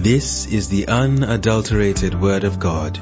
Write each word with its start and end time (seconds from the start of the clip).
This 0.00 0.46
is 0.46 0.68
the 0.68 0.86
unadulterated 0.86 2.14
Word 2.20 2.44
of 2.44 2.60
God, 2.60 3.00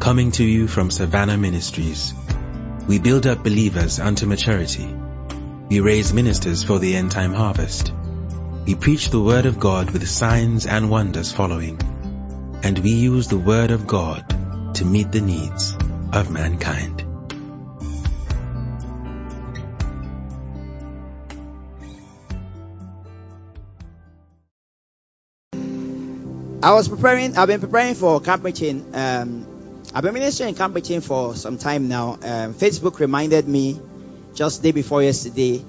coming 0.00 0.30
to 0.32 0.42
you 0.42 0.66
from 0.66 0.90
Savannah 0.90 1.36
Ministries. 1.36 2.14
We 2.88 2.98
build 2.98 3.26
up 3.26 3.44
believers 3.44 4.00
unto 4.00 4.24
maturity. 4.24 4.88
We 5.68 5.80
raise 5.80 6.14
ministers 6.14 6.62
for 6.62 6.78
the 6.78 6.96
end 6.96 7.10
time 7.10 7.34
harvest. 7.34 7.92
We 8.64 8.74
preach 8.74 9.10
the 9.10 9.20
Word 9.20 9.44
of 9.44 9.60
God 9.60 9.90
with 9.90 10.08
signs 10.08 10.64
and 10.64 10.88
wonders 10.88 11.30
following. 11.30 11.78
And 12.62 12.78
we 12.78 12.92
use 12.92 13.28
the 13.28 13.36
Word 13.36 13.70
of 13.70 13.86
God 13.86 14.74
to 14.76 14.86
meet 14.86 15.12
the 15.12 15.20
needs 15.20 15.76
of 16.14 16.30
mankind. 16.30 17.01
I 26.62 26.72
was 26.74 26.88
preparing, 26.88 27.36
I've 27.36 27.48
been 27.48 27.60
preparing 27.60 27.96
for 27.96 28.20
camp 28.20 28.44
meeting. 28.44 28.94
Um, 28.94 29.82
I've 29.92 30.04
been 30.04 30.14
ministering 30.14 30.50
in 30.50 30.54
camp 30.54 30.72
meeting 30.72 31.00
for 31.00 31.34
some 31.34 31.58
time 31.58 31.88
now. 31.88 32.12
Um, 32.12 32.54
Facebook 32.54 33.00
reminded 33.00 33.48
me 33.48 33.80
just 34.34 34.62
day 34.62 34.70
before 34.70 35.02
yesterday, 35.02 35.64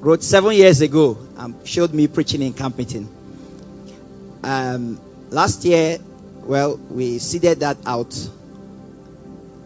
wrote 0.00 0.22
seven 0.22 0.54
years 0.54 0.80
ago, 0.80 1.18
and 1.36 1.68
showed 1.68 1.92
me 1.92 2.08
preaching 2.08 2.40
in 2.40 2.54
camp 2.54 2.78
meeting. 2.78 3.06
Um, 4.42 4.98
last 5.28 5.62
year, 5.66 5.98
well, 6.40 6.78
we 6.78 7.18
seeded 7.18 7.60
that 7.60 7.76
out. 7.84 8.16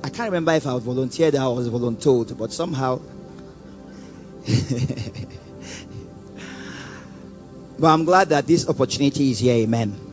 I 0.02 0.08
can't 0.08 0.32
remember 0.32 0.54
if 0.54 0.66
I 0.66 0.74
was 0.74 0.82
volunteered 0.82 1.36
or 1.36 1.40
I 1.40 1.46
was 1.46 1.68
voluntold, 1.68 2.36
but 2.36 2.52
somehow. 2.52 3.00
but 7.78 7.86
I'm 7.86 8.04
glad 8.04 8.30
that 8.30 8.48
this 8.48 8.68
opportunity 8.68 9.30
is 9.30 9.38
here. 9.38 9.54
Amen. 9.54 10.05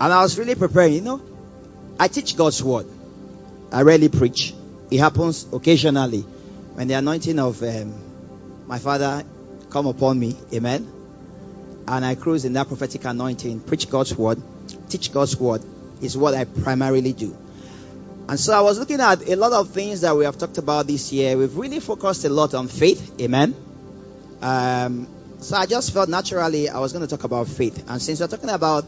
And 0.00 0.12
I 0.12 0.22
was 0.22 0.38
really 0.38 0.54
preparing, 0.54 0.94
you 0.94 1.00
know. 1.02 1.20
I 1.98 2.08
teach 2.08 2.36
God's 2.36 2.62
word. 2.62 2.86
I 3.70 3.82
rarely 3.82 4.08
preach. 4.08 4.54
It 4.90 4.98
happens 4.98 5.46
occasionally 5.52 6.22
when 6.22 6.88
the 6.88 6.94
anointing 6.94 7.38
of 7.38 7.62
um, 7.62 7.94
my 8.66 8.78
father 8.78 9.22
come 9.68 9.86
upon 9.86 10.18
me. 10.18 10.36
Amen. 10.54 10.90
And 11.86 12.04
I 12.04 12.14
cruise 12.14 12.44
in 12.44 12.54
that 12.54 12.68
prophetic 12.68 13.04
anointing, 13.04 13.60
preach 13.60 13.90
God's 13.90 14.16
word, 14.16 14.40
teach 14.88 15.12
God's 15.12 15.36
word 15.36 15.62
is 16.00 16.16
what 16.16 16.34
I 16.34 16.44
primarily 16.44 17.12
do. 17.12 17.36
And 18.28 18.38
so 18.38 18.52
I 18.52 18.60
was 18.60 18.78
looking 18.78 19.00
at 19.00 19.28
a 19.28 19.34
lot 19.34 19.52
of 19.52 19.70
things 19.70 20.02
that 20.02 20.16
we 20.16 20.24
have 20.24 20.38
talked 20.38 20.58
about 20.58 20.86
this 20.86 21.12
year. 21.12 21.36
We've 21.36 21.56
really 21.56 21.80
focused 21.80 22.24
a 22.24 22.28
lot 22.28 22.54
on 22.54 22.68
faith. 22.68 23.20
Amen. 23.20 23.54
Um, 24.40 25.08
so 25.40 25.56
I 25.56 25.66
just 25.66 25.92
felt 25.92 26.08
naturally 26.08 26.68
I 26.68 26.78
was 26.78 26.92
going 26.92 27.06
to 27.06 27.08
talk 27.08 27.24
about 27.24 27.48
faith. 27.48 27.84
And 27.88 28.00
since 28.00 28.20
we're 28.20 28.28
talking 28.28 28.50
about 28.50 28.86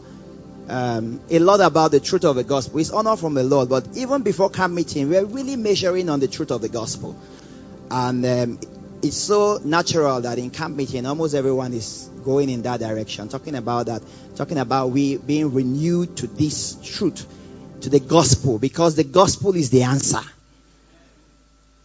um, 0.69 1.21
a 1.29 1.39
lot 1.39 1.61
about 1.61 1.91
the 1.91 1.99
truth 1.99 2.23
of 2.23 2.35
the 2.35 2.43
gospel. 2.43 2.79
It's 2.79 2.91
honor 2.91 3.15
from 3.15 3.33
the 3.33 3.43
Lord. 3.43 3.69
But 3.69 3.87
even 3.95 4.23
before 4.23 4.49
camp 4.49 4.73
meeting, 4.73 5.09
we're 5.09 5.25
really 5.25 5.55
measuring 5.55 6.09
on 6.09 6.19
the 6.19 6.27
truth 6.27 6.51
of 6.51 6.61
the 6.61 6.69
gospel. 6.69 7.15
And 7.91 8.25
um, 8.25 8.59
it's 9.01 9.17
so 9.17 9.59
natural 9.63 10.21
that 10.21 10.37
in 10.37 10.49
camp 10.49 10.75
meeting, 10.75 11.05
almost 11.05 11.35
everyone 11.35 11.73
is 11.73 12.09
going 12.23 12.49
in 12.49 12.61
that 12.61 12.79
direction, 12.79 13.27
talking 13.27 13.55
about 13.55 13.87
that, 13.87 14.01
talking 14.35 14.57
about 14.57 14.87
we 14.87 15.17
being 15.17 15.53
renewed 15.53 16.15
to 16.17 16.27
this 16.27 16.77
truth, 16.81 17.25
to 17.81 17.89
the 17.89 17.99
gospel, 17.99 18.57
because 18.57 18.95
the 18.95 19.03
gospel 19.03 19.55
is 19.55 19.69
the 19.69 19.83
answer. 19.83 20.21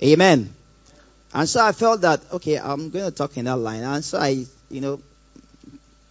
Amen. 0.01 0.55
And 1.34 1.49
so 1.49 1.65
I 1.65 1.73
felt 1.73 2.03
that, 2.03 2.21
okay, 2.34 2.56
I'm 2.59 2.91
going 2.91 3.05
to 3.05 3.11
talk 3.11 3.37
in 3.37 3.47
that 3.47 3.56
line. 3.56 3.83
And 3.83 4.05
so 4.05 4.19
I, 4.19 4.45
you 4.71 4.81
know, 4.81 5.01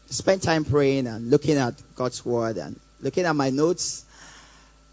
spend 0.10 0.42
time 0.42 0.66
praying 0.66 1.08
and 1.08 1.30
looking 1.30 1.58
at 1.58 1.74
God's 1.96 2.26
word 2.26 2.58
and 2.58 2.80
looking 3.02 3.26
at 3.26 3.36
my 3.36 3.50
notes. 3.50 4.06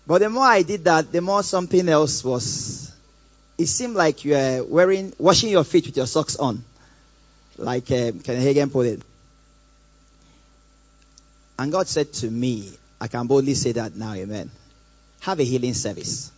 But 0.07 0.21
the 0.21 0.31
more 0.31 0.45
I 0.45 0.63
did 0.63 0.85
that, 0.85 1.13
the 1.13 1.21
more 1.21 1.43
something 1.43 1.89
else 1.89 2.23
was. 2.25 2.93
It 3.57 3.67
seemed 3.67 3.95
like 3.95 4.25
you 4.25 4.33
were 4.33 4.65
wearing, 4.69 5.13
washing 5.19 5.51
your 5.51 5.65
feet 5.65 5.87
with 5.87 5.97
your 5.97 6.07
socks 6.07 6.37
on, 6.37 6.65
like 7.57 7.85
uh, 7.85 8.11
Ken 8.25 8.43
Hagin 8.43 8.73
put 8.73 8.87
it. 8.87 9.03
And 11.59 11.71
God 11.71 11.87
said 11.87 12.13
to 12.15 12.31
me, 12.31 12.73
I 13.01 13.07
can 13.07 13.27
boldly 13.29 13.55
say 13.55 13.73
that 13.73 13.95
now, 13.95 14.13
Amen. 14.15 14.51
Have 15.21 15.39
a 15.39 15.45
healing 15.45 15.75
service. 15.75 16.33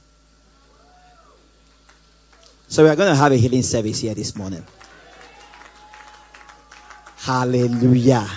So 2.69 2.83
we 2.83 2.91
are 2.91 2.97
going 2.97 3.09
to 3.09 3.17
have 3.17 3.33
a 3.33 3.37
healing 3.37 3.63
service 3.63 4.01
here 4.01 4.15
this 4.15 4.37
morning. 4.37 4.65
Hallelujah. 7.17 8.29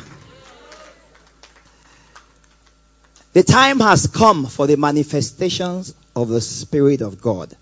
The 3.32 3.44
time 3.44 3.80
has 3.80 4.08
come 4.08 4.48
for 4.48 4.66
the 4.66 4.76
manifestations 4.76 5.94
of 6.16 6.30
the 6.30 6.42
Spirit 6.42 7.02
of 7.02 7.22
God. 7.22 7.56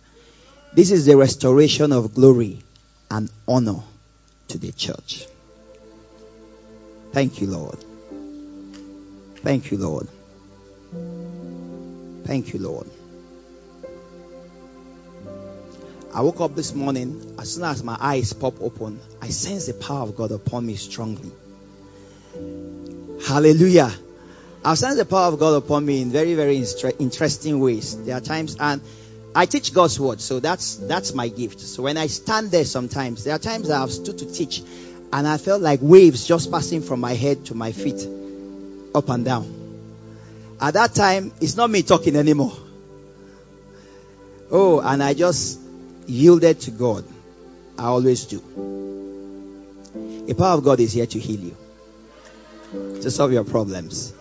This 0.74 0.92
is 0.92 1.06
the 1.06 1.18
restoration 1.18 1.92
of 1.92 2.14
glory 2.14 2.62
and 3.12 3.30
honor 3.48 3.82
to 4.50 4.58
the 4.58 4.72
church. 4.72 5.26
Thank 7.12 7.42
you, 7.42 7.48
Lord. 7.48 7.78
Thank 9.38 9.72
you, 9.72 9.78
Lord. 9.78 10.08
Thank 12.26 12.54
you, 12.54 12.60
Lord. 12.60 12.90
I 16.14 16.22
woke 16.22 16.40
up 16.42 16.56
this 16.56 16.74
morning, 16.74 17.36
as 17.40 17.56
soon 17.56 17.66
as 17.66 17.84
my 17.84 17.98
eyes 18.00 18.34
pop 18.34 18.62
open, 18.62 19.00
I 19.22 19.30
sense 19.30 19.68
the 19.68 19.74
power 19.74 20.04
of 20.04 20.16
God 20.16 20.32
upon 20.32 20.66
me 20.66 20.76
strongly. 20.76 21.32
Hallelujah. 23.26 23.92
I've 24.68 24.78
sensed 24.78 24.98
the 24.98 25.06
power 25.06 25.32
of 25.32 25.40
God 25.40 25.56
upon 25.64 25.86
me 25.86 26.02
in 26.02 26.12
very, 26.12 26.34
very 26.34 26.58
interesting 27.00 27.62
ways. 27.62 28.04
There 28.04 28.18
are 28.18 28.20
times, 28.20 28.58
and 28.60 28.82
I 29.34 29.46
teach 29.46 29.74
God's 29.74 29.98
word, 29.98 30.20
so 30.20 30.42
that's 30.42 30.76
that's 30.76 31.14
my 31.14 31.30
gift. 31.30 31.62
So 31.62 31.84
when 31.84 31.96
I 31.96 32.08
stand 32.08 32.52
there, 32.52 32.66
sometimes 32.66 33.24
there 33.24 33.34
are 33.34 33.40
times 33.40 33.70
I've 33.70 33.94
stood 33.94 34.18
to 34.18 34.26
teach, 34.30 34.62
and 35.14 35.26
I 35.26 35.38
felt 35.38 35.62
like 35.62 35.80
waves 35.82 36.28
just 36.28 36.52
passing 36.52 36.82
from 36.82 37.00
my 37.00 37.14
head 37.14 37.46
to 37.46 37.56
my 37.56 37.72
feet, 37.72 38.06
up 38.94 39.08
and 39.08 39.24
down. 39.24 39.48
At 40.60 40.74
that 40.74 40.94
time, 40.94 41.32
it's 41.40 41.56
not 41.56 41.70
me 41.70 41.82
talking 41.82 42.18
anymore. 42.18 42.52
Oh, 44.52 44.82
and 44.82 45.02
I 45.02 45.14
just 45.14 45.62
yielded 46.08 46.60
to 46.68 46.72
God. 46.72 47.06
I 47.80 47.86
always 47.86 48.26
do. 48.26 48.44
The 50.28 50.36
power 50.36 50.58
of 50.58 50.66
God 50.66 50.82
is 50.82 50.92
here 50.92 51.06
to 51.06 51.20
heal 51.20 51.40
you, 51.40 51.58
to 53.02 53.10
solve 53.10 53.32
your 53.32 53.46
problems. 53.46 54.14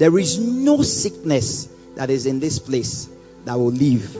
There 0.00 0.18
is 0.18 0.38
no 0.38 0.80
sickness 0.80 1.68
that 1.96 2.08
is 2.08 2.24
in 2.24 2.40
this 2.40 2.58
place 2.58 3.06
that 3.44 3.58
will 3.58 3.70
leave. 3.70 4.14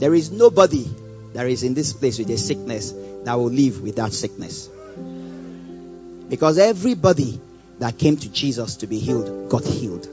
There 0.00 0.14
is 0.14 0.30
nobody 0.30 0.86
that 1.32 1.46
is 1.46 1.62
in 1.62 1.72
this 1.72 1.94
place 1.94 2.18
with 2.18 2.28
a 2.28 2.36
sickness 2.36 2.92
that 3.24 3.32
will 3.32 3.48
live 3.48 3.80
with 3.80 3.96
that 3.96 4.12
sickness. 4.12 4.68
Because 6.28 6.58
everybody 6.58 7.40
that 7.78 7.96
came 7.96 8.18
to 8.18 8.28
Jesus 8.28 8.76
to 8.76 8.86
be 8.86 8.98
healed 8.98 9.48
got 9.48 9.64
healed. 9.64 10.08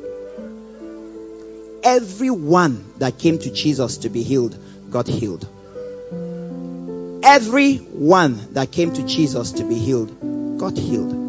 Everyone 1.84 2.86
that 3.00 3.20
came 3.20 3.38
to 3.38 3.52
Jesus 3.52 3.98
to 3.98 4.10
be 4.10 4.24
healed 4.24 4.58
got 4.90 5.08
healed. 5.08 5.46
Everyone 7.22 8.54
that 8.54 8.72
came 8.72 8.94
to 8.94 9.06
Jesus 9.06 9.52
to 9.52 9.66
be 9.66 9.76
healed 9.76 10.58
got 10.58 10.78
healed. 10.78 11.21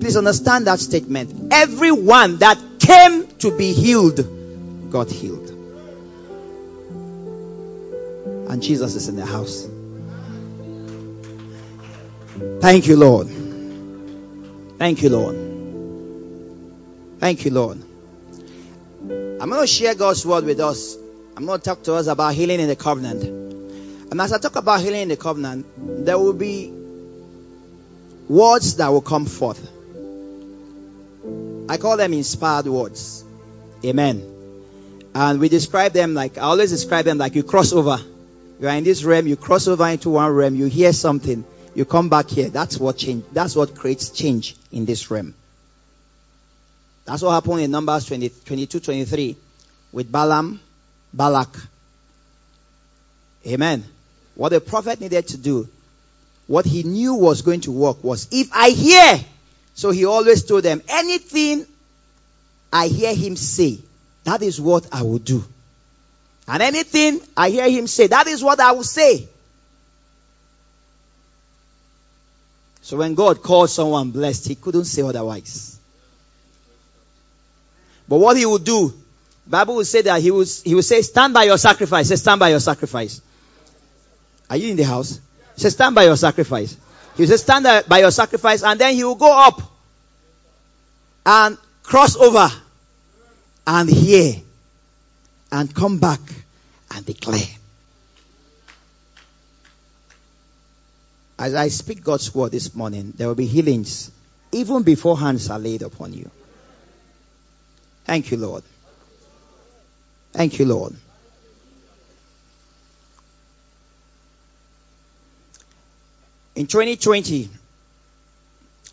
Please 0.00 0.16
understand 0.16 0.66
that 0.66 0.80
statement. 0.80 1.52
Everyone 1.52 2.38
that 2.38 2.58
came 2.78 3.26
to 3.38 3.56
be 3.56 3.72
healed 3.72 4.90
got 4.90 5.10
healed. 5.10 5.50
And 8.50 8.62
Jesus 8.62 8.96
is 8.96 9.08
in 9.08 9.16
the 9.16 9.26
house. 9.26 9.68
Thank 12.60 12.86
you, 12.86 12.96
Lord. 12.96 13.28
Thank 14.78 15.02
you, 15.02 15.10
Lord. 15.10 15.36
Thank 17.20 17.44
you, 17.44 17.50
Lord. 17.50 17.82
I'm 19.02 19.48
going 19.50 19.60
to 19.60 19.66
share 19.66 19.94
God's 19.94 20.24
word 20.24 20.44
with 20.44 20.60
us. 20.60 20.96
I'm 21.36 21.44
going 21.44 21.58
to 21.60 21.64
talk 21.64 21.82
to 21.84 21.94
us 21.94 22.06
about 22.06 22.34
healing 22.34 22.60
in 22.60 22.68
the 22.68 22.76
covenant. 22.76 23.22
And 24.10 24.20
as 24.20 24.32
I 24.32 24.38
talk 24.38 24.56
about 24.56 24.80
healing 24.80 25.02
in 25.02 25.08
the 25.08 25.16
covenant, 25.16 25.66
there 26.04 26.18
will 26.18 26.32
be 26.32 26.72
words 28.28 28.76
that 28.76 28.88
will 28.88 29.02
come 29.02 29.26
forth. 29.26 29.70
I 31.70 31.76
call 31.76 31.96
them 31.96 32.12
inspired 32.14 32.66
words. 32.66 33.22
Amen. 33.84 34.24
And 35.14 35.38
we 35.38 35.48
describe 35.48 35.92
them 35.92 36.14
like, 36.14 36.36
I 36.36 36.40
always 36.40 36.70
describe 36.70 37.04
them 37.04 37.18
like 37.18 37.36
you 37.36 37.44
cross 37.44 37.72
over. 37.72 37.96
You 38.58 38.66
are 38.66 38.74
in 38.74 38.82
this 38.82 39.04
realm, 39.04 39.28
you 39.28 39.36
cross 39.36 39.68
over 39.68 39.86
into 39.86 40.10
one 40.10 40.32
realm, 40.32 40.56
you 40.56 40.66
hear 40.66 40.92
something, 40.92 41.44
you 41.76 41.84
come 41.84 42.08
back 42.08 42.28
here. 42.28 42.48
That's 42.48 42.76
what 42.76 42.96
change, 42.96 43.24
that's 43.32 43.54
what 43.54 43.76
creates 43.76 44.10
change 44.10 44.56
in 44.72 44.84
this 44.84 45.12
realm. 45.12 45.32
That's 47.04 47.22
what 47.22 47.30
happened 47.30 47.60
in 47.60 47.70
Numbers 47.70 48.04
20, 48.06 48.30
22, 48.46 48.80
23 48.80 49.36
with 49.92 50.10
Balaam, 50.10 50.58
Balak. 51.14 51.56
Amen. 53.46 53.84
What 54.34 54.48
the 54.48 54.60
prophet 54.60 55.00
needed 55.00 55.28
to 55.28 55.36
do, 55.36 55.68
what 56.48 56.64
he 56.66 56.82
knew 56.82 57.14
was 57.14 57.42
going 57.42 57.60
to 57.60 57.70
work 57.70 58.02
was, 58.02 58.26
if 58.32 58.48
I 58.52 58.70
hear 58.70 59.24
So 59.80 59.92
he 59.92 60.04
always 60.04 60.44
told 60.44 60.62
them, 60.62 60.82
anything 60.90 61.64
I 62.70 62.88
hear 62.88 63.14
him 63.14 63.34
say, 63.34 63.78
that 64.24 64.42
is 64.42 64.60
what 64.60 64.86
I 64.92 65.00
will 65.00 65.20
do. 65.20 65.42
And 66.46 66.62
anything 66.62 67.18
I 67.34 67.48
hear 67.48 67.66
him 67.70 67.86
say, 67.86 68.06
that 68.08 68.26
is 68.26 68.44
what 68.44 68.60
I 68.60 68.72
will 68.72 68.82
say. 68.82 69.26
So 72.82 72.98
when 72.98 73.14
God 73.14 73.42
called 73.42 73.70
someone 73.70 74.10
blessed, 74.10 74.48
he 74.48 74.54
couldn't 74.54 74.84
say 74.84 75.00
otherwise. 75.00 75.78
But 78.06 78.18
what 78.18 78.36
he 78.36 78.44
would 78.44 78.64
do, 78.64 78.92
Bible 79.46 79.76
will 79.76 79.86
say 79.86 80.02
that 80.02 80.20
he 80.20 80.30
would, 80.30 80.48
he 80.62 80.74
would 80.74 80.84
say, 80.84 81.00
stand 81.00 81.32
by 81.32 81.44
your 81.44 81.56
sacrifice. 81.56 82.08
Say, 82.08 82.16
stand 82.16 82.38
by 82.38 82.50
your 82.50 82.60
sacrifice. 82.60 83.22
Are 84.50 84.58
you 84.58 84.72
in 84.72 84.76
the 84.76 84.82
house? 84.82 85.18
Say, 85.56 85.70
stand 85.70 85.94
by 85.94 86.04
your 86.04 86.16
sacrifice. 86.16 86.76
He 87.16 87.22
will 87.22 87.30
say, 87.30 87.38
stand 87.38 87.88
by 87.88 88.00
your 88.00 88.10
sacrifice 88.10 88.62
and 88.62 88.78
then 88.78 88.94
he 88.94 89.04
will 89.04 89.14
go 89.14 89.34
up 89.34 89.69
and 91.32 91.56
cross 91.84 92.16
over 92.16 92.50
and 93.64 93.88
hear 93.88 94.34
and 95.52 95.72
come 95.72 95.98
back 95.98 96.18
and 96.92 97.06
declare. 97.06 97.46
As 101.38 101.54
I 101.54 101.68
speak 101.68 102.02
God's 102.02 102.34
word 102.34 102.50
this 102.50 102.74
morning, 102.74 103.12
there 103.16 103.28
will 103.28 103.36
be 103.36 103.46
healings 103.46 104.10
even 104.50 104.82
before 104.82 105.16
hands 105.16 105.48
are 105.50 105.60
laid 105.60 105.82
upon 105.82 106.12
you. 106.14 106.28
Thank 108.06 108.32
you, 108.32 108.36
Lord. 108.36 108.64
Thank 110.32 110.58
you, 110.58 110.64
Lord. 110.64 110.96
In 116.56 116.66
2020, 116.66 117.48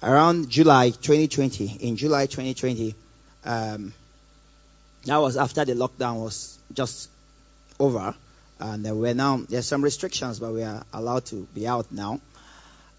around 0.01 0.49
July 0.49 0.89
2020, 0.89 1.77
in 1.81 1.95
July 1.95 2.25
2020, 2.25 2.95
um, 3.45 3.93
that 5.05 5.17
was 5.17 5.37
after 5.37 5.65
the 5.65 5.73
lockdown 5.73 6.21
was 6.21 6.57
just 6.73 7.09
over, 7.79 8.13
and 8.59 8.85
there 8.85 8.93
we're 8.93 9.13
now 9.13 9.37
there's 9.49 9.65
some 9.65 9.83
restrictions, 9.83 10.39
but 10.39 10.51
we 10.51 10.63
are 10.63 10.83
allowed 10.93 11.25
to 11.27 11.47
be 11.53 11.67
out 11.67 11.91
now. 11.91 12.19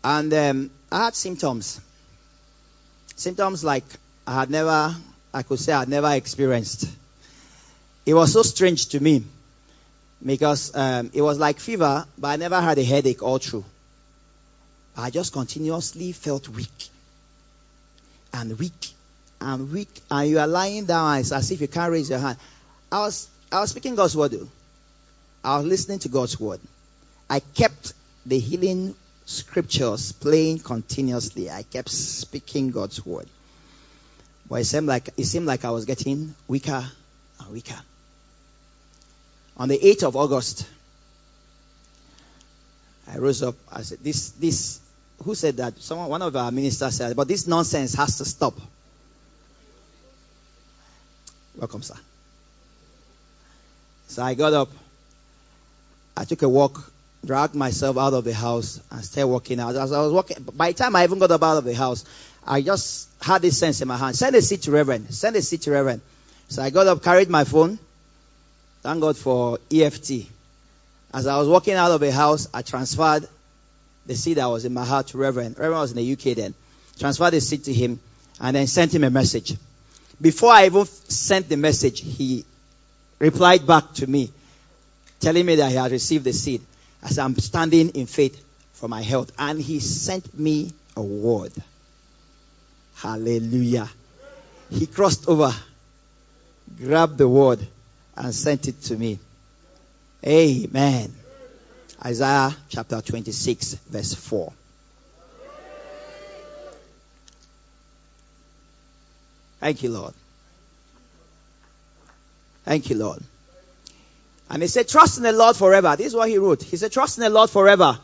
And 0.02 0.32
um, 0.32 0.70
I 0.90 1.04
had 1.04 1.14
symptoms. 1.14 1.80
Symptoms 3.16 3.64
like 3.64 3.84
I 4.26 4.34
had 4.34 4.50
never, 4.50 4.94
I 5.34 5.42
could 5.42 5.58
say 5.58 5.72
I 5.72 5.80
had 5.80 5.88
never 5.88 6.10
experienced. 6.12 6.88
It 8.06 8.14
was 8.14 8.32
so 8.32 8.42
strange 8.42 8.86
to 8.88 9.00
me 9.00 9.24
because 10.24 10.74
um, 10.74 11.10
it 11.12 11.20
was 11.20 11.38
like 11.38 11.60
fever, 11.60 12.06
but 12.16 12.28
I 12.28 12.36
never 12.36 12.60
had 12.60 12.78
a 12.78 12.84
headache 12.84 13.22
all 13.22 13.38
through. 13.38 13.64
I 14.98 15.10
just 15.10 15.32
continuously 15.32 16.12
felt 16.12 16.48
weak 16.48 16.88
and 18.32 18.58
weak 18.58 18.88
and 19.40 19.72
weak, 19.72 20.00
and 20.10 20.28
you 20.28 20.40
are 20.40 20.48
lying 20.48 20.86
down 20.86 21.18
as 21.18 21.50
if 21.50 21.60
you 21.60 21.68
can't 21.68 21.92
raise 21.92 22.10
your 22.10 22.18
hand. 22.18 22.36
I 22.90 22.98
was 22.98 23.28
I 23.50 23.60
was 23.60 23.70
speaking 23.70 23.94
God's 23.94 24.16
word. 24.16 24.34
I 25.44 25.58
was 25.58 25.66
listening 25.66 26.00
to 26.00 26.08
God's 26.08 26.38
word. 26.38 26.60
I 27.30 27.40
kept 27.40 27.94
the 28.26 28.38
healing 28.38 28.94
scriptures 29.24 30.12
playing 30.12 30.58
continuously. 30.58 31.50
I 31.50 31.62
kept 31.62 31.90
speaking 31.90 32.70
God's 32.70 33.04
word. 33.06 33.28
But 34.48 34.62
it 34.62 34.64
seemed 34.64 34.86
like, 34.86 35.10
it 35.16 35.24
seemed 35.24 35.46
like 35.46 35.64
I 35.64 35.70
was 35.70 35.84
getting 35.84 36.34
weaker 36.48 36.84
and 37.40 37.52
weaker. 37.52 37.78
On 39.56 39.68
the 39.68 39.78
8th 39.78 40.04
of 40.04 40.16
August, 40.16 40.66
I 43.06 43.18
rose 43.18 43.42
up. 43.42 43.56
I 43.70 43.82
said, 43.82 43.98
this, 44.02 44.30
this, 44.30 44.80
who 45.24 45.34
said 45.34 45.56
that? 45.58 45.78
Someone, 45.78 46.08
one 46.08 46.22
of 46.22 46.34
our 46.36 46.50
ministers 46.50 46.94
said, 46.94 47.16
but 47.16 47.28
this 47.28 47.46
nonsense 47.46 47.94
has 47.94 48.18
to 48.18 48.24
stop. 48.24 48.54
Welcome, 51.56 51.82
sir. 51.82 51.96
So 54.08 54.22
I 54.22 54.34
got 54.34 54.52
up. 54.52 54.68
I 56.16 56.24
took 56.24 56.42
a 56.42 56.48
walk 56.48 56.90
dragged 57.24 57.54
myself 57.54 57.98
out 57.98 58.14
of 58.14 58.24
the 58.24 58.34
house 58.34 58.80
and 58.90 59.04
started 59.04 59.28
walking 59.28 59.60
out. 59.60 59.74
As 59.74 59.92
I 59.92 60.00
was 60.00 60.12
walking, 60.12 60.36
by 60.54 60.72
the 60.72 60.78
time 60.78 60.96
I 60.96 61.04
even 61.04 61.18
got 61.18 61.30
up 61.30 61.42
out 61.42 61.58
of 61.58 61.64
the 61.64 61.74
house, 61.74 62.04
I 62.46 62.62
just 62.62 63.08
had 63.20 63.42
this 63.42 63.58
sense 63.58 63.80
in 63.80 63.88
my 63.88 63.96
hand. 63.96 64.16
Send 64.16 64.36
a 64.36 64.42
seat 64.42 64.62
to 64.62 64.70
Reverend. 64.70 65.12
Send 65.12 65.36
a 65.36 65.42
seat 65.42 65.62
to 65.62 65.70
Reverend. 65.70 66.00
So 66.48 66.62
I 66.62 66.70
got 66.70 66.86
up, 66.86 67.02
carried 67.02 67.28
my 67.28 67.44
phone. 67.44 67.78
Thank 68.82 69.00
God 69.00 69.16
for 69.16 69.58
EFT. 69.70 70.26
As 71.12 71.26
I 71.26 71.38
was 71.38 71.48
walking 71.48 71.74
out 71.74 71.90
of 71.90 72.00
the 72.00 72.12
house, 72.12 72.48
I 72.54 72.62
transferred 72.62 73.28
the 74.08 74.16
seed 74.16 74.38
that 74.38 74.46
was 74.46 74.64
in 74.64 74.72
my 74.74 74.84
heart 74.84 75.08
to 75.08 75.18
Reverend. 75.18 75.58
Reverend 75.58 75.80
was 75.80 75.90
in 75.92 75.98
the 75.98 76.12
UK 76.12 76.34
then. 76.34 76.54
Transferred 76.98 77.34
the 77.34 77.40
seed 77.40 77.64
to 77.64 77.72
him 77.72 78.00
and 78.40 78.56
then 78.56 78.66
sent 78.66 78.92
him 78.92 79.04
a 79.04 79.10
message. 79.10 79.54
Before 80.20 80.50
I 80.50 80.66
even 80.66 80.86
sent 80.86 81.48
the 81.48 81.58
message, 81.58 82.00
he 82.00 82.44
replied 83.18 83.66
back 83.66 83.92
to 83.94 84.06
me, 84.06 84.32
telling 85.20 85.44
me 85.46 85.56
that 85.56 85.70
he 85.70 85.76
had 85.76 85.92
received 85.92 86.24
the 86.24 86.32
seed 86.32 86.62
as 87.02 87.18
I'm 87.18 87.36
standing 87.36 87.90
in 87.90 88.06
faith 88.06 88.42
for 88.72 88.88
my 88.88 89.02
health. 89.02 89.30
And 89.38 89.60
he 89.60 89.78
sent 89.78 90.36
me 90.36 90.72
a 90.96 91.02
word. 91.02 91.52
Hallelujah. 92.96 93.88
He 94.70 94.86
crossed 94.86 95.28
over, 95.28 95.52
grabbed 96.78 97.18
the 97.18 97.28
word, 97.28 97.60
and 98.16 98.34
sent 98.34 98.68
it 98.68 98.80
to 98.84 98.96
me. 98.96 99.18
Amen. 100.26 101.14
Isaiah 102.04 102.54
chapter 102.68 103.00
26, 103.00 103.74
verse 103.74 104.14
4. 104.14 104.52
Thank 109.60 109.82
you, 109.82 109.90
Lord. 109.90 110.14
Thank 112.64 112.90
you, 112.90 112.96
Lord. 112.96 113.20
And 114.50 114.62
he 114.62 114.68
said, 114.68 114.88
trust 114.88 115.18
in 115.18 115.24
the 115.24 115.32
Lord 115.32 115.56
forever. 115.56 115.96
This 115.96 116.08
is 116.08 116.14
what 116.14 116.28
he 116.28 116.38
wrote. 116.38 116.62
He 116.62 116.76
said, 116.76 116.92
trust 116.92 117.18
in 117.18 117.24
the 117.24 117.30
Lord 117.30 117.50
forever. 117.50 117.98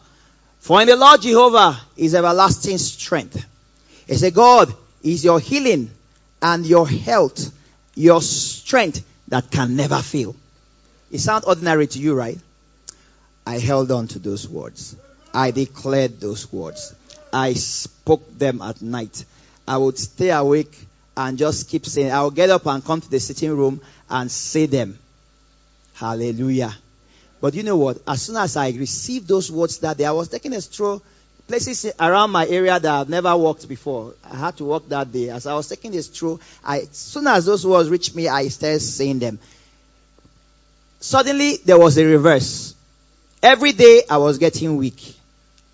For 0.61 0.81
in 0.81 0.89
the 0.89 0.97
Lord 0.97 1.23
Jehovah 1.23 1.79
is 1.97 2.15
everlasting 2.15 2.79
strength. 2.79 3.47
He 4.07 4.15
said, 4.15 4.35
God 4.35 4.75
is 5.03 5.25
your 5.25 5.39
healing 5.39 5.91
and 6.43 6.67
your 6.67 6.89
health, 6.89 7.53
your 7.95 8.21
strength 8.21 9.05
that 9.29 9.51
can 9.51 9.77
never 9.77 9.99
fail. 9.99 10.35
It 11.11 11.19
sounds 11.19 11.45
ordinary 11.45 11.87
to 11.87 11.99
you, 11.99 12.15
right? 12.15 12.39
I 13.47 13.59
held 13.59 13.91
on 13.91 14.09
to 14.09 14.19
those 14.19 14.49
words. 14.49 14.97
I 15.33 15.51
declared 15.51 16.21
those 16.21 16.53
words. 16.53 16.95
I 17.33 17.55
spoke 17.55 18.39
them 18.39 18.63
at 18.63 18.81
night. 18.81 19.25
I 19.67 19.77
would 19.77 19.99
stay 19.99 20.31
awake 20.31 20.77
and 21.17 21.39
just 21.39 21.69
keep 21.69 21.87
saying, 21.87 22.11
I 22.11 22.23
will 22.23 22.31
get 22.31 22.51
up 22.51 22.67
and 22.67 22.85
come 22.85 23.01
to 23.01 23.11
the 23.11 23.21
sitting 23.21 23.57
room 23.57 23.81
and 24.09 24.31
say 24.31 24.67
them. 24.67 24.99
Hallelujah. 25.95 26.75
But 27.41 27.55
you 27.55 27.63
know 27.63 27.77
what? 27.77 27.99
As 28.07 28.23
soon 28.23 28.37
as 28.37 28.57
I 28.57 28.71
received 28.71 29.29
those 29.29 29.51
words 29.51 29.79
that 29.79 29.99
day, 29.99 30.07
I 30.07 30.13
was 30.13 30.29
taking 30.29 30.55
a 30.55 30.61
stroll, 30.61 31.03
places 31.47 31.93
around 32.01 32.31
my 32.31 32.47
area 32.47 32.81
that 32.81 33.01
I've 33.01 33.09
never 33.09 33.37
walked 33.37 33.69
before. 33.69 34.15
I 34.25 34.37
had 34.37 34.57
to 34.59 34.65
walk 34.65 34.89
that 34.89 35.13
day. 35.13 35.31
As 35.31 35.47
I 35.47 35.55
was 35.55 35.69
taking 35.69 35.93
this 35.93 36.07
stroll, 36.07 36.41
I, 36.65 36.81
as 36.81 36.97
soon 36.97 37.27
as 37.27 37.45
those 37.45 37.67
words 37.67 37.91
reached 37.91 38.15
me, 38.15 38.29
I 38.29 38.49
started 38.49 38.81
saying 38.81 39.19
them. 39.19 39.39
Suddenly, 41.01 41.59
there 41.65 41.79
was 41.79 41.99
a 41.99 42.05
reverse. 42.05 42.75
Every 43.45 43.73
day, 43.73 44.01
I 44.09 44.17
was 44.17 44.39
getting 44.39 44.75
weak. 44.77 45.15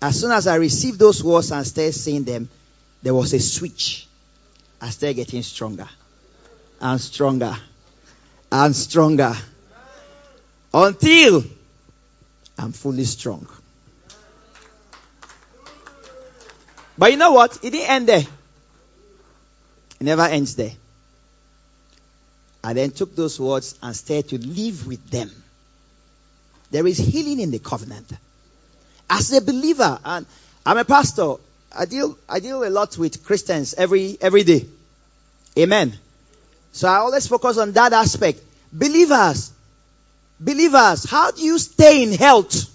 As 0.01 0.19
soon 0.19 0.31
as 0.31 0.45
I 0.45 0.55
received 0.55 0.99
those 0.99 1.23
words 1.23 1.53
and 1.53 1.65
started 1.65 1.93
saying 1.93 2.25
them, 2.25 2.49
there 3.01 3.13
was 3.13 3.31
a 3.31 3.39
switch. 3.39 4.07
I 4.81 4.89
started 4.89 5.13
getting 5.13 5.41
stronger 5.41 5.87
and 6.81 6.99
stronger 6.99 7.55
and 8.51 8.75
stronger 8.75 9.33
until 10.73 11.45
I'm 12.57 12.73
fully 12.73 13.05
strong. 13.05 13.47
But 16.97 17.11
you 17.11 17.17
know 17.17 17.31
what? 17.31 17.57
It 17.63 17.69
didn't 17.69 17.89
end 17.89 18.07
there. 18.09 18.25
It 19.97 20.03
never 20.03 20.23
ends 20.23 20.57
there. 20.57 20.73
I 22.65 22.73
then 22.73 22.91
took 22.91 23.15
those 23.15 23.39
words 23.39 23.79
and 23.81 23.95
started 23.95 24.27
to 24.27 24.45
live 24.45 24.85
with 24.87 25.09
them. 25.09 25.31
There 26.71 26.87
is 26.87 26.97
healing 26.97 27.39
in 27.39 27.51
the 27.51 27.59
covenant. 27.59 28.11
As 29.09 29.31
a 29.33 29.41
believer, 29.41 29.99
and 30.03 30.25
I'm 30.65 30.77
a 30.77 30.85
pastor, 30.85 31.35
I 31.77 31.85
deal, 31.85 32.17
I 32.27 32.39
deal 32.39 32.63
a 32.63 32.69
lot 32.69 32.97
with 32.97 33.23
Christians 33.23 33.73
every, 33.73 34.17
every 34.19 34.43
day. 34.43 34.65
Amen. 35.57 35.93
So 36.71 36.87
I 36.87 36.95
always 36.97 37.27
focus 37.27 37.57
on 37.57 37.73
that 37.73 37.91
aspect. 37.91 38.41
Believers, 38.71 39.51
Believers, 40.41 41.03
how 41.03 41.29
do 41.29 41.43
you 41.43 41.59
stay 41.59 42.01
in 42.01 42.13
health? 42.13 42.65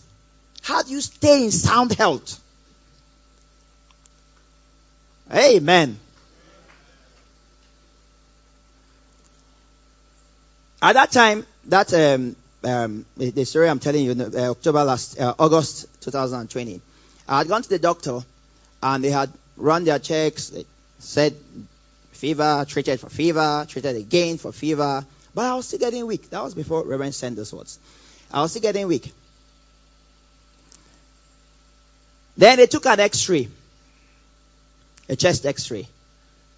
How 0.63 0.83
do 0.83 0.93
you 0.93 1.01
stay 1.01 1.45
in 1.45 1.51
sound 1.51 1.93
health? 1.93 2.41
Amen. 5.35 5.99
At 10.81 10.93
that 10.93 11.11
time, 11.11 11.45
that 11.65 11.93
um, 11.93 12.37
um, 12.67 13.07
the 13.17 13.45
story 13.45 13.69
I'm 13.69 13.79
telling 13.79 14.05
you, 14.05 14.13
uh, 14.13 14.51
October 14.51 14.85
last, 14.85 15.21
uh, 15.21 15.35
August 15.39 15.87
2020, 16.03 16.81
I 17.29 17.39
had 17.39 17.49
gone 17.49 17.63
to 17.63 17.69
the 17.69 17.79
doctor, 17.79 18.21
and 18.83 19.05
they 19.05 19.11
had 19.11 19.31
run 19.57 19.85
their 19.85 19.99
checks. 19.99 20.53
said 20.99 21.37
fever, 22.13 22.65
treated 22.69 22.99
for 22.99 23.09
fever, 23.09 23.67
treated 23.69 23.97
again 23.97 24.39
for 24.39 24.53
fever. 24.53 25.05
But 25.35 25.45
I 25.45 25.55
was 25.55 25.67
still 25.67 25.79
getting 25.79 26.07
weak. 26.07 26.31
That 26.31 26.43
was 26.43 26.55
before 26.55 26.85
Reverend 26.85 27.15
sent 27.15 27.37
those 27.37 27.53
words. 27.53 27.79
I 28.33 28.41
was 28.41 28.51
still 28.51 28.63
getting 28.63 28.87
weak. 28.87 29.13
Then 32.37 32.59
they 32.59 32.67
took 32.67 32.87
an 32.87 33.01
x-ray, 33.01 33.49
a 35.09 35.17
chest 35.17 35.47
x-ray, 35.47 35.87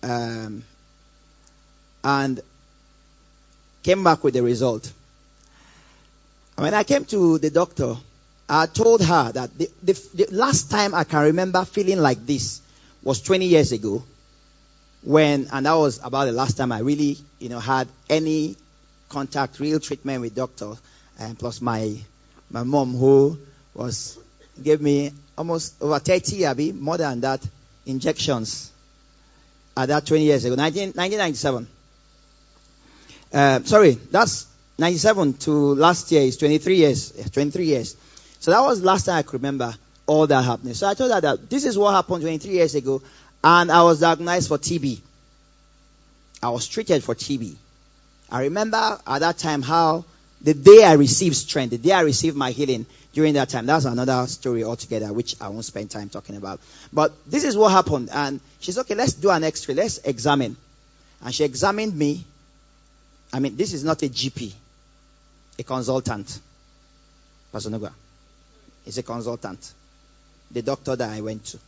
um, 0.02 0.64
and 2.02 2.40
came 3.82 4.02
back 4.02 4.24
with 4.24 4.34
the 4.34 4.42
result. 4.42 4.90
When 6.58 6.74
I 6.74 6.82
came 6.82 7.04
to 7.04 7.38
the 7.38 7.50
doctor, 7.50 7.94
I 8.48 8.66
told 8.66 9.00
her 9.04 9.30
that 9.30 9.56
the, 9.56 9.70
the, 9.80 9.92
the, 10.14 10.26
last 10.32 10.72
time 10.72 10.92
I 10.92 11.04
can 11.04 11.22
remember 11.22 11.64
feeling 11.64 12.00
like 12.00 12.26
this 12.26 12.60
was 13.00 13.22
20 13.22 13.46
years 13.46 13.70
ago 13.70 14.02
when, 15.04 15.46
and 15.52 15.66
that 15.66 15.74
was 15.74 16.00
about 16.02 16.24
the 16.24 16.32
last 16.32 16.56
time 16.56 16.72
I 16.72 16.80
really, 16.80 17.16
you 17.38 17.48
know, 17.48 17.60
had 17.60 17.86
any 18.10 18.56
contact, 19.08 19.60
real 19.60 19.78
treatment 19.78 20.20
with 20.20 20.34
doctor, 20.34 20.72
and 21.20 21.38
plus 21.38 21.60
my, 21.60 21.96
my 22.50 22.64
mom 22.64 22.92
who 22.96 23.38
was, 23.72 24.18
gave 24.60 24.80
me 24.80 25.12
almost 25.36 25.80
over 25.80 26.00
30, 26.00 26.44
Abby, 26.44 26.72
more 26.72 26.96
than 26.96 27.20
that, 27.20 27.40
injections 27.86 28.72
at 29.76 29.86
that 29.86 30.06
20 30.06 30.24
years 30.24 30.44
ago, 30.44 30.56
19, 30.56 30.88
1997. 30.88 31.68
Uh, 33.32 33.62
sorry, 33.62 33.92
that's 34.10 34.48
97 34.78 35.34
to 35.34 35.74
last 35.74 36.10
year 36.12 36.22
is 36.22 36.36
23 36.36 36.76
years, 36.76 37.12
23 37.30 37.64
years. 37.64 37.96
So 38.40 38.52
that 38.52 38.60
was 38.60 38.82
last 38.82 39.06
time 39.06 39.16
I 39.16 39.22
could 39.22 39.34
remember 39.34 39.74
all 40.06 40.26
that 40.26 40.44
happening. 40.44 40.74
So 40.74 40.88
I 40.88 40.94
told 40.94 41.12
her 41.12 41.20
that 41.20 41.50
this 41.50 41.64
is 41.64 41.76
what 41.76 41.92
happened 41.92 42.22
23 42.22 42.52
years 42.52 42.74
ago, 42.74 43.02
and 43.42 43.70
I 43.70 43.82
was 43.82 44.00
diagnosed 44.00 44.48
for 44.48 44.58
TB. 44.58 45.00
I 46.42 46.50
was 46.50 46.66
treated 46.68 47.02
for 47.02 47.14
TB. 47.14 47.56
I 48.30 48.42
remember 48.42 48.98
at 49.06 49.18
that 49.18 49.38
time 49.38 49.62
how 49.62 50.04
the 50.40 50.54
day 50.54 50.84
I 50.84 50.92
received 50.92 51.34
strength, 51.34 51.70
the 51.70 51.78
day 51.78 51.92
I 51.92 52.02
received 52.02 52.36
my 52.36 52.52
healing 52.52 52.86
during 53.12 53.34
that 53.34 53.48
time, 53.48 53.66
that's 53.66 53.84
another 53.84 54.26
story 54.28 54.62
altogether, 54.62 55.12
which 55.12 55.34
I 55.40 55.48
won't 55.48 55.64
spend 55.64 55.90
time 55.90 56.08
talking 56.08 56.36
about. 56.36 56.60
But 56.92 57.12
this 57.26 57.44
is 57.44 57.56
what 57.56 57.72
happened. 57.72 58.10
And 58.12 58.40
she 58.60 58.70
said, 58.70 58.82
okay, 58.82 58.94
let's 58.94 59.14
do 59.14 59.30
an 59.30 59.42
x-ray. 59.42 59.74
Let's 59.74 59.98
examine. 59.98 60.56
And 61.24 61.34
she 61.34 61.42
examined 61.42 61.96
me. 61.96 62.24
I 63.32 63.40
mean, 63.40 63.56
this 63.56 63.72
is 63.72 63.82
not 63.82 64.02
a 64.02 64.08
GP, 64.08 64.52
a 65.58 65.62
consultant. 65.62 66.40
Pastor 67.52 67.70
Nuga. 67.70 67.92
He's 68.84 68.98
a 68.98 69.02
consultant. 69.02 69.72
The 70.50 70.62
doctor 70.62 70.96
that 70.96 71.10
I 71.10 71.20
went 71.20 71.44
to 71.46 71.58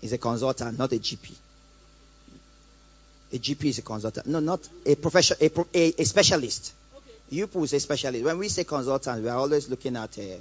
is 0.00 0.12
a 0.12 0.18
consultant, 0.18 0.78
not 0.78 0.92
a 0.92 0.96
GP. 0.96 1.32
A 3.32 3.38
GP 3.38 3.64
is 3.64 3.78
a 3.78 3.82
consultant. 3.82 4.26
No, 4.26 4.40
not 4.40 4.60
a 4.84 4.94
professional, 4.94 5.38
a, 5.40 5.78
a, 5.78 5.94
a 5.98 6.04
specialist. 6.04 6.72
Okay. 6.96 7.12
You 7.30 7.48
is 7.62 7.72
a 7.72 7.80
specialist. 7.80 8.24
When 8.24 8.38
we 8.38 8.48
say 8.48 8.64
consultant, 8.64 9.22
we 9.22 9.28
are 9.28 9.38
always 9.38 9.68
looking 9.68 9.96
at 9.96 10.16
a, 10.18 10.40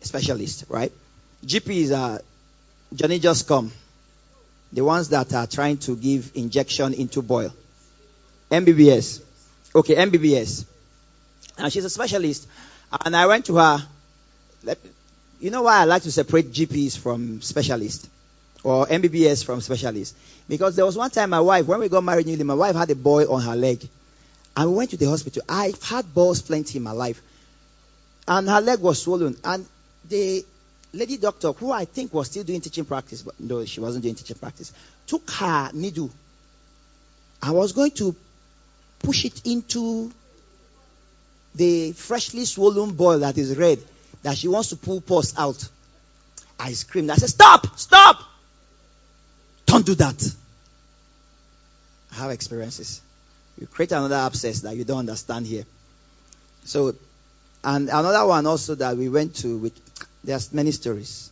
specialist, 0.00 0.64
right? 0.68 0.92
GP 1.44 1.68
is 1.68 1.90
a 1.90 2.20
Johnny 2.94 3.18
just 3.18 3.48
come. 3.48 3.72
The 4.72 4.84
ones 4.84 5.08
that 5.08 5.32
are 5.34 5.46
trying 5.46 5.78
to 5.78 5.96
give 5.96 6.32
injection 6.34 6.94
into 6.94 7.22
boil. 7.22 7.52
MBBS. 8.50 9.22
Okay, 9.74 9.94
MBBS. 9.94 10.64
And 11.58 11.72
she's 11.72 11.84
a 11.84 11.90
specialist. 11.90 12.46
And 13.04 13.16
I 13.16 13.26
went 13.26 13.46
to 13.46 13.56
her 13.56 13.86
you 15.40 15.50
know 15.50 15.62
why 15.62 15.80
I 15.80 15.84
like 15.84 16.02
to 16.02 16.12
separate 16.12 16.52
GPs 16.52 16.98
from 16.98 17.42
specialists 17.42 18.08
or 18.64 18.86
MBBS 18.86 19.44
from 19.44 19.60
specialists? 19.60 20.18
Because 20.48 20.76
there 20.76 20.84
was 20.84 20.96
one 20.96 21.10
time 21.10 21.30
my 21.30 21.40
wife, 21.40 21.66
when 21.66 21.80
we 21.80 21.88
got 21.88 22.02
married 22.02 22.26
newly, 22.26 22.42
my 22.42 22.54
wife 22.54 22.74
had 22.74 22.90
a 22.90 22.94
boy 22.94 23.24
on 23.24 23.42
her 23.42 23.54
leg. 23.54 23.86
And 24.56 24.70
we 24.70 24.76
went 24.76 24.90
to 24.90 24.96
the 24.96 25.06
hospital. 25.06 25.42
I've 25.48 25.80
had 25.82 26.12
balls 26.14 26.40
plenty 26.40 26.78
in 26.78 26.84
my 26.84 26.92
life. 26.92 27.20
And 28.26 28.48
her 28.48 28.60
leg 28.60 28.80
was 28.80 29.02
swollen. 29.02 29.36
And 29.44 29.66
the 30.08 30.44
lady 30.94 31.18
doctor, 31.18 31.52
who 31.52 31.70
I 31.70 31.84
think 31.84 32.14
was 32.14 32.30
still 32.30 32.44
doing 32.44 32.62
teaching 32.62 32.86
practice, 32.86 33.22
but 33.22 33.38
no, 33.38 33.64
she 33.66 33.80
wasn't 33.80 34.02
doing 34.02 34.14
teaching 34.14 34.38
practice, 34.38 34.72
took 35.06 35.30
her 35.32 35.70
needle. 35.74 36.10
I 37.42 37.50
was 37.50 37.72
going 37.72 37.90
to 37.92 38.16
push 39.00 39.26
it 39.26 39.42
into 39.44 40.10
the 41.56 41.92
freshly 41.92 42.44
swollen 42.44 42.92
boil 42.92 43.20
that 43.20 43.38
is 43.38 43.56
red 43.56 43.78
that 44.22 44.36
she 44.36 44.48
wants 44.48 44.68
to 44.70 44.76
pull 44.76 45.00
pus 45.00 45.36
out. 45.38 45.68
I 46.58 46.72
screamed. 46.72 47.10
I 47.10 47.16
said, 47.16 47.30
Stop! 47.30 47.78
Stop! 47.78 48.22
Don't 49.66 49.84
do 49.84 49.94
that. 49.96 50.34
I 52.12 52.14
have 52.16 52.30
experiences. 52.30 53.00
You 53.58 53.66
create 53.66 53.92
another 53.92 54.16
abscess 54.16 54.60
that 54.60 54.76
you 54.76 54.84
don't 54.84 55.00
understand 55.00 55.46
here. 55.46 55.64
So, 56.64 56.94
and 57.64 57.88
another 57.88 58.26
one 58.26 58.46
also 58.46 58.74
that 58.76 58.96
we 58.96 59.08
went 59.08 59.36
to 59.36 59.56
with, 59.58 59.80
there's 60.24 60.52
many 60.52 60.72
stories 60.72 61.30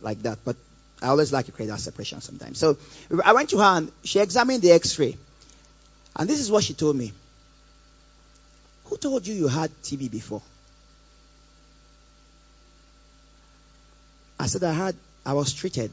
like 0.00 0.22
that, 0.22 0.38
but 0.44 0.56
I 1.02 1.08
always 1.08 1.32
like 1.32 1.46
to 1.46 1.52
create 1.52 1.68
that 1.68 1.80
separation 1.80 2.20
sometimes. 2.20 2.58
So 2.58 2.76
I 3.24 3.32
went 3.32 3.50
to 3.50 3.58
her 3.58 3.76
and 3.78 3.92
she 4.04 4.20
examined 4.20 4.62
the 4.62 4.72
x-ray. 4.72 5.16
And 6.16 6.28
this 6.28 6.40
is 6.40 6.50
what 6.50 6.64
she 6.64 6.74
told 6.74 6.96
me. 6.96 7.12
Who 8.84 8.96
told 8.96 9.26
you 9.26 9.34
you 9.34 9.48
had 9.48 9.70
TB 9.82 10.10
before? 10.10 10.42
I 14.38 14.46
said 14.46 14.62
I 14.64 14.72
had, 14.72 14.96
I 15.24 15.32
was 15.32 15.52
treated 15.52 15.90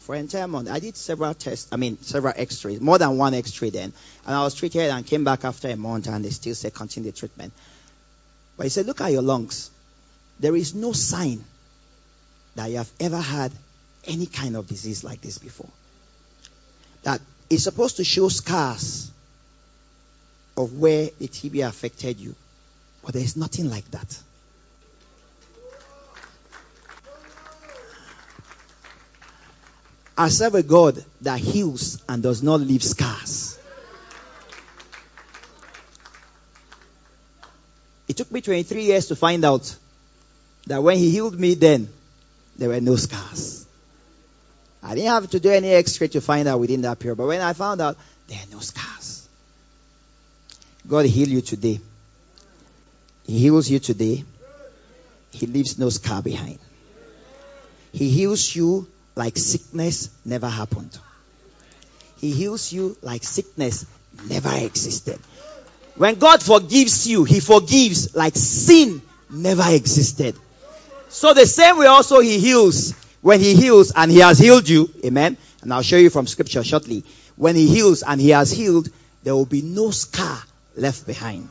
for 0.00 0.14
an 0.14 0.22
entire 0.22 0.46
month. 0.48 0.70
I 0.70 0.78
did 0.80 0.96
several 0.96 1.34
tests, 1.34 1.68
I 1.72 1.76
mean, 1.76 1.98
several 2.02 2.32
x-rays, 2.36 2.80
more 2.80 2.98
than 2.98 3.16
one 3.16 3.34
x-ray 3.34 3.70
then. 3.70 3.92
And 4.26 4.34
I 4.34 4.42
was 4.42 4.54
treated 4.54 4.90
and 4.90 5.06
came 5.06 5.24
back 5.24 5.44
after 5.44 5.68
a 5.68 5.76
month 5.76 6.06
and 6.08 6.24
they 6.24 6.30
still 6.30 6.54
said 6.54 6.74
continue 6.74 7.10
the 7.10 7.16
treatment. 7.16 7.52
But 8.56 8.64
he 8.64 8.70
said, 8.70 8.86
look 8.86 9.00
at 9.00 9.12
your 9.12 9.22
lungs. 9.22 9.70
There 10.40 10.54
is 10.56 10.74
no 10.74 10.92
sign 10.92 11.44
that 12.54 12.70
you 12.70 12.76
have 12.76 12.90
ever 13.00 13.18
had 13.18 13.52
any 14.06 14.26
kind 14.26 14.56
of 14.56 14.68
disease 14.68 15.04
like 15.04 15.20
this 15.20 15.38
before. 15.38 15.70
That 17.02 17.20
is 17.50 17.64
supposed 17.64 17.96
to 17.96 18.04
show 18.04 18.28
scars 18.28 19.10
of 20.56 20.78
where 20.78 21.08
the 21.18 21.28
TB 21.28 21.66
affected 21.66 22.20
you. 22.20 22.34
But 23.02 23.14
there 23.14 23.22
is 23.22 23.36
nothing 23.36 23.70
like 23.70 23.90
that. 23.90 24.18
I 30.16 30.28
serve 30.28 30.54
a 30.54 30.62
God 30.62 31.04
that 31.22 31.40
heals 31.40 32.02
and 32.08 32.22
does 32.22 32.42
not 32.42 32.60
leave 32.60 32.84
scars. 32.84 33.58
It 38.06 38.16
took 38.16 38.30
me 38.30 38.40
23 38.40 38.84
years 38.84 39.08
to 39.08 39.16
find 39.16 39.44
out 39.44 39.74
that 40.66 40.82
when 40.82 40.98
He 40.98 41.10
healed 41.10 41.38
me 41.38 41.54
then, 41.54 41.88
there 42.56 42.68
were 42.68 42.80
no 42.80 42.94
scars. 42.96 43.66
I 44.82 44.94
didn't 44.94 45.10
have 45.10 45.30
to 45.30 45.40
do 45.40 45.50
any 45.50 45.70
x-ray 45.70 46.08
to 46.08 46.20
find 46.20 46.46
out 46.46 46.60
within 46.60 46.82
that 46.82 46.98
period. 46.98 47.16
But 47.16 47.26
when 47.26 47.40
I 47.40 47.54
found 47.54 47.80
out, 47.80 47.96
there 48.28 48.38
are 48.38 48.52
no 48.52 48.60
scars. 48.60 48.83
God 50.86 51.06
heal 51.06 51.28
you 51.28 51.40
today. 51.40 51.80
He 53.26 53.38
heals 53.38 53.70
you 53.70 53.78
today. 53.78 54.24
He 55.30 55.46
leaves 55.46 55.78
no 55.78 55.88
scar 55.88 56.22
behind. 56.22 56.58
He 57.92 58.10
heals 58.10 58.54
you 58.54 58.86
like 59.14 59.36
sickness 59.38 60.10
never 60.24 60.48
happened. 60.48 60.98
He 62.18 62.30
heals 62.30 62.72
you 62.72 62.96
like 63.02 63.24
sickness 63.24 63.86
never 64.28 64.50
existed. 64.54 65.18
When 65.96 66.16
God 66.16 66.42
forgives 66.42 67.06
you, 67.06 67.24
He 67.24 67.40
forgives 67.40 68.14
like 68.14 68.34
sin 68.36 69.00
never 69.30 69.64
existed. 69.68 70.36
So 71.08 71.32
the 71.32 71.46
same 71.46 71.78
way 71.78 71.86
also 71.86 72.20
He 72.20 72.38
heals. 72.38 72.92
When 73.22 73.40
He 73.40 73.54
heals 73.54 73.92
and 73.94 74.10
He 74.10 74.18
has 74.18 74.38
healed 74.38 74.68
you, 74.68 74.90
amen. 75.04 75.38
And 75.62 75.72
I'll 75.72 75.82
show 75.82 75.96
you 75.96 76.10
from 76.10 76.26
scripture 76.26 76.62
shortly. 76.62 77.04
When 77.36 77.56
He 77.56 77.68
heals 77.68 78.02
and 78.02 78.20
He 78.20 78.30
has 78.30 78.50
healed, 78.50 78.88
there 79.22 79.34
will 79.34 79.46
be 79.46 79.62
no 79.62 79.90
scar 79.90 80.42
left 80.76 81.06
behind. 81.06 81.48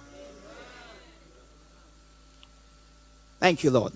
Thank 3.39 3.63
you, 3.63 3.71
Lord. 3.71 3.93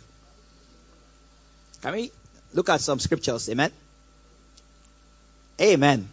Can 1.81 1.93
we 1.93 2.11
Look 2.53 2.69
at 2.69 2.81
some 2.81 2.99
scriptures. 2.99 3.49
Amen. 3.49 3.71
Amen. 5.59 6.09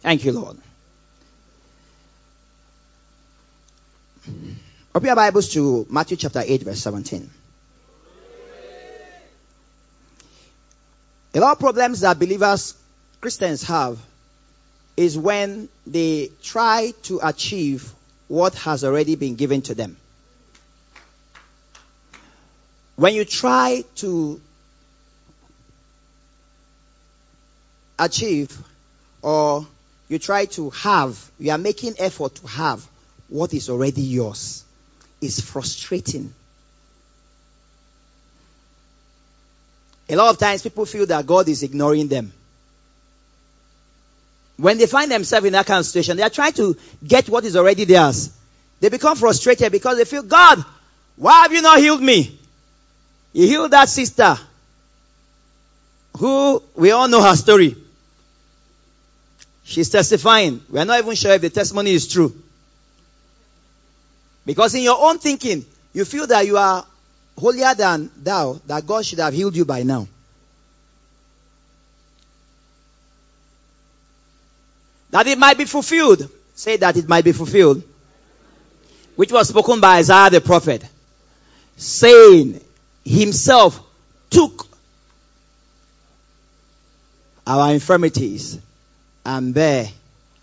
Thank 0.00 0.24
you, 0.24 0.32
Lord. 0.32 0.56
Open 4.94 5.06
your 5.06 5.16
Bibles 5.16 5.52
to 5.54 5.86
Matthew 5.90 6.16
chapter 6.16 6.42
8, 6.44 6.62
verse 6.62 6.80
17. 6.80 7.30
A 11.36 11.38
lot 11.38 11.52
of 11.52 11.58
problems 11.58 12.00
that 12.00 12.18
believers, 12.18 12.72
Christians 13.20 13.62
have 13.64 13.98
is 14.96 15.18
when 15.18 15.68
they 15.86 16.30
try 16.42 16.94
to 17.02 17.20
achieve 17.22 17.92
what 18.26 18.54
has 18.54 18.84
already 18.84 19.16
been 19.16 19.34
given 19.34 19.60
to 19.62 19.74
them. 19.74 19.98
When 22.94 23.14
you 23.14 23.26
try 23.26 23.84
to 23.96 24.40
achieve 27.98 28.56
or 29.20 29.66
you 30.08 30.18
try 30.18 30.46
to 30.46 30.70
have, 30.70 31.22
you 31.38 31.50
are 31.50 31.58
making 31.58 31.96
effort 31.98 32.36
to 32.36 32.46
have 32.46 32.82
what 33.28 33.52
is 33.52 33.68
already 33.68 34.00
yours. 34.00 34.64
It's 35.20 35.42
frustrating. 35.42 36.32
A 40.08 40.16
lot 40.16 40.30
of 40.30 40.38
times 40.38 40.62
people 40.62 40.86
feel 40.86 41.06
that 41.06 41.26
God 41.26 41.48
is 41.48 41.62
ignoring 41.62 42.08
them. 42.08 42.32
When 44.56 44.78
they 44.78 44.86
find 44.86 45.10
themselves 45.10 45.46
in 45.46 45.52
that 45.52 45.66
kind 45.66 45.80
of 45.80 45.86
situation, 45.86 46.16
they 46.16 46.22
are 46.22 46.30
trying 46.30 46.52
to 46.54 46.76
get 47.06 47.28
what 47.28 47.44
is 47.44 47.56
already 47.56 47.84
theirs. 47.84 48.30
They 48.80 48.88
become 48.88 49.16
frustrated 49.16 49.72
because 49.72 49.98
they 49.98 50.04
feel, 50.04 50.22
God, 50.22 50.64
why 51.16 51.42
have 51.42 51.52
you 51.52 51.62
not 51.62 51.78
healed 51.78 52.02
me? 52.02 52.38
You 53.32 53.46
healed 53.46 53.70
that 53.72 53.88
sister 53.88 54.38
who 56.16 56.62
we 56.74 56.90
all 56.90 57.08
know 57.08 57.22
her 57.22 57.36
story. 57.36 57.76
She's 59.64 59.90
testifying. 59.90 60.62
We 60.70 60.78
are 60.78 60.84
not 60.84 61.00
even 61.00 61.14
sure 61.14 61.32
if 61.32 61.40
the 61.42 61.50
testimony 61.50 61.92
is 61.92 62.08
true. 62.08 62.34
Because 64.46 64.74
in 64.74 64.82
your 64.82 64.96
own 64.98 65.18
thinking, 65.18 65.64
you 65.92 66.04
feel 66.04 66.26
that 66.28 66.46
you 66.46 66.56
are 66.56 66.86
holier 67.38 67.74
than 67.74 68.10
thou, 68.22 68.60
that 68.66 68.86
God 68.86 69.04
should 69.04 69.18
have 69.18 69.34
healed 69.34 69.56
you 69.56 69.64
by 69.64 69.82
now. 69.82 70.08
That 75.10 75.26
it 75.26 75.38
might 75.38 75.56
be 75.56 75.64
fulfilled. 75.64 76.28
Say 76.54 76.76
that 76.78 76.96
it 76.96 77.08
might 77.08 77.24
be 77.24 77.32
fulfilled. 77.32 77.82
Which 79.14 79.32
was 79.32 79.48
spoken 79.48 79.80
by 79.80 79.98
Isaiah 79.98 80.30
the 80.30 80.40
prophet. 80.40 80.84
Saying, 81.76 82.60
Himself 83.04 83.80
took 84.30 84.66
our 87.46 87.72
infirmities 87.72 88.58
and 89.24 89.54
bear 89.54 89.88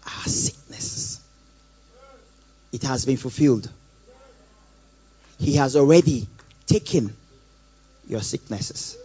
our 0.06 0.24
sicknesses. 0.24 1.20
It 2.72 2.84
has 2.84 3.06
been 3.06 3.18
fulfilled. 3.18 3.70
He 5.40 5.56
has 5.56 5.76
already 5.76 6.28
taken 6.66 7.16
your 8.08 8.22
sicknesses. 8.22 8.98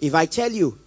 If 0.00 0.14
I 0.14 0.26
tell 0.26 0.50
you 0.50 0.78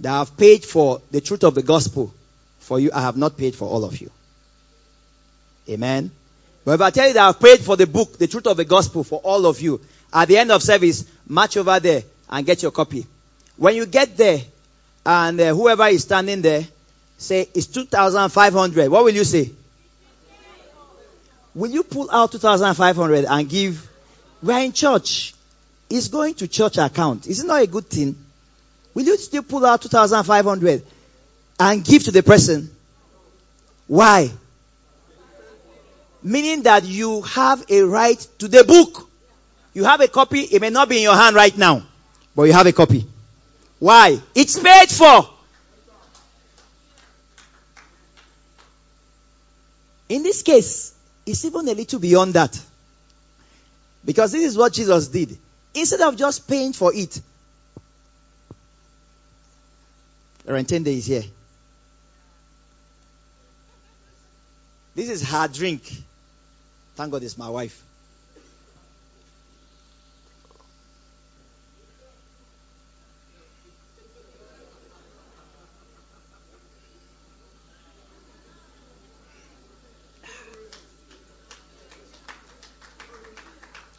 that 0.00 0.14
I 0.14 0.18
have 0.18 0.36
paid 0.36 0.64
for 0.64 1.00
the 1.10 1.20
truth 1.20 1.44
of 1.44 1.54
the 1.54 1.62
gospel 1.62 2.14
for 2.60 2.78
you, 2.78 2.90
I 2.94 3.02
have 3.02 3.16
not 3.16 3.36
paid 3.36 3.54
for 3.54 3.68
all 3.68 3.84
of 3.84 4.00
you. 4.00 4.10
Amen. 5.68 6.10
But 6.64 6.72
if 6.74 6.80
I 6.80 6.90
tell 6.90 7.08
you 7.08 7.14
that 7.14 7.28
I've 7.28 7.40
paid 7.40 7.60
for 7.60 7.76
the 7.76 7.86
book, 7.86 8.18
the 8.18 8.26
truth 8.26 8.46
of 8.46 8.56
the 8.56 8.64
gospel 8.64 9.04
for 9.04 9.20
all 9.20 9.46
of 9.46 9.60
you, 9.60 9.80
at 10.12 10.28
the 10.28 10.38
end 10.38 10.50
of 10.50 10.62
service, 10.62 11.04
march 11.26 11.56
over 11.56 11.78
there 11.80 12.02
and 12.30 12.46
get 12.46 12.62
your 12.62 12.72
copy. 12.72 13.06
When 13.56 13.74
you 13.74 13.86
get 13.86 14.16
there, 14.16 14.40
and 15.04 15.40
uh, 15.40 15.54
whoever 15.54 15.86
is 15.86 16.02
standing 16.02 16.42
there, 16.42 16.66
say 17.16 17.48
it's 17.54 17.66
2,500, 17.66 18.88
what 18.90 19.04
will 19.04 19.14
you 19.14 19.24
say? 19.24 19.50
Will 21.58 21.72
you 21.72 21.82
pull 21.82 22.08
out 22.08 22.30
2,500 22.30 23.24
and 23.24 23.50
give? 23.50 23.90
We're 24.40 24.60
in 24.60 24.72
church. 24.72 25.34
It's 25.90 26.06
going 26.06 26.34
to 26.34 26.46
church 26.46 26.78
account. 26.78 27.26
Is 27.26 27.42
it 27.42 27.48
not 27.48 27.60
a 27.60 27.66
good 27.66 27.86
thing? 27.86 28.14
Will 28.94 29.02
you 29.02 29.16
still 29.16 29.42
pull 29.42 29.66
out 29.66 29.82
2,500 29.82 30.84
and 31.58 31.84
give 31.84 32.04
to 32.04 32.12
the 32.12 32.22
person? 32.22 32.70
Why? 33.88 34.30
Meaning 36.22 36.62
that 36.62 36.84
you 36.84 37.22
have 37.22 37.64
a 37.68 37.82
right 37.82 38.24
to 38.38 38.46
the 38.46 38.62
book. 38.62 39.10
You 39.74 39.82
have 39.82 40.00
a 40.00 40.06
copy. 40.06 40.42
It 40.42 40.60
may 40.60 40.70
not 40.70 40.88
be 40.88 40.98
in 40.98 41.02
your 41.02 41.16
hand 41.16 41.34
right 41.34 41.56
now, 41.58 41.82
but 42.36 42.44
you 42.44 42.52
have 42.52 42.68
a 42.68 42.72
copy. 42.72 43.04
Why? 43.80 44.20
It's 44.32 44.56
paid 44.56 44.90
for. 44.90 45.28
In 50.08 50.22
this 50.22 50.42
case, 50.42 50.94
it's 51.28 51.44
even 51.44 51.68
a 51.68 51.74
little 51.74 52.00
beyond 52.00 52.34
that. 52.34 52.58
Because 54.04 54.32
this 54.32 54.44
is 54.44 54.56
what 54.56 54.72
Jesus 54.72 55.08
did. 55.08 55.36
Instead 55.74 56.00
of 56.00 56.16
just 56.16 56.48
paying 56.48 56.72
for 56.72 56.94
it, 56.94 57.20
Rentende 60.46 60.86
is 60.86 61.06
here. 61.06 61.24
This 64.94 65.10
is 65.10 65.28
her 65.28 65.46
drink. 65.48 65.82
Thank 66.96 67.12
God 67.12 67.22
it's 67.22 67.36
my 67.36 67.50
wife. 67.50 67.84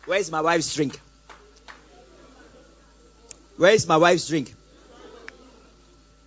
Where's 0.10 0.32
my 0.32 0.42
wife's 0.42 0.74
drink? 0.74 1.00
Where 3.58 3.74
is 3.74 3.88
my 3.88 3.98
wife's 3.98 4.28
drink? 4.28 4.52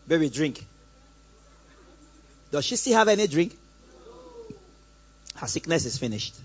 Baby, 0.06 0.30
drink. 0.30 0.64
Does 2.52 2.64
she 2.64 2.76
still 2.76 2.94
have 2.94 3.08
any 3.08 3.26
drink? 3.26 3.58
Her 5.34 5.48
sickness 5.48 5.84
is 5.84 5.98
finished. 5.98 6.36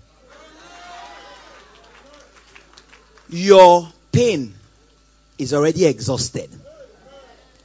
Your 3.28 3.88
pain 4.10 4.52
is 5.38 5.54
already 5.54 5.86
exhausted. 5.86 6.50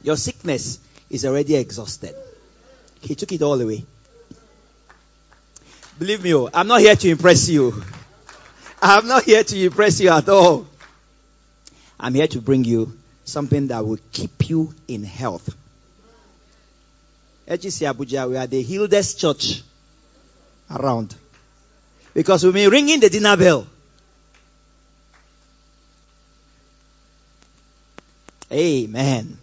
Your 0.04 0.16
sickness 0.16 0.78
is 1.10 1.26
already 1.26 1.56
exhausted. 1.56 2.14
He 3.00 3.16
took 3.16 3.32
it 3.32 3.42
all 3.42 3.60
away. 3.60 3.84
Believe 5.98 6.22
me, 6.22 6.32
oh, 6.36 6.48
I'm 6.54 6.68
not 6.68 6.78
here 6.78 6.94
to 6.94 7.08
impress 7.08 7.48
you. 7.48 7.82
I'm 8.82 9.06
not 9.06 9.24
here 9.24 9.42
to 9.42 9.64
impress 9.64 10.00
you 10.00 10.10
at 10.10 10.28
all. 10.28 10.66
I'm 11.98 12.14
here 12.14 12.28
to 12.28 12.40
bring 12.40 12.64
you 12.64 12.92
something 13.24 13.68
that 13.68 13.84
will 13.86 13.98
keep 14.12 14.48
you 14.48 14.74
in 14.88 15.04
health. 15.04 15.48
HC 17.46 17.84
Abuja, 17.86 18.28
we 18.28 18.36
are 18.36 18.46
the 18.46 18.62
healest 18.62 19.18
church 19.18 19.62
around. 20.70 21.14
Because 22.14 22.44
we've 22.44 22.54
been 22.54 22.70
ringing 22.70 23.00
the 23.00 23.10
dinner 23.10 23.36
bell. 23.36 23.66
Amen. 28.52 29.38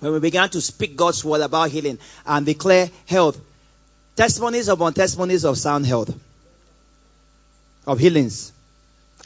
When 0.00 0.12
we 0.12 0.20
began 0.20 0.48
to 0.50 0.60
speak 0.60 0.96
God's 0.96 1.24
word 1.24 1.40
about 1.40 1.70
healing 1.70 1.98
and 2.24 2.46
declare 2.46 2.88
health, 3.06 3.40
testimonies 4.14 4.68
upon 4.68 4.94
testimonies 4.94 5.44
of 5.44 5.58
sound 5.58 5.86
health, 5.86 6.14
of 7.88 7.98
healings. 7.98 8.52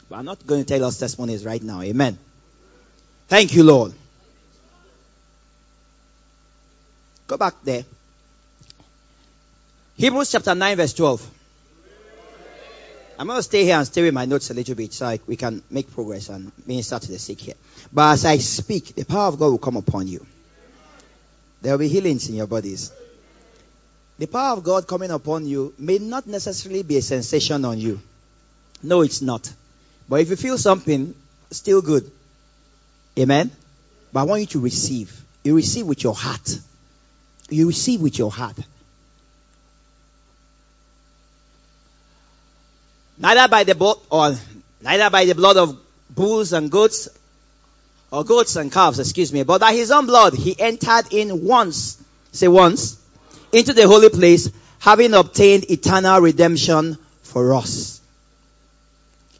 But 0.09 0.19
I'm 0.19 0.25
not 0.25 0.47
going 0.47 0.63
to 0.63 0.67
tell 0.67 0.85
us 0.85 0.97
testimonies 0.97 1.45
right 1.45 1.61
now. 1.61 1.81
Amen. 1.81 2.17
Thank 3.27 3.53
you, 3.53 3.63
Lord. 3.63 3.93
Go 7.27 7.37
back 7.37 7.55
there. 7.63 7.83
Hebrews 9.97 10.31
chapter 10.31 10.55
9, 10.55 10.77
verse 10.77 10.93
12. 10.93 11.29
I'm 13.19 13.27
going 13.27 13.37
to 13.37 13.43
stay 13.43 13.63
here 13.63 13.77
and 13.77 13.85
stay 13.85 14.01
with 14.01 14.13
my 14.13 14.25
notes 14.25 14.49
a 14.49 14.53
little 14.53 14.75
bit 14.75 14.93
so 14.93 15.05
I, 15.05 15.19
we 15.27 15.35
can 15.35 15.61
make 15.69 15.93
progress 15.93 16.29
and 16.29 16.51
minister 16.65 16.97
to 16.99 17.11
the 17.11 17.19
sick 17.19 17.41
here. 17.41 17.53
But 17.91 18.13
as 18.13 18.25
I 18.25 18.37
speak, 18.37 18.95
the 18.95 19.05
power 19.05 19.27
of 19.27 19.37
God 19.37 19.49
will 19.49 19.59
come 19.59 19.77
upon 19.77 20.07
you. 20.07 20.25
There 21.61 21.73
will 21.73 21.79
be 21.79 21.89
healings 21.89 22.29
in 22.29 22.35
your 22.35 22.47
bodies. 22.47 22.91
The 24.17 24.27
power 24.27 24.57
of 24.57 24.63
God 24.63 24.87
coming 24.87 25.11
upon 25.11 25.45
you 25.45 25.73
may 25.77 25.99
not 25.99 26.27
necessarily 26.27 26.83
be 26.83 26.97
a 26.97 27.01
sensation 27.01 27.65
on 27.65 27.77
you. 27.77 27.99
No, 28.83 29.01
it's 29.01 29.21
not. 29.21 29.51
But 30.09 30.21
if 30.21 30.29
you 30.29 30.35
feel 30.35 30.57
something, 30.57 31.15
still 31.51 31.81
good. 31.81 32.09
Amen. 33.17 33.49
But 34.11 34.19
I 34.21 34.23
want 34.23 34.41
you 34.41 34.47
to 34.47 34.59
receive. 34.59 35.23
You 35.43 35.55
receive 35.55 35.87
with 35.87 36.03
your 36.03 36.13
heart. 36.13 36.59
You 37.49 37.67
receive 37.67 38.01
with 38.01 38.17
your 38.17 38.31
heart. 38.31 38.57
Neither 43.17 43.47
by 43.47 43.63
the 43.63 43.75
blood 43.75 43.97
or 44.09 44.35
neither 44.81 45.09
by 45.09 45.25
the 45.25 45.35
blood 45.35 45.57
of 45.57 45.79
bulls 46.09 46.51
and 46.51 46.69
goats 46.69 47.07
or 48.11 48.23
goats 48.23 48.55
and 48.55 48.71
calves, 48.71 48.99
excuse 48.99 49.31
me, 49.31 49.43
but 49.43 49.61
by 49.61 49.73
his 49.73 49.91
own 49.91 50.05
blood 50.05 50.33
he 50.33 50.59
entered 50.59 51.11
in 51.11 51.45
once, 51.45 52.03
say 52.31 52.47
once, 52.47 52.99
into 53.51 53.73
the 53.73 53.87
holy 53.87 54.09
place, 54.09 54.49
having 54.79 55.13
obtained 55.13 55.69
eternal 55.71 56.19
redemption 56.19 56.97
for 57.21 57.53
us. 57.53 58.01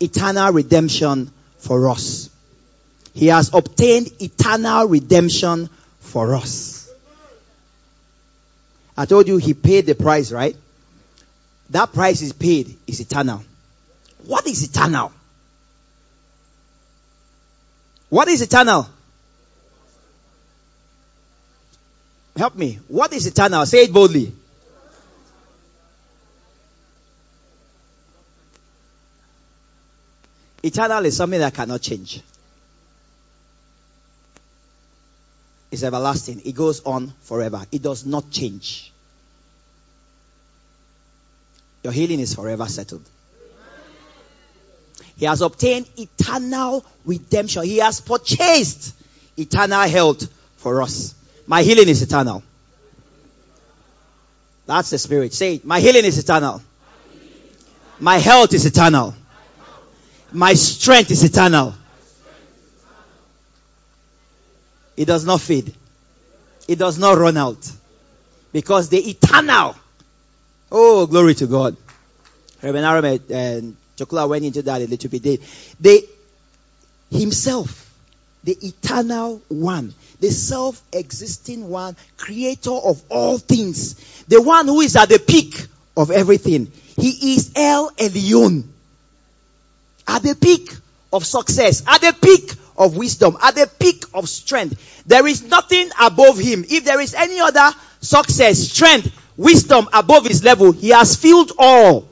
Eternal 0.04 0.52
redemption 0.52 1.32
for 1.58 1.90
us. 1.90 2.30
He 3.14 3.28
has 3.28 3.54
obtained 3.54 4.10
eternal 4.22 4.88
redemption 4.88 5.70
for 6.00 6.36
us. 6.36 6.92
I 8.98 9.06
told 9.06 9.28
you 9.28 9.38
he 9.38 9.54
paid 9.54 9.86
the 9.86 9.96
price, 9.96 10.32
right? 10.32 10.56
That 11.70 11.94
price 11.94 12.22
is 12.22 12.34
paid 12.34 12.78
is 12.86 13.00
eternal. 13.00 13.44
What 14.26 14.46
is 14.48 14.64
eternal? 14.64 15.12
What 18.10 18.28
is 18.28 18.42
eternal? 18.42 18.88
Help 22.36 22.56
me. 22.56 22.80
What 22.88 23.14
is 23.14 23.26
eternal? 23.26 23.66
Say 23.66 23.86
it 23.86 23.94
boldly. 23.94 24.34
Eternal 30.64 31.06
is 31.06 31.18
something 31.18 31.40
that 31.40 31.54
cannot 31.54 31.82
change. 31.82 32.22
It's 35.72 35.84
everlasting. 35.84 36.42
It 36.46 36.56
goes 36.56 36.82
on 36.86 37.14
forever. 37.24 37.66
It 37.72 37.82
does 37.82 38.06
not 38.06 38.32
change. 38.32 38.92
Your 41.84 41.92
healing 41.92 42.20
is 42.22 42.34
forever 42.36 42.66
settled. 42.68 43.04
He 45.18 45.26
has 45.26 45.42
obtained 45.42 45.88
eternal 45.98 46.86
redemption. 47.06 47.64
He 47.64 47.78
has 47.78 48.00
purchased 48.00 48.96
eternal 49.38 49.88
health 49.88 50.32
for 50.58 50.82
us. 50.82 51.14
My 51.46 51.62
healing 51.62 51.90
is 51.90 52.02
eternal. 52.02 52.42
That's 54.66 54.90
the 54.92 54.98
spirit. 54.98 55.34
Say 55.34 55.56
it. 55.56 55.66
My 55.66 55.82
healing 55.82 56.06
is 56.06 56.18
eternal. 56.18 56.62
My 58.00 58.18
health 58.18 58.54
is 58.54 58.66
eternal. 58.66 59.14
My 60.34 60.56
strength 60.56 61.12
is 61.12 61.24
eternal. 61.24 61.76
It 64.98 65.06
does 65.06 65.26
not 65.26 65.42
fade. 65.42 65.74
It 66.68 66.80
does 66.80 66.98
not 66.98 67.20
run 67.20 67.38
out. 67.38 67.72
Because 68.52 68.90
the 68.90 68.98
eternal. 68.98 69.76
Oh, 70.72 71.06
glory 71.06 71.36
to 71.36 71.46
God. 71.46 71.78
Reverend 72.64 72.86
Aaron 72.86 73.24
and 73.30 73.78
Chokula 73.96 74.28
went 74.28 74.44
into 74.44 74.64
that 74.64 74.82
a 74.82 74.88
little 74.88 75.10
bit. 75.12 75.22
They, 75.22 75.40
they, 75.80 76.02
himself, 77.12 77.94
the 78.44 78.58
eternal 78.60 79.40
one, 79.50 79.94
the 80.20 80.32
self-existing 80.32 81.70
one, 81.70 81.96
creator 82.18 82.72
of 82.72 83.04
all 83.10 83.38
things, 83.38 84.24
the 84.26 84.42
one 84.42 84.66
who 84.66 84.82
is 84.82 84.96
at 84.96 85.10
the 85.10 85.20
peak 85.20 85.68
of 85.96 86.10
everything. 86.10 86.72
He 86.98 87.36
is 87.36 87.52
El 87.56 87.92
Elyon 87.92 88.73
at 90.08 90.24
the 90.24 90.36
peak 90.36 90.74
of 91.12 91.26
success, 91.26 91.84
at 91.88 92.02
the 92.02 92.16
peak 92.22 92.54
of 92.78 92.98
wisdom, 92.98 93.38
at 93.42 93.56
the 93.56 93.70
peak 93.80 94.04
of 94.14 94.28
strength. 94.28 95.04
There 95.06 95.28
is 95.28 95.44
nothing 95.44 95.90
above 96.00 96.38
him. 96.38 96.66
If 96.68 96.86
there 96.86 97.00
is 97.00 97.14
any 97.14 97.40
other 97.40 97.72
success, 98.02 98.60
strength, 98.60 99.12
wisdom 99.38 99.88
above 99.94 100.26
his 100.26 100.44
level, 100.44 100.72
he 100.72 100.90
has 100.90 101.16
filled 101.16 101.52
all. 101.58 102.10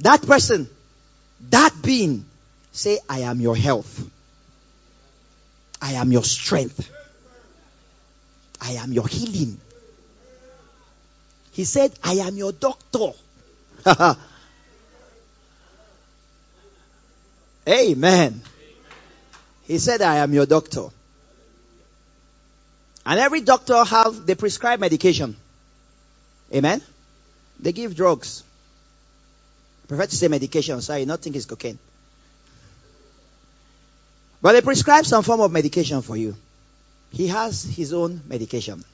That 0.00 0.22
person, 0.22 0.68
that 1.50 1.74
being, 1.82 2.26
say, 2.72 2.98
I 3.08 3.20
am 3.20 3.40
your 3.40 3.56
health. 3.56 4.10
I 5.80 5.92
am 5.92 6.12
your 6.12 6.24
strength. 6.24 6.90
I 8.60 8.72
am 8.72 8.92
your 8.92 9.06
healing. 9.06 9.58
He 11.52 11.64
said, 11.64 11.92
I 12.04 12.14
am 12.14 12.36
your 12.36 12.52
doctor. 12.52 13.12
Amen. 17.68 18.40
He 19.64 19.78
said, 19.78 20.02
I 20.02 20.16
am 20.16 20.32
your 20.32 20.46
doctor. 20.46 20.88
And 23.04 23.20
every 23.20 23.40
doctor 23.40 23.84
have, 23.84 24.26
they 24.26 24.34
prescribe 24.34 24.80
medication. 24.80 25.36
Amen. 26.54 26.80
They 27.60 27.72
give 27.72 27.96
drugs. 27.96 28.44
I 29.84 29.88
prefer 29.88 30.06
to 30.06 30.16
say 30.16 30.28
medication, 30.28 30.80
so 30.80 30.94
I 30.94 31.04
not 31.04 31.20
think 31.20 31.36
it's 31.36 31.46
cocaine. 31.46 31.78
But 34.42 34.52
they 34.52 34.60
prescribe 34.60 35.06
some 35.06 35.22
form 35.22 35.40
of 35.40 35.50
medication 35.50 36.02
for 36.02 36.16
you. 36.16 36.36
He 37.10 37.28
has 37.28 37.64
his 37.64 37.92
own 37.92 38.20
medication. 38.26 38.84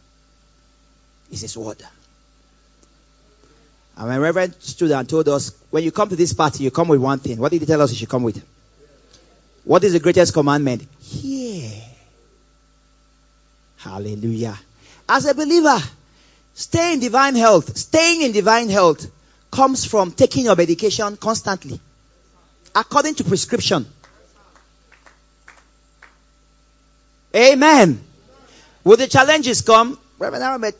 It's 1.31 1.41
his 1.41 1.57
word. 1.57 1.83
And 3.97 4.09
my 4.09 4.19
Reverend 4.19 4.55
stood 4.61 4.91
and 4.93 5.09
told 5.09 5.29
us, 5.29 5.53
when 5.71 5.85
you 5.85 5.93
come 5.93 6.09
to 6.09 6.17
this 6.17 6.33
party, 6.33 6.65
you 6.65 6.71
come 6.71 6.89
with 6.89 7.01
one 7.01 7.19
thing. 7.19 7.39
What 7.39 7.53
did 7.53 7.61
he 7.61 7.67
tell 7.67 7.81
us 7.83 7.91
you 7.91 7.97
should 7.97 8.09
come 8.09 8.23
with? 8.23 8.43
What 9.65 9.85
is 9.85 9.93
the 9.93 10.01
greatest 10.01 10.33
commandment? 10.33 10.87
Hear. 11.01 11.71
Hallelujah. 13.77 14.59
As 15.09 15.27
a 15.27 15.35
believer, 15.35 15.79
stay 16.55 16.95
in 16.95 17.01
divine 17.01 17.35
health. 17.35 17.77
Staying 17.77 18.23
in 18.23 18.33
divine 18.33 18.69
health 18.69 19.07
comes 19.51 19.85
from 19.85 20.13
taking 20.13 20.45
your 20.45 20.57
medication 20.57 21.17
constantly. 21.17 21.81
According 22.75 23.17
to 23.17 23.25
prescription. 23.25 23.87
Amen. 27.35 28.01
Will 28.85 28.97
the 28.97 29.07
challenges 29.07 29.63
come? 29.63 29.99
Reverend 30.19 30.45
Aramet 30.45 30.75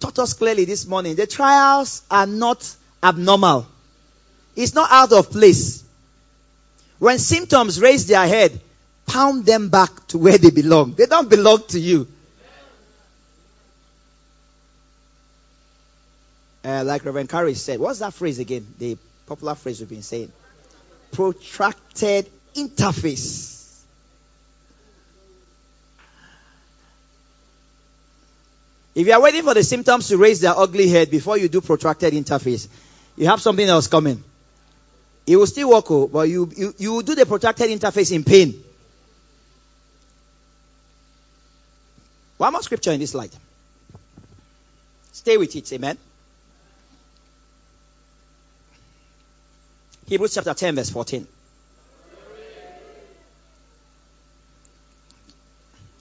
taught 0.00 0.18
us 0.18 0.34
clearly 0.34 0.64
this 0.64 0.86
morning. 0.86 1.16
The 1.16 1.26
trials 1.26 2.02
are 2.10 2.26
not 2.26 2.74
abnormal. 3.02 3.66
It's 4.54 4.74
not 4.74 4.90
out 4.90 5.12
of 5.12 5.30
place. 5.30 5.85
When 6.98 7.18
symptoms 7.18 7.80
raise 7.80 8.06
their 8.06 8.26
head, 8.26 8.58
pound 9.06 9.44
them 9.44 9.68
back 9.68 10.06
to 10.08 10.18
where 10.18 10.38
they 10.38 10.50
belong. 10.50 10.94
They 10.94 11.06
don't 11.06 11.28
belong 11.28 11.62
to 11.68 11.80
you. 11.80 12.08
Uh, 16.64 16.82
like 16.84 17.04
Reverend 17.04 17.28
Curry 17.28 17.54
said, 17.54 17.78
what's 17.78 18.00
that 18.00 18.12
phrase 18.12 18.40
again? 18.40 18.66
The 18.78 18.98
popular 19.26 19.54
phrase 19.54 19.78
we've 19.78 19.88
been 19.88 20.02
saying. 20.02 20.32
Protracted 21.12 22.28
interface. 22.56 23.82
If 28.96 29.06
you 29.06 29.12
are 29.12 29.20
waiting 29.20 29.42
for 29.42 29.54
the 29.54 29.62
symptoms 29.62 30.08
to 30.08 30.16
raise 30.16 30.40
their 30.40 30.58
ugly 30.58 30.88
head 30.88 31.10
before 31.10 31.36
you 31.36 31.48
do 31.48 31.60
protracted 31.60 32.14
interface, 32.14 32.66
you 33.16 33.26
have 33.26 33.42
something 33.42 33.68
else 33.68 33.86
coming. 33.86 34.24
It 35.26 35.36
will 35.36 35.46
still 35.46 35.70
work, 35.70 35.90
oh, 35.90 36.06
but 36.06 36.28
you, 36.28 36.50
you, 36.56 36.74
you 36.78 37.02
do 37.02 37.14
the 37.14 37.26
protracted 37.26 37.68
interface 37.68 38.12
in 38.12 38.22
pain. 38.22 38.62
One 42.36 42.52
more 42.52 42.62
scripture 42.62 42.92
in 42.92 43.00
this 43.00 43.14
light. 43.14 43.36
Stay 45.12 45.36
with 45.36 45.56
it, 45.56 45.72
amen. 45.72 45.98
Hebrews 50.06 50.34
chapter 50.34 50.54
10, 50.54 50.76
verse 50.76 50.90
14. 50.90 51.26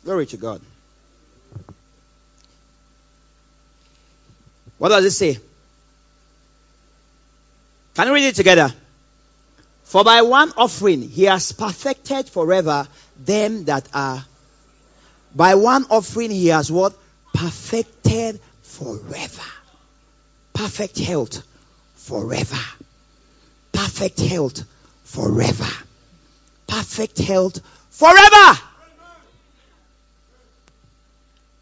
Glory 0.04 0.28
to 0.28 0.38
God. 0.38 0.62
What 4.78 4.90
does 4.90 5.06
it 5.06 5.12
say? 5.12 5.40
Can 7.96 8.10
we 8.10 8.16
read 8.16 8.28
it 8.28 8.36
together? 8.36 8.72
For 9.86 10.04
by 10.04 10.24
one 10.24 10.52
offering 10.58 11.08
he 11.08 11.24
has 11.24 11.52
perfected 11.52 12.28
forever 12.28 12.88
them 13.24 13.66
that 13.66 13.88
are. 13.94 14.26
By 15.34 15.56
one 15.56 15.86
offering 15.90 16.32
he 16.32 16.48
has 16.48 16.72
what? 16.72 16.94
Perfected 17.34 18.40
forever. 18.64 19.44
Perfect 20.54 20.98
health 21.00 21.44
forever. 21.96 22.58
Perfect 23.72 24.20
health 24.20 24.64
forever. 25.04 25.68
Perfect 26.68 27.20
health 27.20 27.60
forever. 27.92 28.60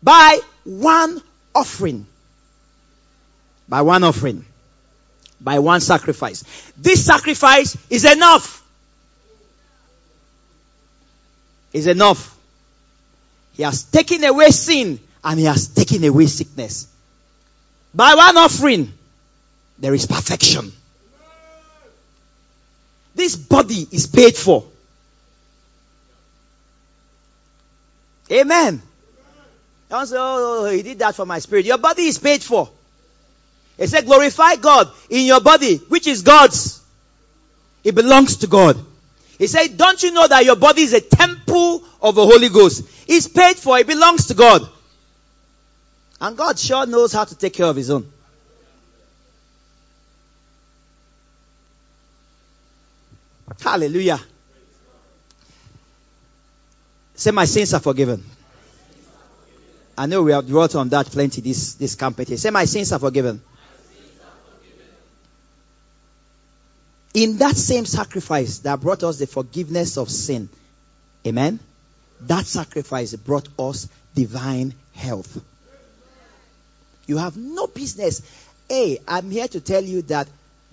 By 0.02 0.40
one 0.64 1.22
offering. 1.54 2.08
By 3.68 3.82
one 3.82 4.04
offering. 4.04 4.46
By 5.44 5.60
one 5.60 5.82
sacrifice. 5.82 6.44
This 6.78 7.06
sacrifice 7.06 7.78
is 7.90 8.06
enough. 8.06 8.64
Is 11.74 11.88
enough. 11.88 12.38
He 13.54 13.64
has 13.64 13.84
taken 13.84 14.24
away 14.24 14.50
sin 14.50 15.00
and 15.24 15.40
he 15.40 15.46
has 15.46 15.68
taken 15.68 16.04
away 16.06 16.28
sickness. 16.28 16.88
By 17.94 18.16
one 18.16 18.38
offering, 18.38 18.94
there 19.78 19.94
is 19.94 20.06
perfection. 20.06 20.72
This 23.16 23.36
body 23.36 23.88
is 23.92 24.08
paid 24.08 24.36
for. 24.36 24.66
Amen. 28.32 28.82
Don't 29.90 30.08
say, 30.08 30.16
oh, 30.18 30.20
oh, 30.20 30.66
oh 30.66 30.72
he 30.72 30.82
did 30.82 31.00
that 31.00 31.14
for 31.14 31.26
my 31.26 31.38
spirit. 31.40 31.66
Your 31.66 31.78
body 31.78 32.04
is 32.04 32.18
paid 32.18 32.42
for. 32.42 32.70
He 33.78 33.88
said, 33.88 34.06
glorify 34.06 34.56
God 34.58 34.92
in 35.10 35.26
your 35.26 35.42
body, 35.42 35.78
which 35.78 36.08
is 36.08 36.22
God's. 36.22 36.82
It 37.84 37.96
belongs 37.96 38.38
to 38.38 38.48
God. 38.48 38.78
He 39.38 39.48
said, 39.48 39.78
don't 39.78 40.02
you 40.04 40.12
know 40.12 40.28
that 40.28 40.46
your 40.46 40.56
body 40.56 40.84
is 40.84 40.94
a 40.94 41.02
temple 41.02 41.84
of 42.02 42.16
the 42.16 42.26
Holy 42.26 42.50
Ghost? 42.50 42.88
It's 43.08 43.28
paid 43.28 43.58
for. 43.58 43.78
It 43.80 43.88
belongs 43.88 44.28
to 44.28 44.36
God. 44.36 44.68
And 46.22 46.38
God 46.38 46.58
sure 46.58 46.86
knows 46.86 47.12
how 47.12 47.26
to 47.26 47.36
take 47.36 47.54
care 47.54 47.66
of 47.66 47.76
his 47.76 47.90
own. 47.90 48.10
Hallelujah. 53.60 54.20
Say, 57.16 57.32
my 57.32 57.46
sins 57.46 57.74
are 57.74 57.80
forgiven. 57.80 58.24
I 59.98 60.06
know 60.06 60.24
we 60.24 60.32
have 60.32 60.48
dwelt 60.48 60.76
on 60.76 60.90
that 60.90 61.08
plenty 61.08 61.42
this, 61.42 61.76
this 61.76 61.96
campaign. 61.96 62.26
Say, 62.38 62.50
my 62.50 62.66
sins 62.66 62.92
are 62.92 63.00
forgiven. 63.00 63.42
In 67.14 67.38
that 67.38 67.56
same 67.56 67.86
sacrifice 67.86 68.60
that 68.60 68.82
brought 68.82 69.04
us 69.04 69.20
the 69.20 69.28
forgiveness 69.28 69.98
of 69.98 70.10
sin. 70.10 70.50
Amen. 71.28 71.60
That 72.22 72.46
sacrifice 72.46 73.14
brought 73.16 73.48
us 73.60 73.88
divine 74.16 74.74
health. 74.96 75.42
You 77.06 77.18
have 77.18 77.38
no 77.38 77.68
business. 77.68 78.22
Hey, 78.68 79.00
I'm 79.08 79.30
here 79.30 79.48
to 79.48 79.60
tell 79.60 79.84
you 79.84 80.02
that 80.04 80.28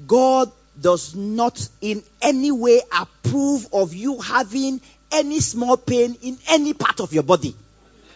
God 0.06 0.50
does 0.80 1.14
not 1.14 1.68
in 1.80 2.02
any 2.22 2.52
way 2.52 2.80
approve 2.96 3.66
of 3.72 3.92
you 3.92 4.20
having 4.20 4.80
any 5.12 5.40
small 5.40 5.76
pain 5.76 6.16
in 6.22 6.38
any 6.48 6.72
part 6.72 7.00
of 7.00 7.12
your 7.12 7.24
body. 7.24 7.54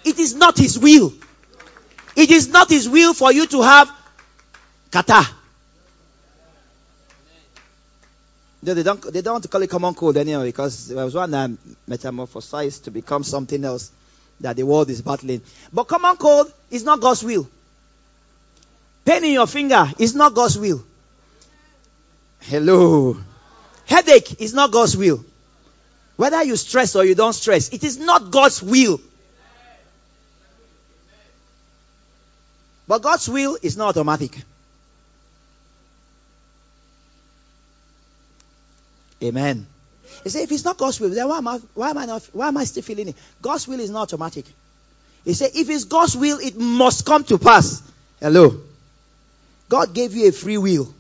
It 0.05 0.19
is 0.19 0.35
not 0.35 0.57
His 0.57 0.79
will. 0.79 1.13
It 2.17 2.31
is 2.31 2.49
not 2.49 2.71
His 2.71 2.89
will 2.89 3.13
for 3.13 3.33
you 3.33 3.47
to 3.49 3.63
have 3.63 3.91
catarrh. 4.91 5.27
They 8.73 8.83
don't, 8.83 9.13
they 9.13 9.21
don't 9.21 9.35
want 9.35 9.45
to 9.45 9.51
call 9.51 9.63
it 9.63 9.69
common 9.69 9.95
cold 9.95 10.17
anyway 10.17 10.47
because 10.47 10.89
there 10.89 11.05
was 11.05 11.15
one 11.15 11.31
that 11.33 11.51
metamorphosized 11.89 12.85
to 12.85 12.91
become 12.91 13.23
something 13.23 13.63
else 13.65 13.91
that 14.41 14.57
the 14.57 14.63
world 14.63 14.89
is 14.89 15.03
battling. 15.03 15.43
But 15.73 15.85
common 15.85 16.17
cold 16.17 16.53
is 16.71 16.85
not 16.85 17.01
God's 17.01 17.23
will. 17.23 17.49
Pain 19.05 19.25
in 19.25 19.33
your 19.33 19.47
finger 19.47 19.87
is 19.99 20.15
not 20.15 20.35
God's 20.35 20.59
will. 20.59 20.83
Hello. 22.41 23.17
Headache 23.87 24.41
is 24.41 24.55
not 24.55 24.73
God's 24.73 24.97
will. 24.97 25.25
Whether 26.17 26.43
you 26.45 26.57
stress 26.57 26.97
or 26.97 27.05
you 27.05 27.15
don't 27.15 27.33
stress, 27.33 27.71
it 27.71 27.85
is 27.85 27.99
not 27.99 28.31
God's 28.31 28.63
will. 28.63 29.01
But 32.87 33.03
God's 33.03 33.29
will 33.29 33.59
is 33.63 33.77
not 33.77 33.89
automatic. 33.89 34.37
Amen. 39.25 39.67
He 40.23 40.29
said, 40.31 40.43
if 40.43 40.53
it's 40.53 40.65
not 40.65 40.77
God's 40.77 41.01
will, 41.01 41.11
then 41.11 41.29
why 41.29 41.39
am 41.39 41.49
I, 41.49 41.59
why 41.75 41.91
am 41.91 41.99
I 41.99 42.05
not, 42.07 42.23
why 42.33 42.49
am 42.49 42.57
I 42.57 42.65
still 42.65 42.83
feeling 42.83 43.09
it? 43.09 43.17
God's 43.41 43.67
will 43.67 43.81
is 43.81 43.91
not 43.91 44.03
automatic. 44.03 44.45
He 45.25 45.33
said, 45.33 45.51
if 45.55 45.71
it's 45.71 45.85
God's 45.85 46.17
will, 46.17 46.39
it 46.39 46.57
must 46.57 47.07
come 47.07 47.25
to 47.25 47.39
pass. 47.39 47.83
Hello. 48.21 48.61
God 49.69 49.95
gave 49.95 50.15
you 50.15 50.29
a 50.29 50.33
free 50.33 50.59
will. 50.59 50.95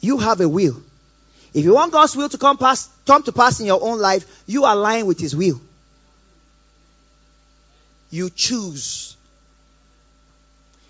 You 0.00 0.18
have 0.18 0.40
a 0.40 0.48
will. 0.48 0.82
If 1.54 1.64
you 1.64 1.74
want 1.74 1.92
God's 1.92 2.16
will 2.16 2.28
to 2.28 2.38
come 2.38 2.58
pass, 2.58 2.88
come 3.06 3.22
to 3.22 3.32
pass 3.32 3.60
in 3.60 3.66
your 3.66 3.82
own 3.82 3.98
life, 3.98 4.42
you 4.46 4.64
align 4.64 5.06
with 5.06 5.20
His 5.20 5.36
will. 5.36 5.60
You 8.10 8.30
choose. 8.30 9.16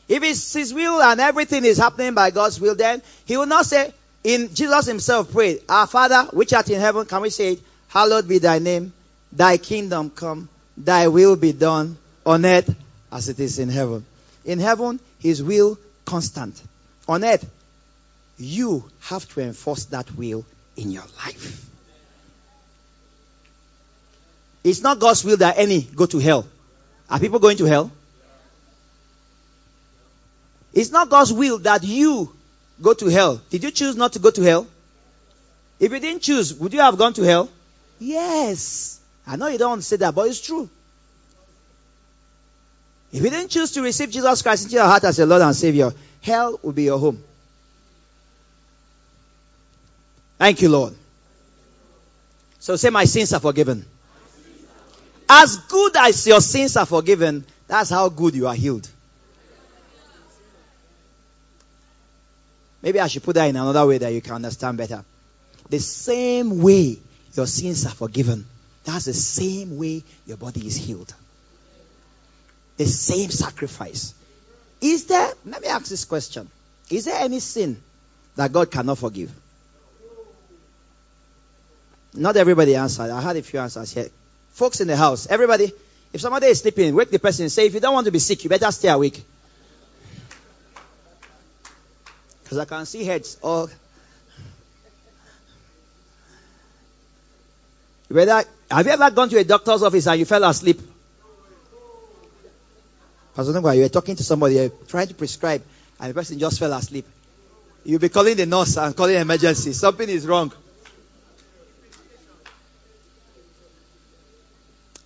If 0.09 0.23
it's 0.23 0.53
His 0.55 0.73
will 0.73 1.03
and 1.03 1.21
everything 1.21 1.64
is 1.64 1.79
happening 1.79 2.14
by 2.14 2.31
God's 2.31 2.61
will, 2.61 2.75
then 2.75 3.03
He 3.27 3.37
will 3.37 3.47
not 3.47 3.66
say, 3.66 3.92
in 4.25 4.55
Jesus 4.55 4.87
Himself 4.87 5.33
prayed, 5.33 5.63
Our 5.69 5.87
Father, 5.87 6.25
which 6.33 6.53
art 6.53 6.71
in 6.71 6.81
heaven, 6.81 7.07
can 7.07 7.23
we 7.23 7.31
say 7.31 7.53
it? 7.55 7.61
Hallowed 7.89 8.29
be 8.29 8.39
thy 8.39 8.59
name, 8.59 8.93
thy 9.33 9.57
kingdom 9.57 10.11
come, 10.11 10.49
thy 10.77 11.09
will 11.09 11.37
be 11.37 11.53
done 11.53 11.99
on 12.25 12.47
earth 12.47 12.75
as 13.11 13.29
it 13.29 13.39
is 13.41 13.59
in 13.59 13.69
heaven. 13.69 14.05
In 14.45 14.59
heaven, 14.59 15.01
His 15.19 15.43
will 15.43 15.79
constant. 16.05 16.61
On 17.09 17.25
earth, 17.25 17.49
you 18.39 18.89
have 19.01 19.29
to 19.35 19.41
enforce 19.41 19.87
that 19.87 20.11
will 20.17 20.45
in 20.77 20.91
your 20.91 21.05
life. 21.25 21.69
It's 24.65 24.81
not 24.81 25.01
God's 25.01 25.25
will 25.25 25.37
that 25.39 25.59
any 25.59 25.83
go 25.83 26.07
to 26.07 26.19
hell. 26.19 26.47
Are 27.11 27.19
people 27.19 27.41
going 27.41 27.57
to 27.59 27.65
hell? 27.65 27.91
It's 30.73 30.91
not 30.91 31.11
God's 31.11 31.33
will 31.33 31.59
that 31.59 31.83
you 31.83 32.33
go 32.81 32.95
to 32.95 33.07
hell. 33.07 33.41
Did 33.51 33.65
you 33.65 33.71
choose 33.71 33.97
not 33.97 34.13
to 34.15 34.19
go 34.19 34.31
to 34.31 34.43
hell? 34.43 34.67
If 35.79 35.93
you 35.93 35.99
didn't 35.99 36.23
choose, 36.23 36.55
would 36.55 36.73
you 36.73 36.81
have 36.81 36.97
gone 36.97 37.13
to 37.15 37.23
hell? 37.23 37.49
Yes. 37.99 39.01
I 39.27 39.37
know 39.37 39.49
you 39.49 39.59
don't 39.59 39.71
want 39.71 39.83
to 39.83 39.87
say 39.87 39.97
that, 39.97 40.15
but 40.15 40.29
it's 40.29 40.41
true. 40.41 40.69
If 43.13 43.23
you 43.23 43.31
didn't 43.31 43.51
choose 43.51 43.73
to 43.73 43.83
receive 43.83 44.11
Jesus 44.11 44.43
Christ 44.43 44.65
into 44.65 44.77
your 44.77 44.85
heart 44.85 45.05
as 45.05 45.19
your 45.19 45.27
Lord 45.27 45.43
and 45.43 45.55
Savior, 45.55 45.93
hell 46.23 46.59
will 46.63 46.73
be 46.73 46.85
your 46.85 46.99
home. 46.99 47.23
Thank 50.39 50.63
you, 50.63 50.71
Lord. 50.71 50.95
So 52.59 52.77
say, 52.77 52.91
My 52.91 53.05
sins 53.05 53.33
are 53.33 53.41
forgiven. 53.41 53.85
As 55.29 55.57
good 55.57 55.97
as 55.97 56.27
your 56.27 56.41
sins 56.41 56.77
are 56.77 56.87
forgiven, 56.87 57.45
that's 57.69 57.91
how 57.91 58.09
good 58.09 58.35
you 58.35 58.47
are 58.47 58.55
healed. 58.55 58.89
Maybe 62.83 62.99
I 62.99 63.07
should 63.07 63.23
put 63.23 63.35
that 63.37 63.47
in 63.47 63.57
another 63.57 63.87
way 63.87 63.99
that 63.99 64.12
you 64.12 64.21
can 64.21 64.35
understand 64.35 64.77
better. 64.77 65.05
The 65.71 65.79
same 65.79 66.61
way 66.61 66.99
your 67.35 67.47
sins 67.47 67.87
are 67.87 67.95
forgiven, 67.95 68.45
that's 68.85 69.05
the 69.05 69.14
same 69.14 69.79
way 69.79 70.03
your 70.27 70.37
body 70.37 70.66
is 70.66 70.77
healed. 70.77 71.14
The 72.77 72.87
same 72.87 73.31
sacrifice. 73.31 74.14
Is 74.81 75.05
there, 75.07 75.33
let 75.47 75.62
me 75.62 75.68
ask 75.68 75.87
this 75.87 76.05
question. 76.05 76.49
Is 76.90 77.05
there 77.05 77.21
any 77.21 77.38
sin 77.38 77.81
that 78.35 78.53
God 78.53 78.71
cannot 78.71 78.99
forgive? 78.99 79.33
Not 82.14 82.37
everybody 82.37 82.75
answered. 82.75 83.11
I 83.11 83.21
had 83.21 83.37
a 83.37 83.42
few 83.42 83.61
answers 83.61 83.92
here. 83.92 84.09
Folks 84.51 84.81
in 84.81 84.88
the 84.88 84.97
house, 84.97 85.27
everybody, 85.29 85.73
if 86.12 86.21
somebody 86.21 86.47
is 86.47 86.61
sleeping, 86.61 86.95
wake 86.95 87.11
the 87.11 87.18
person 87.18 87.45
and 87.45 87.53
say, 87.53 87.66
if 87.66 87.75
you 87.75 87.81
don't 87.81 87.95
want 87.95 88.07
to 88.07 88.11
be 88.11 88.18
sick, 88.18 88.42
you 88.45 88.51
better 88.51 88.71
stay 88.71 88.88
awake. 88.88 89.23
Because 92.53 92.67
I 92.71 92.77
can 92.77 92.85
see 92.85 93.03
heads 93.03 93.38
Or 93.41 93.67
Whether, 98.09 98.45
have 98.71 98.85
you 98.85 98.93
ever 98.93 99.11
gone 99.11 99.31
to 99.31 99.38
a 99.38 99.45
doctor's 99.45 99.83
office 99.83 100.07
and 100.07 100.19
you 100.19 100.27
fell 100.27 100.45
asleep? 100.45 100.79
Pastor 103.35 103.55
Nungwa, 103.55 103.75
you 103.75 103.85
were 103.85 103.88
talking 103.88 104.17
to 104.17 104.23
somebody, 104.23 104.57
you're 104.57 104.69
trying 104.87 105.07
to 105.07 105.15
prescribe, 105.15 105.62
and 105.99 106.11
the 106.11 106.15
person 106.15 106.38
just 106.38 106.59
fell 106.59 106.75
asleep. 106.75 107.07
You'll 107.87 108.01
be 108.01 108.11
calling 108.11 108.37
the 108.37 108.45
nurse 108.45 108.77
and 108.77 108.95
calling 108.95 109.17
emergency. 109.17 109.73
Something 109.73 110.11
is 110.11 110.27
wrong. 110.27 110.53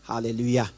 Hallelujah. 0.09 0.69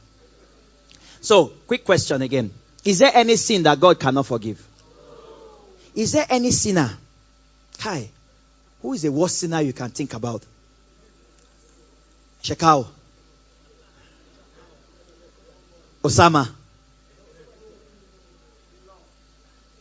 So, 1.23 1.47
quick 1.67 1.83
question 1.83 2.21
again. 2.21 2.51
Is 2.85 2.99
there 2.99 3.13
any 3.15 3.37
sin 3.37 3.63
that 3.63 3.81
God 3.81 3.99
cannot 3.99 4.27
forgive? 4.27 4.63
Is 5.99 6.13
there 6.13 6.27
any 6.31 6.53
sinner? 6.53 6.97
Hi. 7.81 8.09
Who 8.83 8.93
is 8.93 9.03
the 9.03 9.11
worst 9.11 9.39
sinner 9.39 9.61
you 9.63 9.73
can 9.73 9.91
think 9.91 10.15
about? 10.15 10.45
Shekau. 12.41 12.87
Osama. 16.05 16.49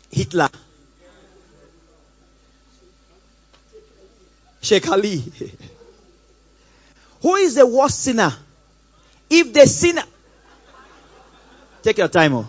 Hitler. 0.09 0.49
Sheikh 4.61 4.89
Ali. 4.89 5.23
Who 7.21 7.35
is 7.35 7.53
the 7.53 7.67
worst 7.67 7.99
sinner? 7.99 8.33
If 9.29 9.53
the 9.53 9.67
sinner. 9.67 10.05
Take 11.83 11.99
your 11.99 12.07
time. 12.07 12.33
Oh. 12.33 12.47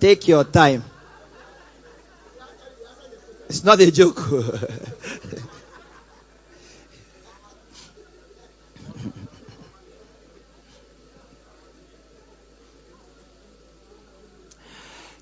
Take 0.00 0.26
your 0.26 0.42
time. 0.42 0.82
It's 3.48 3.64
not 3.64 3.80
a 3.80 3.90
joke. 3.90 4.20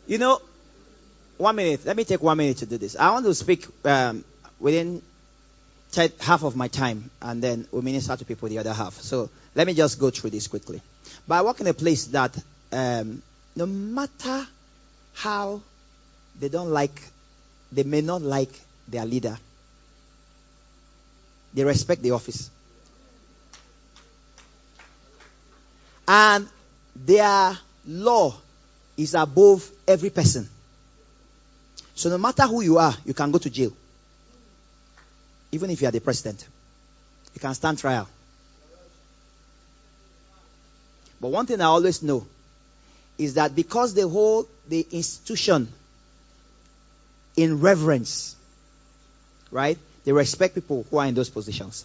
you 0.08 0.18
know, 0.18 0.40
one 1.38 1.54
minute. 1.54 1.86
Let 1.86 1.96
me 1.96 2.02
take 2.04 2.20
one 2.20 2.36
minute 2.36 2.56
to 2.58 2.66
do 2.66 2.78
this. 2.78 2.96
I 2.96 3.10
want 3.12 3.26
to 3.26 3.34
speak 3.34 3.66
um, 3.84 4.24
within 4.58 5.02
half 6.20 6.42
of 6.42 6.56
my 6.56 6.66
time, 6.66 7.10
and 7.22 7.40
then 7.40 7.68
we 7.70 7.80
minister 7.80 8.16
to 8.16 8.24
people 8.24 8.48
the 8.48 8.58
other 8.58 8.72
half. 8.72 8.94
So 8.94 9.30
let 9.54 9.68
me 9.68 9.74
just 9.74 10.00
go 10.00 10.10
through 10.10 10.30
this 10.30 10.48
quickly. 10.48 10.82
But 11.28 11.36
I 11.36 11.42
work 11.42 11.60
in 11.60 11.68
a 11.68 11.74
place 11.74 12.06
that 12.06 12.36
um, 12.72 13.22
no 13.54 13.66
matter 13.66 14.46
how 15.14 15.62
they 16.40 16.48
don't 16.48 16.70
like 16.70 17.00
they 17.72 17.82
may 17.82 18.00
not 18.00 18.22
like 18.22 18.50
their 18.88 19.04
leader. 19.04 19.36
They 21.54 21.64
respect 21.64 22.02
the 22.02 22.12
office. 22.12 22.50
And 26.06 26.48
their 26.94 27.58
law 27.86 28.34
is 28.96 29.14
above 29.14 29.68
every 29.86 30.10
person. 30.10 30.48
So 31.94 32.10
no 32.10 32.18
matter 32.18 32.42
who 32.44 32.60
you 32.60 32.78
are, 32.78 32.94
you 33.04 33.14
can 33.14 33.30
go 33.30 33.38
to 33.38 33.50
jail. 33.50 33.72
Even 35.52 35.70
if 35.70 35.80
you 35.80 35.88
are 35.88 35.92
the 35.92 36.00
president, 36.00 36.46
you 37.34 37.40
can 37.40 37.54
stand 37.54 37.78
trial. 37.78 38.08
But 41.20 41.28
one 41.28 41.46
thing 41.46 41.60
I 41.60 41.64
always 41.64 42.02
know 42.02 42.26
is 43.18 43.34
that 43.34 43.54
because 43.54 43.94
they 43.94 44.02
hold 44.02 44.46
the 44.68 44.86
institution 44.90 45.72
in 47.36 47.60
reverence, 47.60 48.34
right? 49.50 49.78
They 50.04 50.12
respect 50.12 50.54
people 50.54 50.86
who 50.90 50.98
are 50.98 51.06
in 51.06 51.14
those 51.14 51.28
positions. 51.28 51.84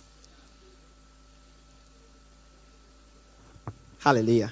Hallelujah. 4.00 4.52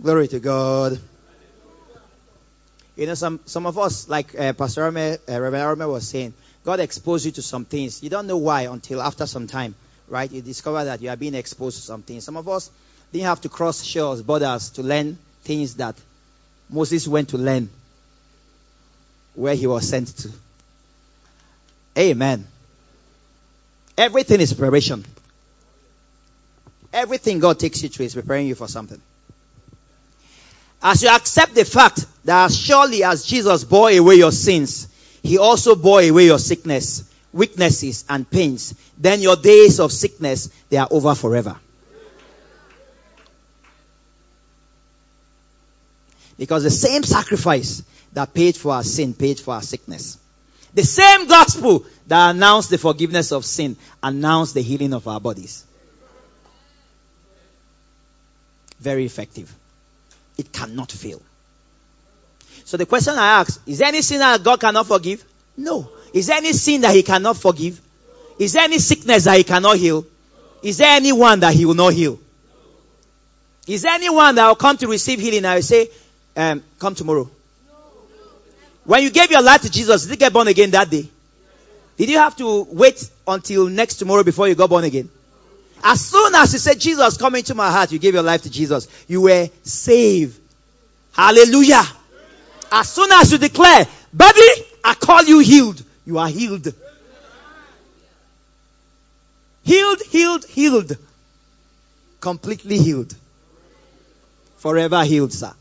Glory 0.00 0.28
to 0.28 0.40
God. 0.40 0.98
You 2.96 3.06
know, 3.06 3.14
some, 3.14 3.40
some 3.46 3.66
of 3.66 3.78
us, 3.78 4.08
like 4.08 4.38
uh, 4.38 4.52
Pastor 4.52 4.82
Arme, 4.84 4.96
uh, 4.96 5.16
Reverend 5.28 5.56
Arme 5.56 5.88
was 5.88 6.06
saying, 6.06 6.34
God 6.64 6.80
exposed 6.80 7.24
you 7.24 7.32
to 7.32 7.42
some 7.42 7.64
things. 7.64 8.02
You 8.02 8.10
don't 8.10 8.26
know 8.26 8.36
why 8.36 8.62
until 8.62 9.00
after 9.00 9.26
some 9.26 9.46
time, 9.46 9.74
right? 10.08 10.30
You 10.30 10.42
discover 10.42 10.84
that 10.84 11.00
you 11.00 11.08
are 11.08 11.16
being 11.16 11.34
exposed 11.34 11.76
to 11.76 11.82
some 11.82 12.02
things. 12.02 12.24
Some 12.24 12.36
of 12.36 12.48
us 12.48 12.70
didn't 13.12 13.26
have 13.26 13.40
to 13.42 13.48
cross 13.48 13.82
shores, 13.82 14.20
borders 14.22 14.70
to 14.70 14.82
learn 14.82 15.18
things 15.42 15.76
that 15.76 15.96
Moses 16.68 17.08
went 17.08 17.30
to 17.30 17.38
learn 17.38 17.70
where 19.34 19.54
he 19.54 19.66
was 19.66 19.88
sent 19.88 20.08
to. 20.08 20.30
Amen. 21.98 22.46
Everything 23.96 24.40
is 24.40 24.52
preparation. 24.52 25.04
Everything 26.92 27.38
God 27.38 27.58
takes 27.58 27.82
you 27.82 27.88
through 27.88 28.06
is 28.06 28.14
preparing 28.14 28.46
you 28.46 28.54
for 28.54 28.68
something. 28.68 29.00
As 30.82 31.02
you 31.02 31.08
accept 31.08 31.54
the 31.54 31.64
fact 31.64 32.04
that 32.24 32.46
as 32.46 32.58
surely 32.58 33.04
as 33.04 33.24
Jesus 33.24 33.64
bore 33.64 33.90
away 33.90 34.16
your 34.16 34.32
sins, 34.32 34.88
he 35.22 35.38
also 35.38 35.76
bore 35.76 36.02
away 36.02 36.26
your 36.26 36.38
sickness, 36.38 37.08
weaknesses, 37.32 38.04
and 38.08 38.28
pains, 38.28 38.74
then 38.98 39.20
your 39.20 39.36
days 39.36 39.78
of 39.78 39.92
sickness, 39.92 40.48
they 40.68 40.76
are 40.76 40.88
over 40.90 41.14
forever. 41.14 41.56
Because 46.38 46.62
the 46.62 46.70
same 46.70 47.02
sacrifice 47.02 47.82
that 48.12 48.34
paid 48.34 48.56
for 48.56 48.72
our 48.72 48.82
sin 48.82 49.14
paid 49.14 49.38
for 49.38 49.54
our 49.54 49.62
sickness. 49.62 50.18
The 50.74 50.84
same 50.84 51.26
gospel 51.26 51.84
that 52.06 52.30
announced 52.30 52.70
the 52.70 52.78
forgiveness 52.78 53.32
of 53.32 53.44
sin 53.44 53.76
announced 54.02 54.54
the 54.54 54.62
healing 54.62 54.94
of 54.94 55.06
our 55.06 55.20
bodies. 55.20 55.64
Very 58.80 59.04
effective. 59.04 59.54
It 60.38 60.52
cannot 60.52 60.90
fail. 60.90 61.20
So 62.64 62.76
the 62.76 62.86
question 62.86 63.14
I 63.14 63.40
ask, 63.40 63.60
is 63.66 63.78
there 63.78 63.88
any 63.88 64.02
sin 64.02 64.20
that 64.20 64.42
God 64.42 64.60
cannot 64.60 64.86
forgive? 64.86 65.24
No. 65.56 65.90
Is 66.12 66.28
there 66.28 66.38
any 66.38 66.52
sin 66.52 66.80
that 66.82 66.94
he 66.94 67.02
cannot 67.02 67.36
forgive? 67.36 67.80
Is 68.38 68.54
there 68.54 68.64
any 68.64 68.78
sickness 68.78 69.24
that 69.24 69.36
he 69.36 69.44
cannot 69.44 69.76
heal? 69.76 70.06
Is 70.62 70.78
there 70.78 70.96
anyone 70.96 71.40
that 71.40 71.54
he 71.54 71.66
will 71.66 71.74
not 71.74 71.92
heal? 71.92 72.18
Is 73.66 73.82
there 73.82 73.92
anyone 73.92 74.34
that 74.36 74.48
will 74.48 74.54
come 74.54 74.76
to 74.78 74.88
receive 74.88 75.20
healing 75.20 75.44
and 75.44 75.54
will 75.54 75.62
say, 75.62 75.88
um, 76.36 76.62
come 76.78 76.94
tomorrow? 76.94 77.30
When 78.84 79.02
you 79.02 79.10
gave 79.10 79.30
your 79.30 79.42
life 79.42 79.62
to 79.62 79.70
Jesus, 79.70 80.02
did 80.02 80.10
you 80.10 80.16
get 80.16 80.32
born 80.32 80.48
again 80.48 80.70
that 80.72 80.90
day? 80.90 81.08
Did 81.96 82.08
you 82.08 82.18
have 82.18 82.36
to 82.36 82.66
wait 82.70 83.08
until 83.26 83.68
next 83.68 83.96
tomorrow 83.96 84.22
before 84.24 84.48
you 84.48 84.54
got 84.54 84.70
born 84.70 84.84
again? 84.84 85.08
As 85.84 86.00
soon 86.00 86.34
as 86.34 86.52
you 86.52 86.58
said, 86.58 86.80
Jesus, 86.80 87.16
come 87.16 87.34
into 87.34 87.54
my 87.54 87.70
heart, 87.70 87.92
you 87.92 87.98
gave 87.98 88.14
your 88.14 88.22
life 88.22 88.42
to 88.42 88.50
Jesus. 88.50 88.88
You 89.08 89.22
were 89.22 89.48
saved. 89.62 90.38
Hallelujah. 91.12 91.82
As 92.70 92.88
soon 92.88 93.10
as 93.12 93.30
you 93.30 93.38
declare, 93.38 93.86
baby, 94.16 94.64
I 94.82 94.94
call 94.94 95.24
you 95.24 95.40
healed, 95.40 95.82
you 96.06 96.18
are 96.18 96.28
healed. 96.28 96.72
Healed, 99.64 100.02
healed, 100.02 100.44
healed. 100.44 100.96
Completely 102.20 102.78
healed. 102.78 103.14
Forever 104.58 105.04
healed, 105.04 105.32
sir. 105.32 105.52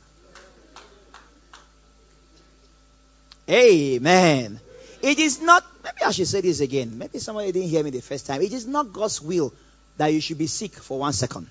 Amen. 3.51 4.59
It 5.01 5.19
is 5.19 5.41
not, 5.41 5.63
maybe 5.83 6.03
I 6.05 6.11
should 6.11 6.27
say 6.27 6.41
this 6.41 6.61
again. 6.61 6.97
Maybe 6.97 7.19
somebody 7.19 7.51
didn't 7.51 7.69
hear 7.69 7.83
me 7.83 7.89
the 7.89 8.01
first 8.01 8.25
time. 8.25 8.41
It 8.41 8.53
is 8.53 8.65
not 8.65 8.93
God's 8.93 9.21
will 9.21 9.53
that 9.97 10.07
you 10.07 10.21
should 10.21 10.37
be 10.37 10.47
sick 10.47 10.73
for 10.73 10.99
one 10.99 11.13
second. 11.13 11.47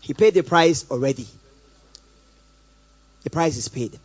He 0.00 0.14
paid 0.14 0.34
the 0.34 0.42
price 0.42 0.88
already. 0.90 1.26
The 3.24 3.30
price 3.30 3.56
is 3.56 3.68
paid. 3.68 3.98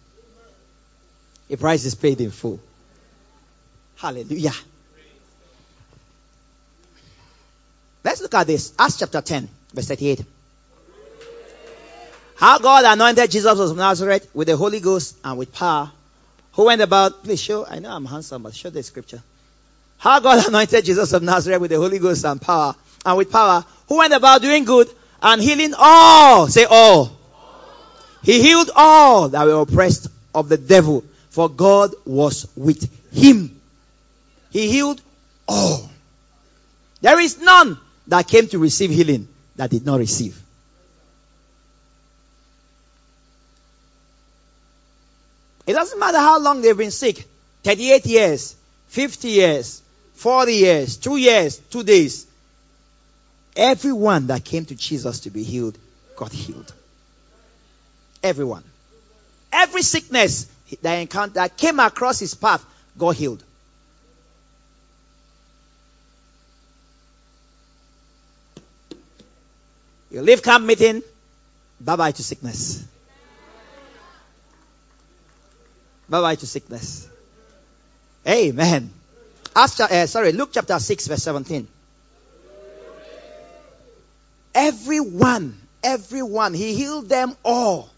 The 1.48 1.58
price 1.58 1.86
is 1.86 1.94
paid 1.94 2.20
in 2.22 2.32
full. 2.32 2.60
Hallelujah. 3.98 4.54
Let's 8.04 8.22
look 8.22 8.34
at 8.34 8.48
this. 8.48 8.74
Acts 8.80 8.98
chapter 8.98 9.22
10, 9.22 9.48
verse 9.74 9.88
38. 9.88 10.26
How 12.36 12.58
God 12.58 12.86
anointed 12.86 13.30
Jesus 13.30 13.60
of 13.60 13.78
Nazareth 13.78 14.28
with 14.34 14.48
the 14.48 14.58
Holy 14.58 14.80
Ghost 14.80 15.16
and 15.24 15.38
with 15.38 15.54
power. 15.54 15.92
Who 16.54 16.66
went 16.66 16.82
about, 16.82 17.24
please 17.24 17.42
show, 17.42 17.66
I 17.66 17.80
know 17.80 17.90
I'm 17.92 18.06
handsome, 18.06 18.44
but 18.44 18.54
show 18.54 18.70
the 18.70 18.84
scripture. 18.84 19.22
How 19.98 20.20
God 20.20 20.46
anointed 20.48 20.84
Jesus 20.84 21.14
of 21.14 21.24
Nazareth 21.24 21.62
with 21.62 21.72
the 21.72 21.78
Holy 21.78 22.00
Ghost 22.00 22.26
and 22.26 22.42
power, 22.42 22.76
and 23.06 23.18
with 23.18 23.32
power, 23.32 23.64
who 23.88 23.98
went 23.98 24.14
about 24.14 24.42
doing 24.42 24.66
good 24.66 24.90
and 25.22 25.42
healing 25.42 25.74
all. 25.78 26.48
Say 26.48 26.66
all. 26.66 27.18
He 28.24 28.42
healed 28.42 28.70
all 28.76 29.30
that 29.30 29.46
were 29.46 29.62
oppressed 29.62 30.08
of 30.36 30.50
the 30.50 30.58
devil, 30.58 31.04
for 31.30 31.50
God 31.50 31.94
was 32.06 32.48
with 32.56 32.90
him. 33.14 33.60
He 34.52 34.70
healed 34.70 35.02
all. 35.48 35.90
There 37.02 37.20
is 37.20 37.40
none 37.40 37.78
that 38.08 38.28
came 38.28 38.48
to 38.48 38.60
receive 38.60 38.92
healing 38.92 39.28
that 39.56 39.70
did 39.70 39.86
not 39.86 40.00
receive. 40.00 40.40
It 45.72 45.76
doesn't 45.76 46.00
matter 46.00 46.18
how 46.18 46.38
long 46.38 46.62
they've 46.62 46.76
been 46.76 46.92
sick 46.92 47.26
38 47.64 48.06
years, 48.06 48.58
50 48.88 49.30
years, 49.30 49.82
40 50.16 50.54
years, 50.54 50.98
2 50.98 51.16
years, 51.16 51.60
2 51.60 51.84
days. 51.84 52.28
Everyone 53.56 54.28
that 54.28 54.44
came 54.44 54.66
to 54.66 54.76
Jesus 54.76 55.22
to 55.22 55.30
be 55.30 55.44
healed 55.44 55.78
got 56.18 56.34
healed. 56.34 56.74
Everyone. 58.22 58.66
Every 59.54 59.82
sickness 59.82 60.48
that, 60.82 60.96
encountered, 60.96 61.36
that 61.36 61.56
came 61.56 61.80
across 61.80 62.20
his 62.20 62.34
path 62.34 62.66
got 62.98 63.16
healed. 63.16 63.42
You 70.10 70.22
leave 70.22 70.44
camp 70.44 70.66
meeting, 70.66 71.02
bye 71.80 71.96
bye 71.96 72.12
to 72.12 72.22
sickness. 72.22 72.84
Bye 76.12 76.20
bye 76.20 76.36
to 76.36 76.46
sickness. 76.46 77.08
Amen. 78.28 78.90
Ask, 79.56 79.80
uh, 79.80 80.06
sorry, 80.08 80.34
Luke 80.34 80.50
chapter 80.52 80.78
6, 80.78 81.08
verse 81.08 81.24
17. 81.24 81.66
Everyone, 84.54 85.58
everyone, 85.82 86.54
he 86.54 86.74
healed 86.76 87.08
them 87.08 87.34
all. 87.46 87.90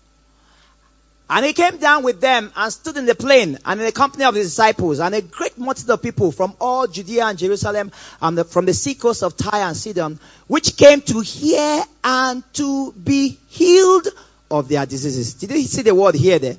And 1.28 1.44
he 1.44 1.54
came 1.54 1.78
down 1.78 2.04
with 2.04 2.22
them 2.22 2.52
and 2.56 2.72
stood 2.72 2.98
in 2.98 3.08
the 3.08 3.16
plain 3.16 3.58
and 3.66 3.80
in 3.80 3.86
the 3.88 3.92
company 3.92 4.26
of 4.26 4.36
his 4.36 4.50
disciples 4.50 5.00
and 5.00 5.16
a 5.16 5.22
great 5.24 5.58
multitude 5.58 5.90
of 5.90 6.04
people 6.04 6.32
from 6.32 6.56
all 6.62 6.86
Judea 6.86 7.26
and 7.26 7.40
Jerusalem 7.40 7.92
and 8.22 8.38
the, 8.38 8.44
from 8.44 8.66
the 8.68 8.76
seacoast 8.76 9.24
of 9.24 9.36
Tyre 9.36 9.70
and 9.70 9.76
Sidon, 9.76 10.20
which 10.46 10.78
came 10.78 11.02
to 11.02 11.22
hear 11.22 11.84
and 12.04 12.44
to 12.54 12.92
be 12.92 13.40
healed 13.48 14.08
of 14.52 14.70
their 14.70 14.86
diseases. 14.86 15.34
Did 15.34 15.50
you 15.50 15.64
see 15.64 15.82
the 15.82 15.96
word 15.96 16.14
here 16.14 16.38
there? 16.38 16.58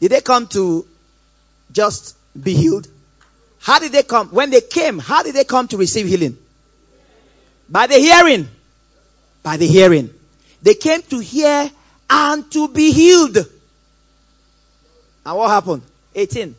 Did 0.00 0.12
they 0.12 0.20
come 0.20 0.46
to 0.48 0.86
just 1.72 2.16
be 2.40 2.54
healed? 2.54 2.88
How 3.60 3.78
did 3.78 3.92
they 3.92 4.02
come? 4.02 4.28
When 4.28 4.50
they 4.50 4.62
came, 4.62 4.98
how 4.98 5.22
did 5.22 5.34
they 5.34 5.44
come 5.44 5.68
to 5.68 5.76
receive 5.76 6.06
healing? 6.06 6.38
By 7.68 7.86
the 7.86 7.96
hearing. 7.96 8.48
By 9.42 9.58
the 9.58 9.66
hearing. 9.66 10.10
They 10.62 10.74
came 10.74 11.02
to 11.02 11.18
hear 11.18 11.70
and 12.08 12.50
to 12.52 12.68
be 12.68 12.92
healed. 12.92 13.36
And 15.26 15.36
what 15.36 15.50
happened? 15.50 15.82
18. 16.14 16.54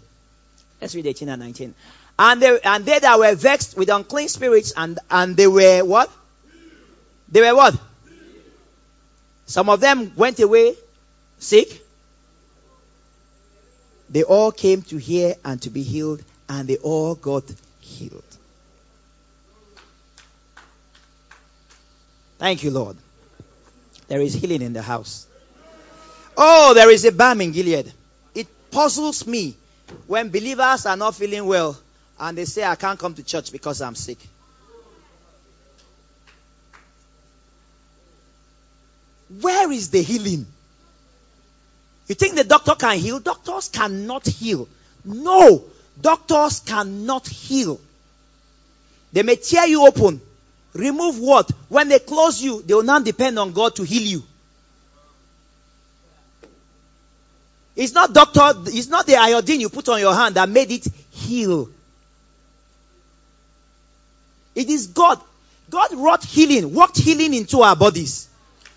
Let's 0.80 0.96
read 0.96 1.08
18 1.08 1.30
and 1.30 1.42
19. 1.42 1.76
And 2.18 2.42
they, 2.42 2.60
and 2.64 2.86
they 2.86 3.00
that 3.00 3.20
were 3.20 3.36
vexed 3.36 3.76
with 3.76 3.90
unclean 3.90 4.30
spirits 4.30 4.74
and, 4.78 5.00
and 5.10 5.36
they 5.36 5.48
were 5.48 5.84
what? 5.84 6.12
They 7.30 7.42
were 7.42 7.56
what? 7.56 7.80
Some 9.46 9.70
of 9.70 9.80
them 9.80 10.14
went 10.16 10.40
away 10.40 10.76
sick. 11.40 11.81
They 14.12 14.24
all 14.24 14.52
came 14.52 14.82
to 14.84 14.98
hear 14.98 15.36
and 15.46 15.62
to 15.62 15.70
be 15.70 15.84
healed 15.84 16.22
and 16.50 16.68
they 16.68 16.76
all 16.78 17.16
got 17.16 17.44
healed. 17.80 18.24
Thank 22.38 22.64
you, 22.64 22.72
Lord. 22.72 22.98
There 24.08 24.20
is 24.20 24.34
healing 24.34 24.62
in 24.62 24.74
the 24.74 24.82
house. 24.82 25.28
Oh, 26.36 26.74
there 26.74 26.90
is 26.90 27.06
a 27.06 27.12
balm 27.14 27.40
in 27.40 27.54
Gilead. 27.54 27.92
It 28.36 28.48
puzzles 28.70 29.26
me 29.26 29.56
when 30.08 30.30
believers 30.30 30.86
are 30.86 30.98
not 30.98 31.16
feeling 31.16 31.46
well 31.46 31.78
and 32.20 32.38
they 32.38 32.46
say, 32.46 32.66
I 32.66 32.76
can't 32.76 33.00
come 33.00 33.14
to 33.14 33.24
church 33.24 33.52
because 33.52 33.82
I'm 33.82 33.96
sick. 33.96 34.18
Where 39.40 39.72
is 39.72 39.90
the 39.90 40.02
healing? 40.02 40.46
You 42.12 42.16
think 42.16 42.36
the 42.36 42.44
doctor 42.44 42.76
can 42.76 42.98
heal? 42.98 43.22
Doctors 43.22 43.70
cannot 43.70 44.28
heal. 44.28 44.68
No, 45.06 45.64
doctors 46.02 46.60
cannot 46.60 47.26
heal. 47.26 47.80
They 49.14 49.24
may 49.24 49.38
tear 49.38 49.66
you 49.66 49.88
open. 49.88 50.20
Remove 50.74 51.20
what? 51.20 51.50
When 51.70 51.88
they 51.88 52.00
close 52.00 52.42
you, 52.42 52.64
they 52.64 52.74
will 52.74 52.84
not 52.84 53.06
depend 53.06 53.40
on 53.40 53.54
God 53.54 53.78
to 53.78 53.84
heal 53.84 54.02
you. 54.02 54.24
It's 57.78 57.94
not 57.94 58.12
doctor, 58.12 58.60
it's 58.66 58.90
not 58.90 59.06
the 59.06 59.16
iodine 59.16 59.62
you 59.62 59.70
put 59.70 59.88
on 59.88 60.02
your 60.02 60.14
hand 60.14 60.36
that 60.36 60.50
made 60.50 60.70
it 60.70 60.86
heal. 61.12 61.70
It 64.54 64.70
is 64.70 64.88
God. 64.88 65.18
God 65.70 65.94
wrought 65.94 66.26
healing, 66.26 66.74
worked 66.74 66.98
healing 66.98 67.34
into 67.34 67.62
our 67.62 67.78
bodies. 67.78 68.28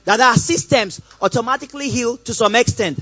That 0.05 0.21
our 0.21 0.37
systems 0.37 1.01
automatically 1.21 1.91
heal 1.91 2.17
to 2.19 2.33
some 2.33 2.55
extent. 2.55 3.01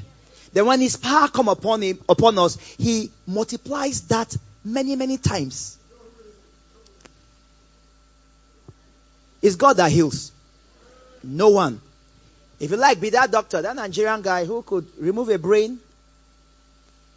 Then 0.53 0.67
when 0.67 0.81
his 0.81 0.97
power 0.97 1.29
come 1.29 1.49
upon 1.49 1.83
him, 1.83 1.99
upon 2.09 2.39
us, 2.39 2.59
he 2.79 3.11
multiplies 3.27 4.03
that 4.03 4.37
many, 4.65 4.97
many 4.97 5.17
times. 5.17 5.79
It's 9.41 9.57
God 9.57 9.79
that 9.79 9.91
heals. 9.91 10.31
No 11.25 11.49
one. 11.49 11.81
If 12.61 12.71
you 12.71 12.77
like, 12.77 13.01
be 13.01 13.11
that 13.11 13.31
doctor, 13.31 13.63
that 13.63 13.75
Nigerian 13.75 14.23
guy 14.23 14.45
who 14.45 14.63
could 14.63 14.87
remove 14.99 15.31
a 15.31 15.39
brain 15.39 15.81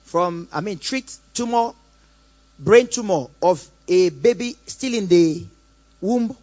from, 0.05 0.47
I 0.51 0.61
mean, 0.61 0.79
treat 0.79 1.15
tumor, 1.33 1.73
brain 2.57 2.87
tumor 2.87 3.27
of 3.41 3.67
a 3.87 4.09
baby 4.09 4.55
still 4.65 4.93
in 4.93 5.07
the 5.07 5.45
womb 6.01 6.35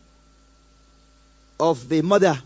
of 1.58 1.88
the 1.88 2.02
mother 2.02 2.38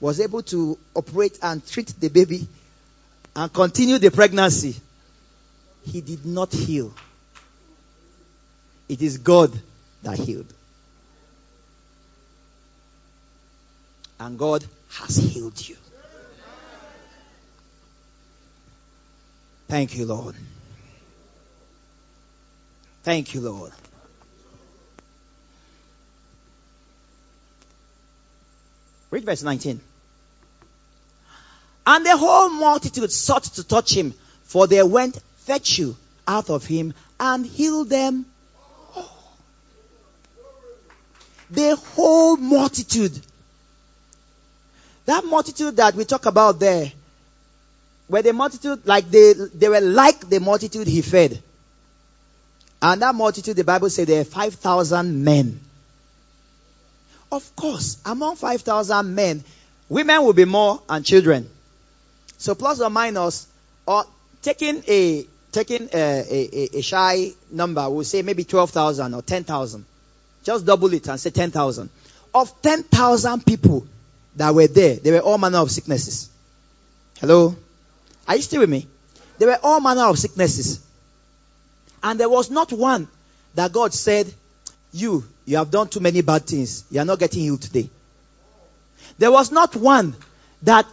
was 0.00 0.20
able 0.20 0.42
to 0.42 0.78
operate 0.94 1.38
and 1.42 1.66
treat 1.66 1.88
the 2.00 2.08
baby 2.08 2.46
and 3.40 3.50
continue 3.54 3.96
the 3.96 4.10
pregnancy. 4.10 4.76
He 5.86 6.02
did 6.02 6.26
not 6.26 6.52
heal. 6.52 6.92
It 8.86 9.00
is 9.00 9.16
God 9.16 9.50
that 10.02 10.18
healed. 10.18 10.52
And 14.18 14.38
God 14.38 14.62
has 14.90 15.16
healed 15.16 15.66
you. 15.66 15.76
Thank 19.68 19.96
you, 19.96 20.04
Lord. 20.04 20.34
Thank 23.04 23.32
you, 23.32 23.40
Lord. 23.40 23.72
Read 29.10 29.24
verse 29.24 29.42
19. 29.42 29.80
And 31.90 32.06
the 32.06 32.16
whole 32.16 32.50
multitude 32.50 33.10
sought 33.10 33.42
to 33.42 33.64
touch 33.64 33.92
him, 33.96 34.14
for 34.44 34.68
there 34.68 34.86
went 34.86 35.20
virtue 35.44 35.96
out 36.24 36.48
of 36.48 36.64
him 36.64 36.94
and 37.18 37.44
healed 37.44 37.88
them. 37.88 38.26
The 41.50 41.74
whole 41.74 42.36
multitude. 42.36 43.20
That 45.06 45.24
multitude 45.24 45.78
that 45.78 45.96
we 45.96 46.04
talk 46.04 46.26
about 46.26 46.60
there, 46.60 46.92
where 48.06 48.22
the 48.22 48.34
multitude, 48.34 48.86
like 48.86 49.10
they, 49.10 49.32
they 49.32 49.68
were 49.68 49.80
like 49.80 50.28
the 50.28 50.38
multitude 50.38 50.86
he 50.86 51.02
fed. 51.02 51.42
And 52.80 53.02
that 53.02 53.16
multitude, 53.16 53.56
the 53.56 53.64
Bible 53.64 53.90
said 53.90 54.06
there 54.06 54.20
are 54.20 54.24
5,000 54.24 55.24
men. 55.24 55.58
Of 57.32 57.56
course, 57.56 58.00
among 58.06 58.36
5,000 58.36 59.12
men, 59.12 59.42
women 59.88 60.22
will 60.22 60.34
be 60.34 60.44
more 60.44 60.82
and 60.88 61.04
children. 61.04 61.50
So 62.40 62.54
plus 62.54 62.80
or 62.80 62.88
minus, 62.88 63.46
or 63.84 64.06
taking 64.40 64.82
a 64.88 65.26
taking 65.52 65.90
a, 65.92 65.98
a, 65.98 66.78
a 66.78 66.80
shy 66.80 67.32
number, 67.50 67.88
we'll 67.90 68.04
say 68.04 68.22
maybe 68.22 68.44
12,000 68.44 69.12
or 69.12 69.20
10,000. 69.20 69.84
Just 70.42 70.64
double 70.64 70.90
it 70.94 71.06
and 71.06 71.20
say 71.20 71.28
10,000. 71.28 71.90
Of 72.34 72.62
10,000 72.62 73.44
people 73.44 73.86
that 74.36 74.54
were 74.54 74.68
there, 74.68 74.96
they 74.96 75.10
were 75.10 75.20
all 75.20 75.36
manner 75.36 75.58
of 75.58 75.70
sicknesses. 75.70 76.30
Hello? 77.18 77.54
Are 78.26 78.36
you 78.36 78.42
still 78.42 78.60
with 78.60 78.70
me? 78.70 78.86
They 79.38 79.44
were 79.44 79.58
all 79.62 79.80
manner 79.80 80.04
of 80.04 80.18
sicknesses. 80.18 80.80
And 82.02 82.18
there 82.18 82.30
was 82.30 82.50
not 82.50 82.72
one 82.72 83.06
that 83.54 83.70
God 83.70 83.92
said, 83.92 84.32
you, 84.92 85.24
you 85.44 85.58
have 85.58 85.70
done 85.70 85.88
too 85.88 86.00
many 86.00 86.22
bad 86.22 86.46
things. 86.46 86.84
You 86.90 87.00
are 87.00 87.04
not 87.04 87.18
getting 87.18 87.42
healed 87.42 87.60
today. 87.60 87.90
There 89.18 89.30
was 89.30 89.52
not 89.52 89.76
one 89.76 90.14
that 90.62 90.86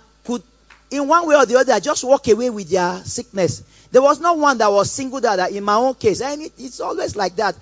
in 0.90 1.08
one 1.08 1.28
way 1.28 1.36
or 1.36 1.46
the 1.46 1.58
other, 1.58 1.80
just 1.80 2.04
walk 2.04 2.28
away 2.28 2.50
with 2.50 2.70
their 2.70 3.04
sickness. 3.04 3.64
There 3.92 4.02
was 4.02 4.20
no 4.20 4.34
one 4.34 4.58
that 4.60 4.72
was 4.72 4.92
singled 4.92 5.26
out 5.26 5.52
in 5.52 5.64
my 5.64 5.76
own 5.76 5.96
case. 5.96 6.22
And 6.22 6.42
it, 6.42 6.54
it's 6.58 6.80
always 6.80 7.16
like 7.16 7.36
that. 7.38 7.56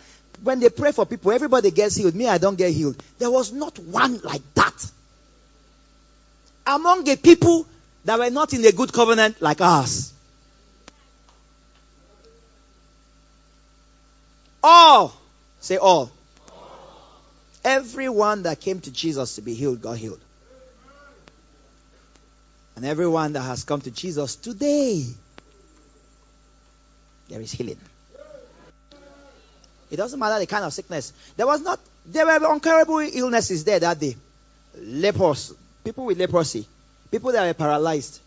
When 0.44 0.60
they 0.60 0.70
pray 0.70 0.92
for 0.92 1.06
people, 1.06 1.32
everybody 1.32 1.72
gets 1.72 1.96
healed. 1.96 2.14
Me, 2.14 2.28
I 2.28 2.38
don't 2.38 2.58
get 2.58 2.72
healed. 2.72 3.02
There 3.18 3.32
was 3.32 3.52
not 3.52 3.80
one 3.80 4.20
like 4.20 4.42
that. 4.56 4.92
Among 6.68 7.04
the 7.04 7.16
people 7.16 7.66
that 8.06 8.20
were 8.20 8.30
not 8.30 8.54
in 8.54 8.66
a 8.66 8.72
good 8.72 8.92
covenant 8.92 9.42
like 9.42 9.62
us. 9.62 10.14
All. 14.62 15.14
Say 15.62 15.78
all. 15.78 16.12
Everyone 17.64 18.44
that 18.44 18.60
came 18.60 18.80
to 18.82 18.92
Jesus 18.92 19.36
to 19.36 19.42
be 19.42 19.54
healed 19.54 19.82
got 19.82 19.98
healed. 19.98 20.20
And 22.76 22.86
everyone 22.86 23.34
that 23.34 23.42
has 23.42 23.64
come 23.64 23.82
to 23.82 23.92
Jesus 23.92 24.36
today, 24.36 25.06
there 27.30 27.42
is 27.42 27.52
healing. 27.52 27.80
It 29.92 29.96
doesn't 29.96 30.20
matter 30.20 30.40
the 30.40 30.46
kind 30.46 30.66
of 30.66 30.74
sickness. 30.74 31.14
There 31.38 31.46
was 31.46 31.62
not, 31.62 31.80
there 32.06 32.26
were 32.26 32.54
incurable 32.54 33.00
illnesses 33.00 33.64
there 33.64 33.80
that 33.80 34.00
day. 34.00 34.16
Lepers, 34.78 35.54
people 35.84 36.06
with 36.06 36.18
leprosy, 36.18 36.68
people 37.12 37.32
that 37.32 37.46
were 37.46 37.54
paralyzed. 37.54 38.20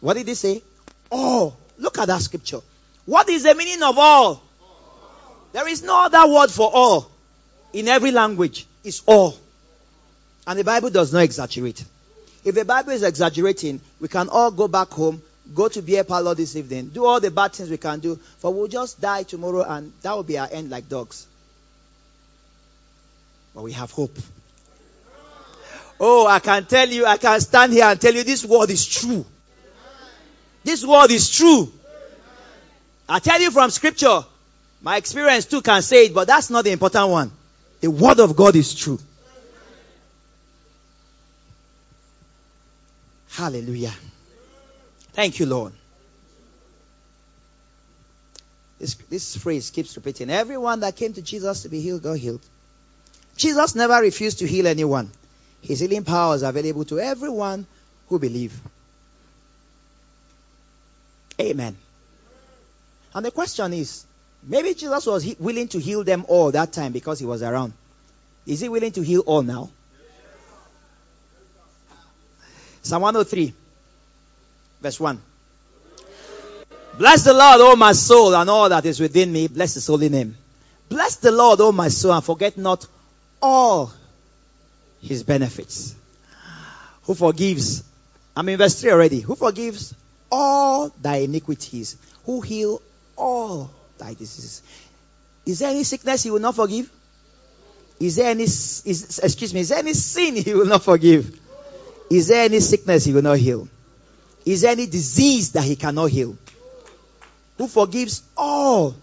What 0.00 0.14
did 0.14 0.26
they 0.26 0.34
say? 0.34 0.62
All. 1.10 1.56
Look 1.78 1.98
at 1.98 2.08
that 2.08 2.20
scripture. 2.20 2.60
What 3.04 3.28
is 3.28 3.44
the 3.44 3.54
meaning 3.54 3.82
of 3.82 3.96
all? 3.96 4.42
There 5.52 5.68
is 5.68 5.82
no 5.82 6.04
other 6.04 6.26
word 6.32 6.50
for 6.50 6.70
all 6.72 7.10
in 7.72 7.88
every 7.88 8.10
language. 8.10 8.66
It's 8.82 9.02
all. 9.06 9.36
And 10.46 10.58
the 10.58 10.64
Bible 10.64 10.90
does 10.90 11.12
not 11.12 11.22
exaggerate. 11.22 11.84
If 12.44 12.54
the 12.54 12.64
Bible 12.64 12.92
is 12.92 13.02
exaggerating, 13.02 13.80
we 14.00 14.08
can 14.08 14.28
all 14.28 14.50
go 14.50 14.68
back 14.68 14.88
home, 14.88 15.22
go 15.54 15.68
to 15.68 15.82
beer 15.82 16.04
parlor 16.04 16.34
this 16.34 16.56
evening, 16.56 16.88
do 16.88 17.04
all 17.04 17.20
the 17.20 17.30
bad 17.30 17.52
things 17.52 17.70
we 17.70 17.76
can 17.76 18.00
do, 18.00 18.16
for 18.38 18.52
we'll 18.52 18.68
just 18.68 19.00
die 19.00 19.22
tomorrow 19.22 19.62
and 19.62 19.92
that 20.02 20.14
will 20.14 20.22
be 20.22 20.38
our 20.38 20.48
end 20.50 20.70
like 20.70 20.88
dogs. 20.88 21.26
But 23.54 23.62
we 23.64 23.72
have 23.72 23.90
hope. 23.90 24.16
Oh, 26.00 26.26
I 26.26 26.38
can 26.38 26.64
tell 26.64 26.88
you, 26.88 27.06
I 27.06 27.16
can 27.16 27.40
stand 27.40 27.72
here 27.72 27.84
and 27.84 28.00
tell 28.00 28.14
you 28.14 28.22
this 28.22 28.44
word 28.44 28.70
is 28.70 28.86
true. 28.86 29.26
This 30.62 30.84
word 30.84 31.10
is 31.10 31.30
true. 31.30 31.72
I 33.08 33.18
tell 33.18 33.40
you 33.40 33.50
from 33.50 33.70
scripture, 33.70 34.22
my 34.80 34.96
experience 34.96 35.46
too 35.46 35.60
can 35.60 35.82
say 35.82 36.06
it, 36.06 36.14
but 36.14 36.26
that's 36.28 36.50
not 36.50 36.64
the 36.64 36.70
important 36.70 37.08
one. 37.08 37.32
The 37.80 37.90
word 37.90 38.20
of 38.20 38.36
God 38.36 38.54
is 38.54 38.74
true. 38.74 38.98
Hallelujah. 43.30 43.92
Thank 45.12 45.38
you, 45.38 45.46
Lord. 45.46 45.72
This, 48.78 48.94
this 48.94 49.36
phrase 49.36 49.70
keeps 49.70 49.96
repeating. 49.96 50.30
Everyone 50.30 50.80
that 50.80 50.96
came 50.96 51.12
to 51.14 51.22
Jesus 51.22 51.62
to 51.62 51.68
be 51.68 51.80
healed 51.80 52.02
got 52.02 52.18
healed. 52.18 52.40
Jesus 53.36 53.74
never 53.74 54.00
refused 54.00 54.38
to 54.40 54.46
heal 54.46 54.66
anyone. 54.66 55.10
His 55.60 55.80
healing 55.80 56.04
power 56.04 56.34
is 56.36 56.42
available 56.42 56.84
to 56.86 57.00
everyone 57.00 57.66
who 58.08 58.18
believe. 58.18 58.60
Amen. 61.40 61.76
And 63.14 63.24
the 63.24 63.30
question 63.30 63.72
is, 63.72 64.04
maybe 64.42 64.74
Jesus 64.74 65.06
was 65.06 65.36
willing 65.38 65.68
to 65.68 65.78
heal 65.78 66.04
them 66.04 66.24
all 66.28 66.50
that 66.52 66.72
time 66.72 66.92
because 66.92 67.18
he 67.18 67.26
was 67.26 67.42
around. 67.42 67.72
Is 68.46 68.60
he 68.60 68.68
willing 68.68 68.92
to 68.92 69.02
heal 69.02 69.20
all 69.26 69.42
now? 69.42 69.70
Psalm 72.88 73.02
103, 73.02 73.52
verse 74.80 74.98
1. 74.98 75.20
Bless 76.96 77.22
the 77.22 77.34
Lord, 77.34 77.60
O 77.60 77.76
my 77.76 77.92
soul, 77.92 78.34
and 78.34 78.48
all 78.48 78.70
that 78.70 78.86
is 78.86 78.98
within 78.98 79.30
me. 79.30 79.46
Bless 79.46 79.74
his 79.74 79.86
holy 79.86 80.08
name. 80.08 80.34
Bless 80.88 81.16
the 81.16 81.30
Lord, 81.30 81.60
O 81.60 81.70
my 81.70 81.88
soul, 81.88 82.14
and 82.14 82.24
forget 82.24 82.56
not 82.56 82.86
all 83.42 83.92
his 85.02 85.22
benefits. 85.22 85.94
Who 87.02 87.14
forgives, 87.14 87.84
I'm 88.34 88.48
in 88.48 88.56
verse 88.56 88.80
3 88.80 88.92
already. 88.92 89.20
Who 89.20 89.34
forgives 89.34 89.94
all 90.32 90.88
thy 90.88 91.16
iniquities, 91.16 91.98
who 92.24 92.40
heal 92.40 92.80
all 93.18 93.70
thy 93.98 94.14
diseases. 94.14 94.62
Is 95.44 95.58
there 95.58 95.68
any 95.68 95.84
sickness 95.84 96.22
he 96.22 96.30
will 96.30 96.40
not 96.40 96.54
forgive? 96.54 96.90
Is 98.00 98.16
there 98.16 98.30
any, 98.30 98.44
is, 98.44 99.20
excuse 99.22 99.52
me, 99.52 99.60
is 99.60 99.68
there 99.68 99.78
any 99.80 99.92
sin 99.92 100.36
he 100.36 100.54
will 100.54 100.64
not 100.64 100.84
forgive? 100.84 101.38
Is 102.10 102.28
there 102.28 102.44
any 102.44 102.60
sickness 102.60 103.04
he 103.04 103.12
will 103.12 103.22
not 103.22 103.38
heal? 103.38 103.68
Is 104.44 104.62
there 104.62 104.72
any 104.72 104.86
disease 104.86 105.52
that 105.52 105.64
he 105.64 105.76
cannot 105.76 106.06
heal? 106.06 106.36
Who 107.58 107.68
forgives 107.68 108.22
all 108.36 108.94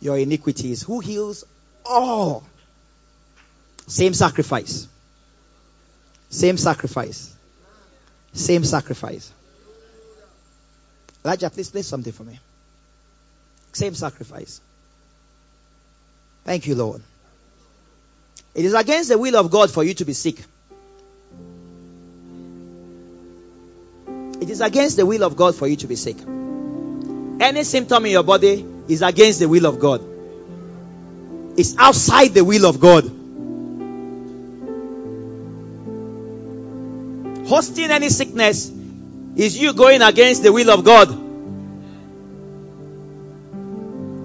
your 0.00 0.18
iniquities? 0.18 0.82
Who 0.82 1.00
heals 1.00 1.44
all? 1.84 2.42
Same 3.86 4.14
sacrifice. 4.14 4.88
Same 6.30 6.56
sacrifice. 6.56 7.34
Same 8.32 8.64
sacrifice. 8.64 9.32
Elijah, 11.24 11.50
please 11.50 11.70
play 11.70 11.82
something 11.82 12.12
for 12.12 12.24
me. 12.24 12.38
Same 13.72 13.94
sacrifice. 13.94 14.60
Thank 16.44 16.66
you, 16.66 16.74
Lord. 16.74 17.02
It 18.54 18.64
is 18.64 18.74
against 18.74 19.10
the 19.10 19.18
will 19.18 19.36
of 19.36 19.50
God 19.50 19.70
for 19.70 19.84
you 19.84 19.94
to 19.94 20.04
be 20.04 20.14
sick. 20.14 20.42
It 24.40 24.50
is 24.50 24.60
against 24.60 24.96
the 24.96 25.06
will 25.06 25.24
of 25.24 25.36
God 25.36 25.54
for 25.56 25.66
you 25.66 25.76
to 25.76 25.86
be 25.86 25.96
sick. 25.96 26.16
Any 27.40 27.64
symptom 27.64 28.06
in 28.06 28.12
your 28.12 28.22
body 28.22 28.64
is 28.88 29.02
against 29.02 29.40
the 29.40 29.48
will 29.48 29.66
of 29.66 29.78
God. 29.78 30.02
It's 31.56 31.76
outside 31.76 32.28
the 32.28 32.44
will 32.44 32.66
of 32.66 32.80
God. 32.80 33.04
Hosting 37.48 37.90
any 37.90 38.10
sickness 38.10 38.70
is 39.36 39.58
you 39.58 39.72
going 39.72 40.02
against 40.02 40.42
the 40.42 40.52
will 40.52 40.70
of 40.70 40.84
God. 40.84 41.08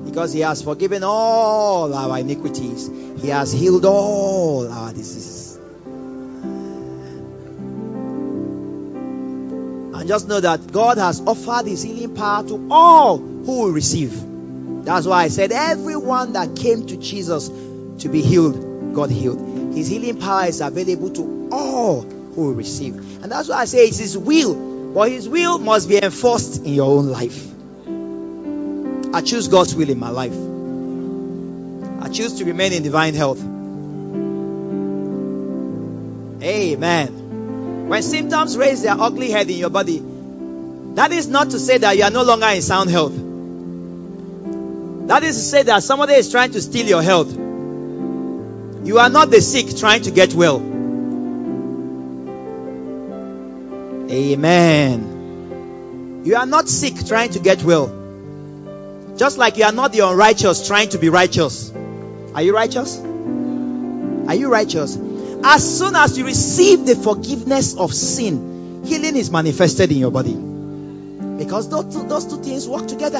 Because 0.05 0.34
He 0.34 0.41
has 0.41 0.61
forgiven 0.61 1.03
all 1.03 1.93
our 1.93 2.20
iniquities, 2.20 2.88
He 3.22 3.30
has 3.30 3.51
healed 3.51 3.86
all 3.86 4.72
our 4.72 4.91
diseases. 4.91 5.33
And 10.04 10.10
just 10.10 10.28
know 10.28 10.41
that 10.41 10.70
God 10.70 10.97
has 10.97 11.22
offered 11.22 11.66
His 11.66 11.82
healing 11.82 12.14
power 12.14 12.45
to 12.49 12.68
all 12.70 13.20
who 13.20 13.62
will 13.62 13.72
receive. 13.72 14.12
That's 14.84 15.06
why 15.06 15.24
I 15.24 15.28
said 15.30 15.54
everyone 15.54 16.34
that 16.34 16.58
came 16.58 16.86
to 16.88 16.97
Jesus 16.97 17.47
to 17.47 18.10
be 18.10 18.22
healed, 18.22 18.93
God 18.93 19.10
healed. 19.10 19.39
His 19.74 19.88
healing 19.88 20.20
power 20.20 20.47
is 20.47 20.60
available 20.60 21.10
to 21.12 21.47
all 21.54 22.01
who 22.01 22.47
will 22.47 22.54
receive. 22.54 23.24
And 23.24 23.32
that's 23.32 23.47
why 23.47 23.60
I 23.60 23.64
say 23.64 23.86
it's 23.86 23.97
His 23.97 24.18
will. 24.18 24.93
But 24.93 25.10
His 25.10 25.30
will 25.30 25.58
must 25.58 25.88
be 25.88 26.04
enforced 26.04 26.66
in 26.66 26.74
your 26.74 26.89
own 26.97 27.08
life. 27.08 27.47
I 29.16 29.22
choose 29.22 29.47
God's 29.47 29.74
will 29.74 29.89
in 29.89 29.99
my 29.99 30.10
life. 30.10 30.36
I 32.04 32.10
choose 32.10 32.39
to 32.39 32.43
remain 32.43 32.74
in 32.74 32.84
divine 32.84 33.14
health. 33.14 33.41
Amen. 36.43 37.23
When 37.88 38.02
symptoms 38.02 38.58
raise 38.58 38.82
their 38.82 39.00
ugly 39.00 39.30
head 39.30 39.50
in 39.50 39.58
your 39.58 39.70
body, 39.70 40.02
that 40.96 41.12
is 41.12 41.28
not 41.28 41.52
to 41.52 41.60
say 41.60 41.78
that 41.80 41.98
you 41.98 42.04
are 42.04 42.12
no 42.12 42.24
longer 42.24 42.48
in 42.48 42.62
sound 42.62 42.90
health. 42.90 43.14
That 45.08 45.24
is 45.24 45.36
to 45.36 45.42
say 45.42 45.64
that 45.64 45.84
somebody 45.84 46.14
is 46.14 46.32
trying 46.32 46.52
to 46.52 46.62
steal 46.62 46.88
your 46.88 47.02
health. 47.02 47.34
You 47.34 49.00
are 49.00 49.10
not 49.10 49.32
the 49.32 49.42
sick 49.42 49.76
trying 49.78 50.04
to 50.04 50.12
get 50.12 50.34
well. 50.34 50.58
Amen. 54.12 56.22
You 56.24 56.36
are 56.36 56.46
not 56.46 56.70
sick 56.70 56.94
trying 57.06 57.32
to 57.32 57.40
get 57.40 57.64
well. 57.64 57.92
Just 59.18 59.38
like 59.38 59.58
you 59.58 59.66
are 59.66 59.72
not 59.72 59.92
the 59.92 60.00
unrighteous 60.00 60.68
trying 60.68 60.90
to 60.90 60.98
be 60.98 61.10
righteous. 61.10 61.72
Are 62.34 62.42
you 62.42 62.54
righteous? 62.54 63.00
Are 63.00 64.36
you 64.36 64.50
righteous? 64.50 64.98
As 65.46 65.78
soon 65.78 65.96
as 65.96 66.18
you 66.18 66.26
receive 66.26 66.86
the 66.86 66.96
forgiveness 66.96 67.76
of 67.76 67.94
sin, 67.94 68.84
healing 68.86 69.18
is 69.18 69.30
manifested 69.30 69.91
in 69.91 69.98
your 69.98 70.12
body. 70.12 70.34
Because 70.34 71.70
those 71.70 71.94
two, 71.94 72.08
those 72.08 72.26
two 72.26 72.41
things 72.41 72.68
work 72.68 72.88
together. 72.88 73.20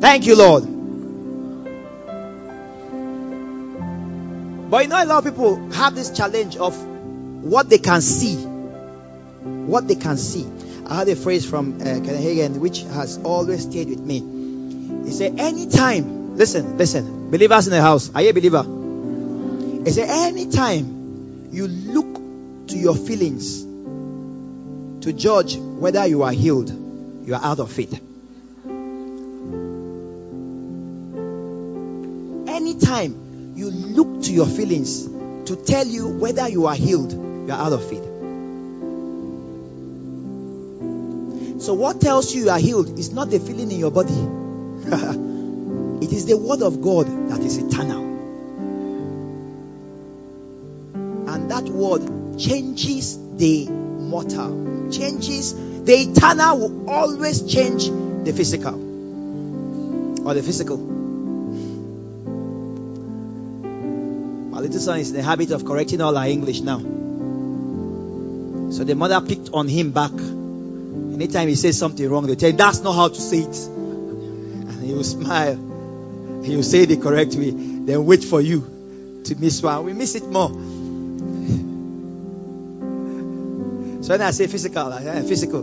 Thank 0.00 0.26
you, 0.26 0.36
Lord. 0.36 0.64
But 4.70 4.84
you 4.84 4.88
know, 4.88 5.02
a 5.02 5.06
lot 5.06 5.18
of 5.18 5.24
people 5.24 5.70
have 5.72 5.96
this 5.96 6.10
challenge 6.10 6.56
of 6.56 6.80
what 7.42 7.68
they 7.68 7.78
can 7.78 8.00
see. 8.00 8.36
What 8.36 9.88
they 9.88 9.96
can 9.96 10.16
see. 10.16 10.46
I 10.86 10.98
had 10.98 11.08
a 11.08 11.16
phrase 11.16 11.48
from 11.48 11.80
uh, 11.80 11.84
Kenneth 11.84 12.20
Hagin 12.20 12.58
which 12.58 12.82
has 12.82 13.18
always 13.18 13.62
stayed 13.62 13.88
with 13.88 14.00
me. 14.00 14.20
He 15.04 15.10
said, 15.10 15.40
anytime, 15.40 16.36
listen, 16.36 16.78
listen, 16.78 17.30
believers 17.30 17.66
in 17.66 17.72
the 17.72 17.82
house, 17.82 18.10
are 18.14 18.22
you 18.22 18.30
a 18.30 18.32
believer? 18.32 18.79
He 19.84 19.90
said, 19.92 20.10
anytime 20.10 21.48
you 21.52 21.66
look 21.66 22.68
to 22.68 22.76
your 22.76 22.94
feelings 22.94 23.62
to 25.04 25.12
judge 25.14 25.56
whether 25.56 26.06
you 26.06 26.22
are 26.22 26.32
healed, 26.32 26.70
you 27.26 27.34
are 27.34 27.42
out 27.42 27.60
of 27.60 27.72
faith. 27.72 27.94
Anytime 32.48 33.54
you 33.56 33.70
look 33.70 34.22
to 34.24 34.32
your 34.32 34.46
feelings 34.46 35.06
to 35.06 35.56
tell 35.56 35.86
you 35.86 36.08
whether 36.08 36.46
you 36.46 36.66
are 36.66 36.74
healed, 36.74 37.12
you 37.12 37.48
are 37.50 37.66
out 37.66 37.72
of 37.72 37.88
faith. 37.88 38.04
So, 41.62 41.72
what 41.74 42.02
tells 42.02 42.34
you 42.34 42.44
you 42.44 42.50
are 42.50 42.58
healed 42.58 42.98
is 42.98 43.12
not 43.12 43.30
the 43.30 43.38
feeling 43.38 43.70
in 43.72 43.78
your 43.78 43.90
body, 43.90 44.12
it 46.04 46.12
is 46.12 46.26
the 46.26 46.36
word 46.36 46.60
of 46.62 46.82
God 46.82 47.06
that 47.30 47.40
is 47.40 47.56
eternal. 47.56 48.09
Word 51.80 52.38
changes 52.38 53.18
the 53.36 53.68
mortal, 53.68 54.90
changes 54.90 55.54
the 55.84 55.94
eternal, 55.94 56.58
will 56.58 56.90
always 56.90 57.42
change 57.42 57.88
the 58.24 58.32
physical 58.32 58.74
or 60.26 60.34
the 60.34 60.42
physical. 60.42 60.76
My 64.50 64.60
little 64.60 64.80
son 64.80 64.98
is 64.98 65.10
in 65.10 65.16
the 65.16 65.22
habit 65.22 65.50
of 65.52 65.64
correcting 65.64 66.00
all 66.00 66.16
our 66.16 66.26
English 66.26 66.60
now. 66.60 66.78
So 68.70 68.84
the 68.84 68.94
mother 68.94 69.20
picked 69.20 69.50
on 69.52 69.68
him 69.68 69.92
back. 69.92 70.12
Anytime 70.12 71.48
he 71.48 71.54
says 71.54 71.78
something 71.78 72.08
wrong, 72.08 72.26
they 72.26 72.36
tell 72.36 72.50
him 72.50 72.56
that's 72.56 72.80
not 72.82 72.92
how 72.92 73.08
to 73.08 73.20
say 73.20 73.38
it. 73.38 73.66
And 73.66 74.84
he 74.84 74.92
will 74.92 75.04
smile. 75.04 75.56
He 76.44 76.56
will 76.56 76.62
say 76.62 76.84
the 76.84 76.96
correct 76.96 77.34
way. 77.34 77.50
Then 77.50 78.04
wait 78.04 78.22
for 78.22 78.40
you 78.40 79.22
to 79.24 79.34
miss 79.36 79.62
one. 79.62 79.84
We 79.84 79.92
miss 79.92 80.14
it 80.14 80.28
more. 80.28 80.50
So 84.10 84.14
when 84.14 84.26
I 84.26 84.32
say 84.32 84.48
physical, 84.48 84.90
say 84.90 85.22
physical. 85.22 85.60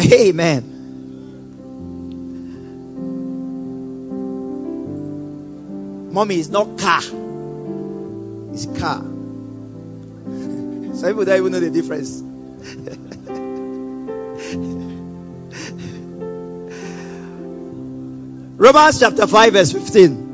Amen. 0.00 0.62
Mommy 6.10 6.38
is 6.38 6.48
not 6.48 6.78
car. 6.78 7.02
It's 8.54 8.64
car. 8.80 9.00
Some 10.96 11.08
people 11.08 11.26
don't 11.26 11.36
even 11.36 11.52
know 11.52 11.60
the 11.60 11.70
difference. 11.70 12.22
Romans 18.56 18.98
chapter 18.98 19.26
5, 19.26 19.52
verse 19.52 19.72
15. 19.72 20.27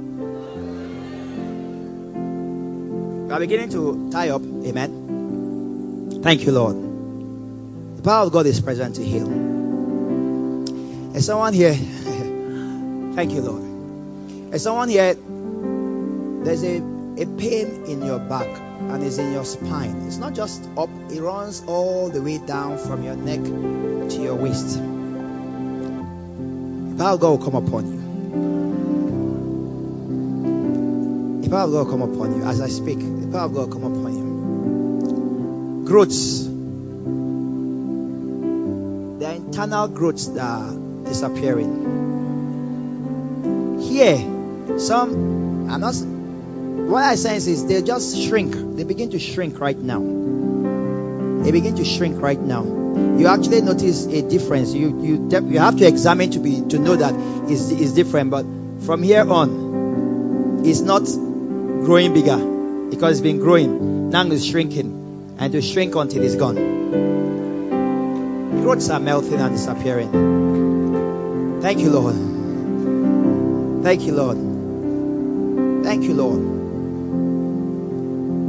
We 3.34 3.36
are 3.36 3.40
beginning 3.40 3.70
to 3.70 4.10
tie 4.12 4.28
up. 4.28 4.42
Amen. 4.42 6.20
Thank 6.22 6.46
you, 6.46 6.52
Lord. 6.52 6.76
The 7.96 8.02
power 8.04 8.26
of 8.26 8.32
God 8.32 8.46
is 8.46 8.60
present 8.60 8.94
to 8.94 9.04
heal. 9.04 9.26
Is 11.16 11.26
someone 11.26 11.52
here? 11.52 11.74
Thank 13.16 13.32
you, 13.32 13.40
Lord. 13.40 14.54
Is 14.54 14.62
someone 14.62 14.88
here? 14.88 15.14
There's 16.44 16.62
a, 16.62 16.76
a 16.76 17.26
pain 17.36 17.86
in 17.86 18.06
your 18.06 18.20
back 18.20 18.46
and 18.46 19.02
it's 19.02 19.18
in 19.18 19.32
your 19.32 19.44
spine. 19.44 20.04
It's 20.06 20.18
not 20.18 20.36
just 20.36 20.62
up, 20.76 20.90
it 21.10 21.20
runs 21.20 21.64
all 21.66 22.10
the 22.10 22.22
way 22.22 22.38
down 22.38 22.78
from 22.78 23.02
your 23.02 23.16
neck 23.16 23.42
to 23.42 24.22
your 24.22 24.36
waist. 24.36 24.78
The 24.78 26.98
power 26.98 27.14
of 27.14 27.20
God 27.20 27.30
will 27.30 27.44
come 27.44 27.56
upon 27.56 27.94
you. 27.94 28.03
The 31.44 31.50
power 31.50 31.64
of 31.64 31.72
God 31.72 31.88
come 31.90 32.00
upon 32.00 32.36
you 32.36 32.44
as 32.44 32.60
I 32.62 32.68
speak. 32.68 32.98
The 33.00 33.28
power 33.30 33.44
of 33.44 33.54
God 33.54 33.70
come 33.70 33.84
upon 33.84 34.16
you. 34.16 35.84
Growths. 35.86 36.44
The 39.20 39.34
internal 39.34 39.88
growths 39.88 40.28
that 40.28 40.42
are 40.42 40.72
disappearing. 41.04 41.92
Here, 43.82 44.16
some, 44.78 45.68
I'm 45.70 45.80
not 45.80 45.94
what 46.88 47.02
I 47.04 47.14
sense 47.16 47.46
is 47.46 47.66
they 47.66 47.82
just 47.82 48.16
shrink. 48.22 48.54
They 48.76 48.84
begin 48.84 49.10
to 49.10 49.18
shrink 49.18 49.60
right 49.60 49.76
now. 49.76 50.00
They 50.00 51.50
begin 51.50 51.76
to 51.76 51.84
shrink 51.84 52.22
right 52.22 52.40
now. 52.40 52.64
You 52.64 53.26
actually 53.26 53.60
notice 53.60 54.06
a 54.06 54.22
difference. 54.22 54.72
You 54.72 54.98
you 55.02 55.28
you 55.50 55.58
have 55.58 55.76
to 55.76 55.86
examine 55.86 56.30
to 56.32 56.38
be 56.38 56.62
to 56.68 56.78
know 56.78 56.96
that 56.96 57.14
it's, 57.50 57.70
it's 57.70 57.92
different. 57.92 58.30
But 58.30 58.46
from 58.86 59.02
here 59.02 59.28
on, 59.30 60.62
it's 60.64 60.80
not 60.80 61.06
growing 61.84 62.14
bigger 62.14 62.38
because 62.90 63.12
it's 63.12 63.20
been 63.20 63.38
growing. 63.38 64.10
Now 64.10 64.26
it's 64.26 64.44
shrinking, 64.44 65.36
and 65.38 65.52
to 65.52 65.60
shrink 65.60 65.94
until 65.94 66.22
it's 66.22 66.36
gone. 66.36 66.56
Growths 68.62 68.90
are 68.90 69.00
melting 69.00 69.34
and 69.34 69.54
disappearing. 69.54 71.60
Thank 71.60 71.80
you, 71.80 71.90
Lord. 71.90 72.14
Thank 73.84 74.02
you, 74.02 74.14
Lord. 74.14 75.84
Thank 75.84 76.04
you, 76.04 76.14
Lord. 76.14 76.40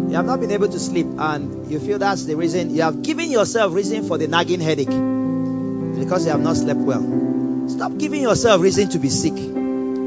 You 0.09 0.15
have 0.15 0.25
not 0.25 0.39
been 0.39 0.51
able 0.51 0.69
to 0.69 0.79
sleep, 0.79 1.07
and 1.17 1.69
you 1.69 1.79
feel 1.79 1.99
that's 1.99 2.25
the 2.25 2.35
reason 2.35 2.73
you 2.73 2.83
have 2.83 3.01
given 3.01 3.29
yourself 3.29 3.73
reason 3.73 4.07
for 4.07 4.17
the 4.17 4.27
nagging 4.27 4.61
headache 4.61 4.87
because 4.87 6.25
you 6.25 6.31
have 6.31 6.41
not 6.41 6.55
slept 6.55 6.79
well. 6.79 7.67
Stop 7.67 7.97
giving 7.97 8.21
yourself 8.21 8.61
reason 8.61 8.89
to 8.89 8.99
be 8.99 9.09
sick. 9.09 9.33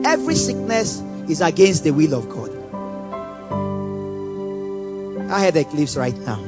Every 0.06 0.34
sickness 0.34 1.02
is 1.28 1.42
against 1.42 1.84
the 1.84 1.90
will 1.90 2.14
of 2.14 2.30
God. 2.30 2.57
That 5.28 5.40
headache 5.40 5.72
lives 5.74 5.94
right 5.94 6.16
now. 6.16 6.42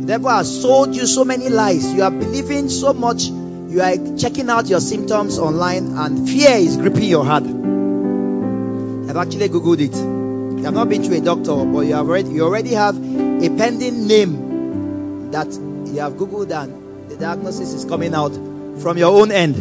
The 0.00 0.06
devil 0.06 0.30
has 0.30 0.62
sold 0.62 0.94
you 0.94 1.04
so 1.04 1.24
many 1.24 1.48
lies. 1.48 1.92
You 1.92 2.04
are 2.04 2.12
believing 2.12 2.68
so 2.68 2.92
much. 2.92 3.24
You 3.24 3.82
are 3.82 3.96
checking 4.16 4.48
out 4.48 4.68
your 4.68 4.78
symptoms 4.78 5.40
online, 5.40 5.98
and 5.98 6.28
fear 6.28 6.52
is 6.52 6.76
gripping 6.76 7.08
your 7.08 7.24
heart. 7.24 7.42
I've 7.42 9.16
actually 9.16 9.48
googled 9.48 9.80
it. 9.80 9.96
You 9.96 10.64
have 10.64 10.74
not 10.74 10.88
been 10.88 11.02
to 11.02 11.16
a 11.16 11.20
doctor, 11.20 11.64
but 11.64 11.80
you 11.80 11.94
have 11.94 12.08
already 12.08 12.30
you 12.30 12.44
already 12.44 12.74
have 12.74 12.96
a 12.96 13.48
pending 13.50 14.06
name 14.06 15.32
that 15.32 15.52
you 15.52 15.98
have 15.98 16.12
googled, 16.12 16.52
and 16.52 17.10
the 17.10 17.16
diagnosis 17.16 17.72
is 17.72 17.84
coming 17.84 18.14
out 18.14 18.32
from 18.80 18.96
your 18.96 19.20
own 19.20 19.32
end. 19.32 19.56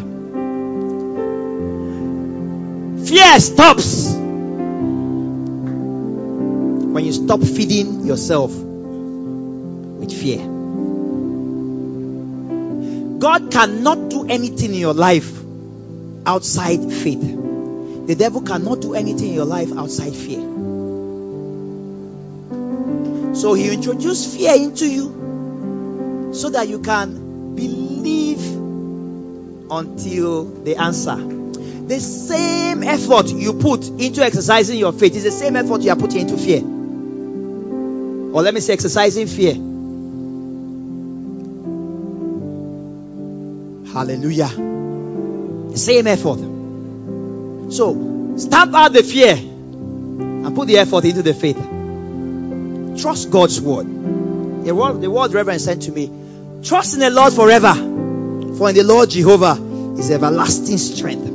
Fear 3.07 3.39
stops 3.39 4.14
when 6.95 7.03
you 7.03 7.11
stop 7.11 7.41
feeding 7.41 8.05
yourself 8.05 8.51
with 8.55 10.13
fear. 10.13 10.37
God 13.19 13.51
cannot 13.51 14.09
do 14.09 14.25
anything 14.29 14.73
in 14.73 14.79
your 14.79 14.93
life 14.93 15.29
outside 16.25 16.93
faith. 16.93 17.19
The 18.07 18.15
devil 18.15 18.39
cannot 18.43 18.79
do 18.79 18.93
anything 18.93 19.27
in 19.27 19.33
your 19.33 19.43
life 19.43 19.73
outside 19.77 20.13
fear. 20.13 20.39
So 23.35 23.53
he 23.55 23.73
introduced 23.73 24.37
fear 24.37 24.55
into 24.55 24.87
you 24.87 26.31
so 26.33 26.49
that 26.51 26.69
you 26.69 26.79
can 26.79 27.55
believe 27.55 28.39
until 29.69 30.45
the 30.45 30.77
answer. 30.77 31.17
The 31.17 31.99
same 31.99 32.83
effort 32.83 33.27
you 33.27 33.51
put 33.51 33.85
into 33.85 34.23
exercising 34.23 34.79
your 34.79 34.93
faith 34.93 35.13
is 35.17 35.25
the 35.25 35.31
same 35.31 35.57
effort 35.57 35.81
you 35.81 35.91
are 35.91 35.97
putting 35.97 36.21
into 36.21 36.37
fear. 36.37 36.74
Or 38.35 38.41
let 38.41 38.53
me 38.53 38.59
say, 38.59 38.73
exercising 38.73 39.27
fear. 39.27 39.53
Hallelujah. 43.93 44.49
Same 45.77 46.05
effort. 46.05 46.39
So, 47.71 48.33
stamp 48.35 48.75
out 48.75 48.91
the 48.91 49.03
fear 49.03 49.35
and 49.35 50.53
put 50.53 50.67
the 50.67 50.79
effort 50.79 51.05
into 51.05 51.21
the 51.21 51.33
faith. 51.33 51.55
Trust 53.01 53.31
God's 53.31 53.61
word. 53.61 53.85
The 54.65 54.75
word, 54.75 54.99
the 54.99 55.09
word 55.09 55.31
Reverend 55.33 55.61
sent 55.61 55.83
to 55.83 55.93
me. 55.93 56.11
Trust 56.61 56.95
in 56.95 56.99
the 56.99 57.11
Lord 57.11 57.31
forever. 57.31 57.73
For 58.57 58.67
in 58.67 58.75
the 58.75 58.83
Lord 58.83 59.11
Jehovah 59.11 59.57
is 59.97 60.11
everlasting 60.11 60.77
strength. 60.77 61.34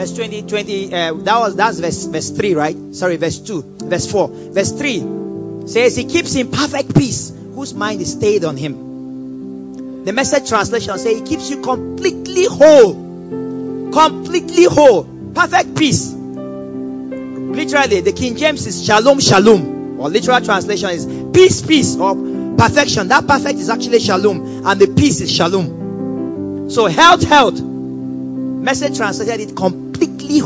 Verse 0.00 0.14
20, 0.14 0.42
20, 0.44 0.94
uh, 0.94 1.12
that 1.12 1.38
was, 1.40 1.56
that's 1.56 1.78
verse, 1.78 2.06
verse 2.06 2.30
3, 2.30 2.54
right? 2.54 2.94
Sorry, 2.94 3.16
verse 3.16 3.38
2, 3.38 3.76
verse 3.80 4.10
4. 4.10 4.28
Verse 4.28 4.72
3 4.72 5.66
says, 5.66 5.94
He 5.94 6.04
keeps 6.06 6.34
in 6.36 6.50
perfect 6.50 6.96
peace 6.96 7.30
whose 7.54 7.74
mind 7.74 8.00
is 8.00 8.12
stayed 8.12 8.46
on 8.46 8.56
Him. 8.56 10.06
The 10.06 10.14
message 10.14 10.48
translation 10.48 10.96
says, 10.96 11.18
He 11.18 11.22
keeps 11.22 11.50
you 11.50 11.60
completely 11.60 12.46
whole. 12.46 13.90
Completely 13.92 14.64
whole. 14.64 15.04
Perfect 15.34 15.76
peace. 15.76 16.10
Literally, 16.14 18.00
the 18.00 18.14
King 18.14 18.36
James 18.36 18.66
is 18.66 18.82
shalom, 18.82 19.20
shalom. 19.20 20.00
Or 20.00 20.08
literal 20.08 20.40
translation 20.40 20.88
is 20.88 21.04
peace, 21.34 21.60
peace, 21.60 21.96
or 21.96 22.14
perfection. 22.56 23.08
That 23.08 23.26
perfect 23.26 23.58
is 23.58 23.68
actually 23.68 24.00
shalom, 24.00 24.66
and 24.66 24.80
the 24.80 24.86
peace 24.86 25.20
is 25.20 25.30
shalom. 25.30 26.70
So, 26.70 26.86
health, 26.86 27.22
health. 27.22 27.60
Message 27.60 28.96
translated 28.96 29.50
it 29.50 29.54
completely 29.54 29.79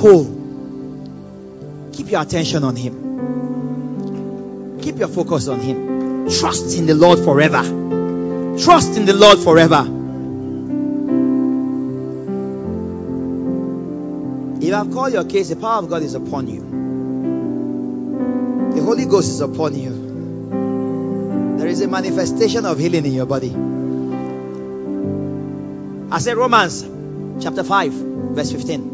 whole. 0.04 0.26
Keep 1.92 2.10
your 2.10 2.20
attention 2.20 2.62
on 2.62 2.76
Him. 2.76 2.94
Keep 4.82 4.98
your 4.98 5.08
focus 5.08 5.48
on 5.48 5.60
Him. 5.60 6.28
Trust 6.28 6.76
in 6.76 6.84
the 6.86 6.94
Lord 6.94 7.18
forever. 7.20 7.62
Trust 8.58 8.98
in 8.98 9.06
the 9.06 9.14
Lord 9.14 9.38
forever. 9.38 9.86
If 14.60 14.74
I've 14.74 14.90
called 14.92 15.14
your 15.14 15.24
case, 15.24 15.48
the 15.48 15.56
power 15.56 15.78
of 15.78 15.88
God 15.88 16.02
is 16.02 16.14
upon 16.14 16.48
you. 16.48 16.60
The 18.74 18.82
Holy 18.82 19.06
Ghost 19.06 19.30
is 19.30 19.40
upon 19.40 19.74
you. 19.74 21.56
There 21.58 21.68
is 21.68 21.80
a 21.80 21.88
manifestation 21.88 22.66
of 22.66 22.78
healing 22.78 23.06
in 23.06 23.12
your 23.14 23.26
body. 23.26 23.54
I 26.12 26.18
said 26.18 26.36
Romans 26.36 26.84
chapter 27.42 27.64
5, 27.64 27.92
verse 27.92 28.52
15. 28.52 28.93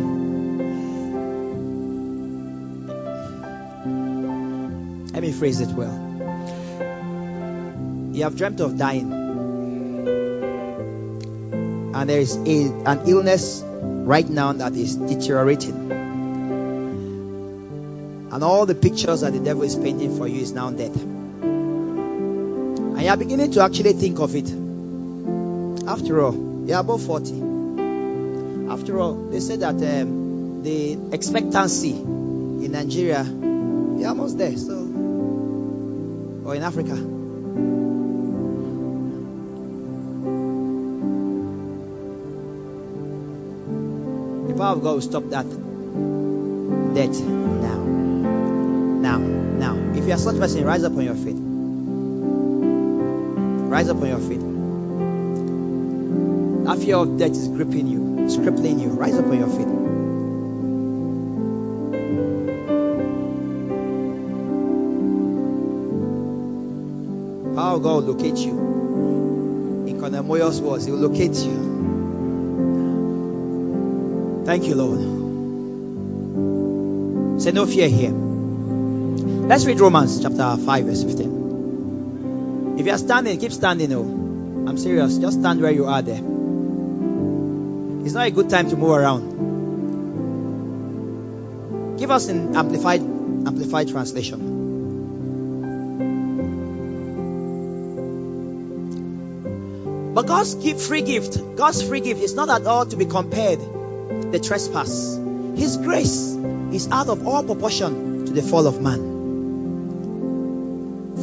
me 5.31 5.37
phrase 5.37 5.61
it 5.61 5.69
well. 5.69 5.93
You 8.13 8.23
have 8.23 8.35
dreamt 8.35 8.59
of 8.59 8.77
dying. 8.77 9.11
And 11.93 12.09
there 12.09 12.19
is 12.19 12.35
a, 12.35 12.65
an 12.85 13.07
illness 13.07 13.63
right 13.65 14.29
now 14.29 14.53
that 14.53 14.73
is 14.73 14.95
deteriorating. 14.95 15.91
And 18.31 18.43
all 18.43 18.65
the 18.65 18.75
pictures 18.75 19.21
that 19.21 19.33
the 19.33 19.39
devil 19.39 19.63
is 19.63 19.75
painting 19.75 20.17
for 20.17 20.27
you 20.27 20.41
is 20.41 20.53
now 20.53 20.71
dead. 20.71 20.91
And 20.91 23.01
you 23.01 23.09
are 23.09 23.17
beginning 23.17 23.51
to 23.51 23.61
actually 23.61 23.93
think 23.93 24.19
of 24.19 24.35
it. 24.35 24.49
After 25.87 26.21
all, 26.21 26.33
you 26.67 26.73
are 26.73 26.81
above 26.81 27.03
40. 27.03 27.33
After 28.69 28.99
all, 28.99 29.13
they 29.13 29.41
said 29.41 29.59
that 29.61 29.75
um, 29.75 30.63
the 30.63 30.97
expectancy 31.11 31.91
in 31.91 32.71
Nigeria, 32.71 33.23
you're 33.23 34.07
almost 34.07 34.37
there. 34.37 34.55
So, 34.55 34.80
or 36.51 36.55
in 36.55 36.63
Africa. 36.63 36.95
The 44.47 44.53
power 44.57 44.73
of 44.75 44.83
God 44.83 44.93
will 44.95 45.01
stop 45.01 45.23
that 45.29 45.45
death 46.93 47.21
now. 47.21 47.83
Now, 49.07 49.17
now. 49.17 49.77
If 49.95 50.05
you 50.05 50.11
are 50.11 50.17
such 50.17 50.35
a 50.35 50.39
person, 50.39 50.65
rise 50.65 50.83
up 50.83 50.91
on 50.93 51.05
your 51.05 51.15
feet. 51.15 51.37
Rise 53.71 53.87
up 53.87 54.01
on 54.01 54.07
your 54.07 54.19
feet. 54.19 54.41
That 56.65 56.79
fear 56.83 56.97
of 56.97 57.17
death 57.17 57.31
is 57.31 57.47
gripping 57.47 57.87
you, 57.87 58.25
it's 58.25 58.35
crippling 58.35 58.79
you. 58.79 58.89
Rise 58.89 59.15
up 59.15 59.25
on 59.25 59.39
your 59.39 59.47
feet. 59.47 59.80
Of 67.71 67.83
God 67.83 68.03
will 68.03 68.13
locate 68.13 68.37
you. 68.37 68.51
In 69.87 69.97
Cornelius' 69.99 70.59
words, 70.59 70.85
He 70.85 70.91
will 70.91 70.99
locate 70.99 71.37
you. 71.37 71.53
Thank 74.45 74.65
you, 74.65 74.75
Lord. 74.75 74.99
Say 77.41 77.51
no 77.51 77.65
fear 77.65 77.87
here. 77.87 78.11
Let's 78.11 79.65
read 79.65 79.79
Romans 79.79 80.21
chapter 80.21 80.57
5, 80.57 80.85
verse 80.85 81.03
15. 81.03 82.75
If 82.77 82.85
you 82.85 82.91
are 82.91 82.97
standing, 82.97 83.39
keep 83.39 83.53
standing. 83.53 83.93
Oh, 83.93 84.03
I'm 84.67 84.77
serious. 84.77 85.17
Just 85.17 85.39
stand 85.39 85.61
where 85.61 85.71
you 85.71 85.85
are 85.85 86.01
there. 86.01 86.21
It's 88.05 88.13
not 88.13 88.27
a 88.27 88.31
good 88.31 88.49
time 88.49 88.69
to 88.69 88.75
move 88.75 88.91
around. 88.91 89.39
Give 91.97 92.11
us 92.11 92.27
an 92.27 92.55
amplified 92.55 92.99
amplified 93.01 93.87
translation. 93.87 94.60
But 100.21 100.27
God's 100.27 100.53
free 100.85 101.01
gift, 101.01 101.55
God's 101.55 101.81
free 101.81 101.99
gift 101.99 102.21
is 102.21 102.35
not 102.35 102.47
at 102.47 102.67
all 102.67 102.85
to 102.85 102.95
be 102.95 103.05
compared 103.05 103.57
to 103.59 104.29
the 104.31 104.39
trespass. 104.39 105.17
His 105.55 105.77
grace 105.77 106.35
is 106.71 106.87
out 106.91 107.07
of 107.07 107.27
all 107.27 107.43
proportion 107.43 108.27
to 108.27 108.31
the 108.31 108.43
fall 108.43 108.67
of 108.67 108.79
man. 108.79 108.99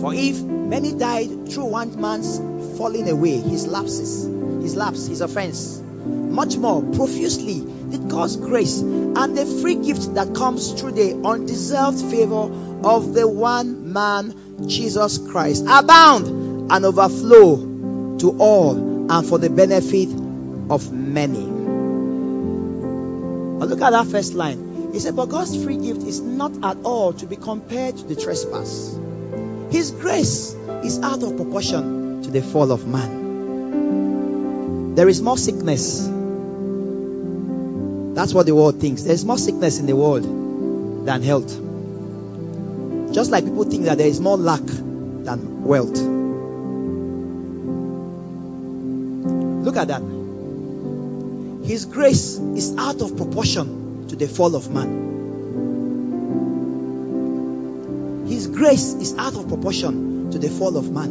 For 0.00 0.12
if 0.12 0.42
many 0.42 0.94
died 0.94 1.48
through 1.48 1.66
one 1.66 2.00
man's 2.00 2.38
falling 2.76 3.08
away, 3.08 3.36
his 3.36 3.68
lapses, 3.68 4.24
his 4.24 4.74
lapse, 4.74 5.06
his 5.06 5.20
offense, 5.20 5.80
much 6.04 6.56
more 6.56 6.82
profusely 6.82 7.64
did 7.90 8.08
God's 8.08 8.34
grace 8.34 8.80
and 8.80 9.38
the 9.38 9.46
free 9.62 9.76
gift 9.76 10.16
that 10.16 10.34
comes 10.34 10.72
through 10.72 10.92
the 10.92 11.22
undeserved 11.24 12.00
favor 12.00 12.50
of 12.82 13.14
the 13.14 13.28
one 13.28 13.92
man, 13.92 14.66
Jesus 14.66 15.18
Christ, 15.18 15.66
abound 15.68 16.72
and 16.72 16.84
overflow 16.84 18.16
to 18.18 18.36
all 18.40 18.87
and 19.10 19.26
for 19.26 19.38
the 19.38 19.50
benefit 19.50 20.08
of 20.70 20.92
many. 20.92 21.44
But 23.58 23.68
look 23.68 23.80
at 23.80 23.90
that 23.90 24.06
first 24.06 24.34
line. 24.34 24.90
He 24.92 25.00
said, 25.00 25.16
But 25.16 25.26
God's 25.26 25.62
free 25.62 25.76
gift 25.76 26.02
is 26.02 26.20
not 26.20 26.52
at 26.62 26.78
all 26.84 27.12
to 27.14 27.26
be 27.26 27.36
compared 27.36 27.96
to 27.98 28.04
the 28.04 28.16
trespass. 28.16 28.98
His 29.70 29.90
grace 29.90 30.54
is 30.84 31.00
out 31.00 31.22
of 31.22 31.36
proportion 31.36 32.22
to 32.22 32.30
the 32.30 32.42
fall 32.42 32.72
of 32.72 32.86
man. 32.86 34.94
There 34.94 35.08
is 35.08 35.22
more 35.22 35.36
sickness. 35.36 36.06
That's 38.14 38.34
what 38.34 38.46
the 38.46 38.54
world 38.54 38.80
thinks. 38.80 39.02
There's 39.02 39.24
more 39.24 39.38
sickness 39.38 39.78
in 39.78 39.86
the 39.86 39.96
world 39.96 41.06
than 41.06 41.22
health. 41.22 41.48
Just 43.12 43.30
like 43.30 43.44
people 43.44 43.64
think 43.64 43.84
that 43.84 43.98
there 43.98 44.08
is 44.08 44.20
more 44.20 44.36
lack 44.36 44.64
than 44.64 45.64
wealth. 45.64 46.17
Look 49.68 49.76
at 49.76 49.88
that. 49.88 50.00
His 51.62 51.84
grace 51.84 52.38
is 52.38 52.74
out 52.78 53.02
of 53.02 53.18
proportion 53.18 54.08
to 54.08 54.16
the 54.16 54.26
fall 54.26 54.56
of 54.56 54.70
man. 54.72 54.88
His 58.26 58.46
grace 58.46 58.94
is 58.94 59.14
out 59.18 59.36
of 59.36 59.46
proportion 59.48 60.30
to 60.30 60.38
the 60.38 60.48
fall 60.48 60.74
of 60.78 60.90
man. 60.90 61.10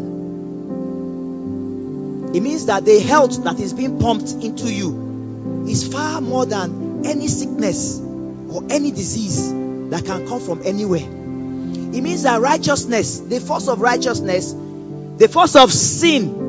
It 2.34 2.39
means 2.41 2.66
that 2.66 2.84
the 2.84 2.99
health 2.99 3.43
that 3.43 3.60
is 3.60 3.74
being 3.74 3.99
pumped 3.99 4.32
into 4.32 4.74
you 4.74 5.66
is 5.70 5.88
far 5.88 6.20
more 6.20 6.47
than 6.47 7.05
any 7.05 7.28
sickness 7.28 7.99
or 7.99 8.64
any 8.72 8.89
disease 8.89 9.51
that 9.91 10.03
can 10.03 10.28
come 10.28 10.39
from 10.39 10.64
anywhere. 10.66 11.05
It 11.05 12.01
means 12.01 12.24
that 12.24 12.41
righteousness, 12.41 13.20
the 13.20 13.39
force 13.39 13.68
of 13.68 13.82
righteousness, 13.82 14.51
the 14.51 15.28
force 15.28 15.55
of 15.55 15.72
sin 15.72 16.46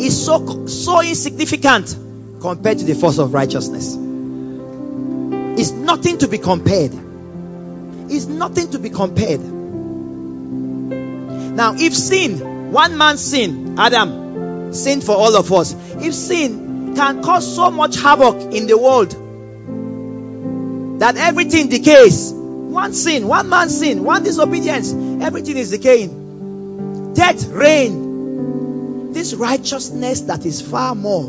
is 0.00 0.24
so 0.24 0.66
so 0.66 1.02
insignificant 1.02 1.96
compared 2.40 2.78
to 2.78 2.84
the 2.84 2.94
force 2.94 3.18
of 3.18 3.34
righteousness. 3.34 3.96
It's 5.58 5.72
nothing 5.72 6.18
to 6.18 6.28
be 6.28 6.38
compared. 6.38 6.92
It's 8.08 8.26
nothing 8.26 8.70
to 8.70 8.78
be 8.78 8.90
compared. 8.90 9.40
Now, 11.60 11.74
if 11.76 11.94
sin, 11.94 12.72
one 12.72 12.96
man's 12.96 13.20
sin, 13.20 13.78
Adam, 13.78 14.72
sinned 14.72 15.04
for 15.04 15.16
all 15.16 15.36
of 15.36 15.52
us. 15.52 15.74
If 15.96 16.14
sin 16.14 16.94
can 16.96 17.22
cause 17.22 17.54
so 17.54 17.70
much 17.70 17.96
havoc 17.96 18.54
in 18.54 18.66
the 18.66 18.78
world 18.78 19.10
that 21.00 21.16
everything 21.16 21.68
decays, 21.68 22.32
one 22.32 22.92
sin, 22.92 23.26
one 23.26 23.48
man's 23.48 23.78
sin, 23.78 24.04
one 24.04 24.22
disobedience, 24.22 24.92
everything 25.22 25.56
is 25.56 25.70
decaying. 25.70 27.12
Death 27.14 27.46
reign. 27.48 28.09
This 29.12 29.34
righteousness 29.34 30.22
that 30.22 30.46
is 30.46 30.62
far 30.62 30.94
more 30.94 31.24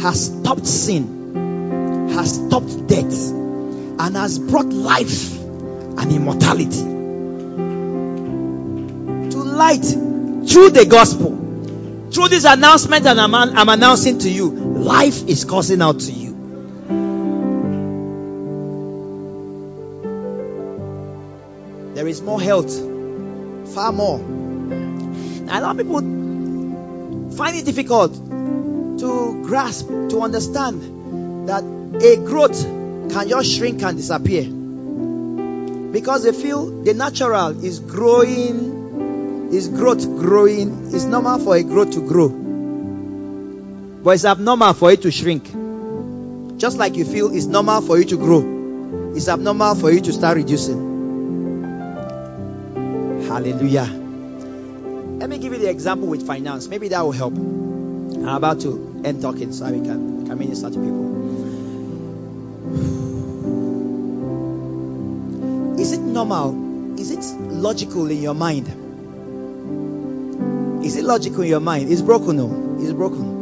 has 0.00 0.26
stopped 0.26 0.66
sin, 0.66 2.08
has 2.10 2.34
stopped 2.34 2.86
death, 2.88 3.30
and 3.30 4.16
has 4.16 4.38
brought 4.38 4.66
life 4.66 5.38
and 5.40 6.12
immortality 6.12 6.82
to 9.30 9.38
light 9.38 9.84
through 9.84 10.70
the 10.70 10.86
gospel. 10.88 11.36
Through 12.10 12.28
this 12.28 12.44
announcement 12.44 13.06
and 13.06 13.20
I'm, 13.20 13.34
I'm 13.34 13.68
announcing 13.68 14.18
to 14.20 14.30
you, 14.30 14.50
life 14.50 15.28
is 15.28 15.44
coursing 15.44 15.82
out 15.82 16.00
to 16.00 16.12
you. 16.12 16.28
There 21.94 22.08
is 22.08 22.22
more 22.22 22.40
health, 22.40 22.72
far 23.74 23.92
more. 23.92 24.20
A 25.50 25.60
lot 25.60 25.70
of 25.72 25.76
people 25.78 26.17
find 27.38 27.56
it 27.56 27.64
difficult 27.64 28.12
to 28.98 29.42
grasp, 29.44 29.86
to 29.86 30.20
understand 30.22 31.48
that 31.48 31.62
a 31.62 32.16
growth 32.16 32.60
can 33.12 33.28
just 33.28 33.54
shrink 33.54 33.80
and 33.82 33.96
disappear 33.96 34.42
because 35.92 36.24
they 36.24 36.32
feel 36.32 36.82
the 36.82 36.94
natural 36.94 37.64
is 37.64 37.78
growing 37.78 38.78
is 39.52 39.68
growth 39.68 40.04
growing? 40.18 40.94
It's 40.94 41.04
normal 41.04 41.38
for 41.38 41.56
a 41.56 41.62
growth 41.62 41.92
to 41.92 42.06
grow. 42.06 42.28
But 42.28 44.10
it's 44.10 44.24
abnormal 44.24 44.74
for 44.74 44.90
it 44.92 45.02
to 45.02 45.10
shrink. 45.10 45.44
Just 46.58 46.76
like 46.76 46.96
you 46.96 47.04
feel 47.04 47.34
it's 47.34 47.46
normal 47.46 47.80
for 47.80 47.98
you 47.98 48.04
to 48.04 48.16
grow, 48.18 49.12
it's 49.14 49.28
abnormal 49.28 49.76
for 49.76 49.90
you 49.90 50.00
to 50.02 50.12
start 50.12 50.36
reducing. 50.36 50.96
Hallelujah. 53.28 54.07
Me 55.38 55.42
give 55.42 55.52
you 55.52 55.58
the 55.60 55.70
example 55.70 56.08
with 56.08 56.26
finance. 56.26 56.68
Maybe 56.68 56.88
that 56.88 57.00
will 57.00 57.12
help. 57.12 57.34
I'm 57.34 58.28
about 58.28 58.60
to 58.62 59.02
end 59.04 59.22
talking 59.22 59.52
so 59.52 59.66
we 59.70 59.80
can, 59.80 60.22
we 60.22 60.28
can 60.28 60.38
minister 60.38 60.68
to 60.68 60.76
people. 60.76 61.08
Is 65.80 65.92
it 65.92 66.00
normal? 66.00 66.98
Is 66.98 67.10
it 67.12 67.24
logical 67.40 68.10
in 68.10 68.20
your 68.20 68.34
mind 68.34 68.66
is 70.88 70.96
it 70.96 71.04
logical 71.04 71.42
in 71.42 71.48
your 71.50 71.60
mind? 71.60 71.92
It's 71.92 72.00
broken, 72.00 72.36
no. 72.36 72.78
It's 72.80 72.92
broken. 72.92 73.36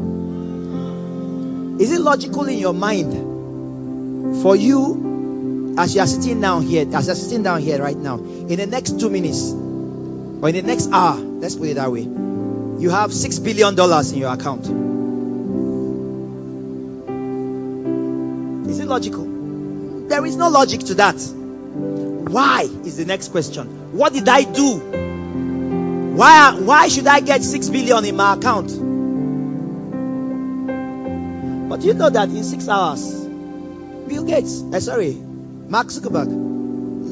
Is 1.80 1.92
it 1.92 2.00
logical 2.00 2.44
in 2.46 2.58
your 2.58 2.72
mind 2.72 4.42
for 4.42 4.56
you 4.56 5.74
as 5.78 5.94
you 5.94 6.00
are 6.00 6.06
sitting 6.06 6.40
down 6.40 6.62
here, 6.62 6.86
as 6.92 7.06
you're 7.06 7.14
sitting 7.14 7.42
down 7.44 7.60
here 7.60 7.80
right 7.80 7.96
now, 7.96 8.16
in 8.16 8.56
the 8.56 8.66
next 8.66 8.98
two 8.98 9.10
minutes 9.10 9.52
or 9.52 10.48
in 10.48 10.54
the 10.54 10.62
next 10.62 10.90
hour, 10.90 11.18
let's 11.46 11.54
put 11.54 11.68
it 11.68 11.74
that 11.74 11.92
way, 11.92 12.00
you 12.00 12.90
have 12.90 13.12
six 13.12 13.38
billion 13.38 13.76
dollars 13.76 14.10
in 14.10 14.18
your 14.18 14.32
account. 14.32 14.66
Is 18.68 18.80
it 18.80 18.88
logical? 18.88 19.24
There 20.08 20.26
is 20.26 20.34
no 20.34 20.48
logic 20.48 20.80
to 20.80 20.94
that. 20.94 21.14
Why 21.14 22.62
is 22.62 22.96
the 22.96 23.04
next 23.04 23.28
question. 23.28 23.96
What 23.96 24.12
did 24.12 24.28
I 24.28 24.42
do 24.42 24.80
why, 26.16 26.58
why 26.58 26.88
should 26.88 27.06
I 27.06 27.20
get 27.20 27.44
6 27.44 27.68
billion 27.68 28.04
in 28.06 28.16
my 28.16 28.34
account? 28.34 28.68
But 31.68 31.82
you 31.82 31.94
know 31.94 32.08
that 32.10 32.28
in 32.30 32.42
six 32.42 32.68
hours, 32.70 33.14
Bill 34.08 34.24
Gates, 34.24 34.62
uh, 34.62 34.80
sorry, 34.80 35.12
Mark 35.12 35.88
Zuckerberg 35.88 36.28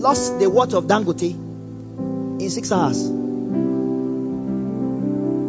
lost 0.01 0.39
the 0.39 0.49
worth 0.49 0.72
of 0.72 0.87
Dangote 0.87 1.32
in 2.41 2.49
six 2.49 2.72
hours. 2.72 3.24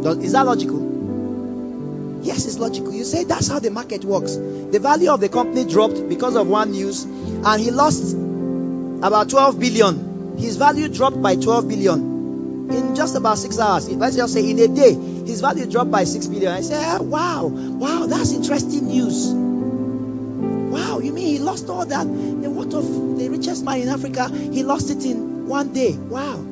Is 0.06 0.34
that 0.34 0.46
logical? 0.46 2.22
Yes, 2.22 2.46
it's 2.46 2.60
logical. 2.60 2.94
You 2.94 3.04
say 3.04 3.24
that's 3.24 3.48
how 3.48 3.60
the 3.60 3.72
market 3.72 4.04
works. 4.04 4.36
The 4.36 4.80
value 4.80 5.12
of 5.12 5.20
the 5.20 5.30
company 5.30 5.66
dropped 5.66 6.08
because 6.08 6.36
of 6.36 6.48
one 6.48 6.72
news, 6.72 7.04
and 7.04 7.62
he 7.62 7.72
lost 7.72 8.14
about 8.14 9.30
12 9.30 9.60
billion. 9.60 10.38
His 10.38 10.58
value 10.58 10.90
dropped 10.90 11.22
by 11.22 11.36
12 11.36 11.68
billion 11.68 12.70
in 12.72 12.96
just 12.96 13.16
about 13.16 13.38
six 13.38 13.60
hours. 13.60 13.90
Let's 13.90 14.16
just 14.16 14.34
say 14.34 14.50
in 14.50 14.60
a 14.60 14.68
day, 14.68 14.94
his 14.94 15.42
value 15.42 15.66
dropped 15.66 15.92
by 15.92 16.04
six 16.04 16.28
billion. 16.28 16.52
I 16.52 16.62
say, 16.62 16.76
ah, 16.84 17.00
wow, 17.02 17.46
wow, 17.46 18.06
that's 18.08 18.34
interesting 18.34 18.88
news. 18.88 19.28
Wow, 19.28 21.00
you 21.00 21.14
mean 21.14 21.28
he 21.28 21.40
lost 21.40 21.70
all 21.70 21.86
that? 21.86 22.04
The 22.06 22.50
what 22.50 22.74
of 22.74 23.18
the 23.18 23.30
richest 23.30 23.64
man 23.64 23.82
in 23.82 23.90
Africa? 23.90 24.30
He 24.30 24.64
lost 24.64 24.90
it 24.90 25.06
in 25.06 25.48
one 25.48 25.74
day. 25.74 25.94
Wow. 25.94 26.44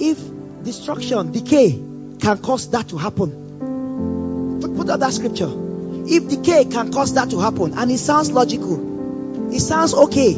If 0.00 0.18
destruction, 0.62 1.32
decay 1.32 1.87
can 2.28 2.42
cause 2.42 2.68
that 2.72 2.86
to 2.90 2.98
happen, 2.98 4.60
put, 4.76 4.90
up 4.90 5.00
that 5.00 5.14
scripture. 5.14 5.50
If 5.50 6.28
decay 6.28 6.66
can 6.66 6.92
cause 6.92 7.14
that 7.14 7.30
to 7.30 7.38
happen, 7.40 7.72
and 7.72 7.90
it 7.90 7.96
sounds 7.96 8.30
logical, 8.30 9.50
it 9.50 9.60
sounds 9.60 9.94
okay 9.94 10.34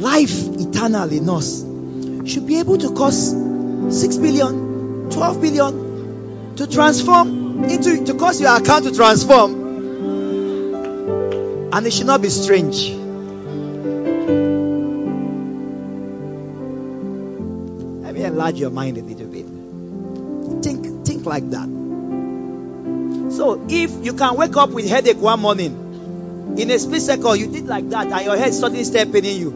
life 0.00 0.32
eternal 0.58 1.12
in 1.12 1.28
us 1.28 1.60
should 2.28 2.44
be 2.48 2.58
able 2.58 2.76
to 2.78 2.92
cause 2.92 3.30
6 3.30 4.16
billion, 4.16 5.10
12 5.10 5.40
billion 5.40 6.56
to 6.56 6.66
transform 6.66 7.62
into 7.64 8.04
to 8.06 8.14
cause 8.14 8.40
your 8.40 8.56
account 8.56 8.86
to 8.86 8.92
transform. 8.92 9.52
And 11.72 11.86
it 11.86 11.92
should 11.92 12.06
not 12.06 12.20
be 12.20 12.30
strange. 12.30 12.90
Let 18.02 18.14
me 18.14 18.24
enlarge 18.24 18.58
your 18.58 18.70
mind 18.70 18.98
a 18.98 19.02
little 19.02 19.28
bit. 19.28 19.49
Think 21.20 21.26
like 21.26 21.50
that. 21.50 21.68
So 23.32 23.66
if 23.68 24.04
you 24.04 24.14
can 24.14 24.36
wake 24.36 24.56
up 24.56 24.70
with 24.70 24.88
headache 24.88 25.18
one 25.18 25.40
morning, 25.40 26.56
in 26.58 26.70
a 26.70 26.78
split 26.78 27.02
second 27.02 27.38
you 27.38 27.46
did 27.46 27.66
like 27.66 27.90
that 27.90 28.06
and 28.06 28.24
your 28.24 28.38
head 28.38 28.54
suddenly 28.54 28.84
start 28.84 29.12
paining 29.12 29.38
you. 29.38 29.50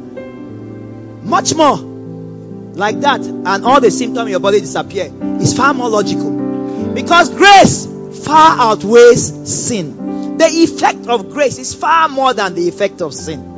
Much 1.22 1.54
more 1.54 1.78
like 1.78 3.00
that 3.00 3.20
and 3.22 3.64
all 3.64 3.80
the 3.80 3.90
symptoms 3.90 4.26
in 4.26 4.32
your 4.32 4.40
body 4.40 4.60
disappear 4.60 5.10
is 5.40 5.56
far 5.56 5.72
more 5.72 5.88
logical. 5.88 6.92
Because 6.92 7.30
grace 7.34 7.86
far 8.26 8.58
outweighs 8.58 9.50
sin. 9.50 10.36
The 10.36 10.46
effect 10.46 11.06
of 11.06 11.30
grace 11.30 11.58
is 11.58 11.74
far 11.74 12.10
more 12.10 12.34
than 12.34 12.54
the 12.54 12.68
effect 12.68 13.00
of 13.00 13.14
sin. 13.14 13.53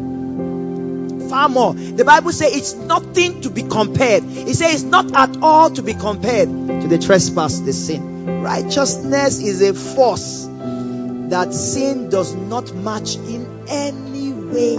Far 1.37 1.51
more. 1.51 1.75
The 1.75 2.03
Bible 2.03 2.33
says 2.33 2.57
it's 2.57 2.73
nothing 2.73 3.43
to 3.43 3.51
be 3.51 3.63
compared. 3.63 4.25
It 4.25 4.55
says 4.55 4.73
it's 4.73 4.83
not 4.85 5.15
at 5.15 5.37
all 5.43 5.69
to 5.69 5.83
be 5.83 5.93
compared 5.93 6.49
to 6.49 6.89
the 6.89 6.97
trespass, 6.97 7.61
the 7.61 7.75
sin. 7.75 8.41
Righteousness 8.43 9.39
is 9.43 9.61
a 9.61 9.75
force 9.75 10.47
that 10.49 11.53
sin 11.53 12.09
does 12.09 12.35
not 12.35 12.75
match 12.75 13.17
in 13.17 13.67
any 13.69 14.33
way. 14.33 14.79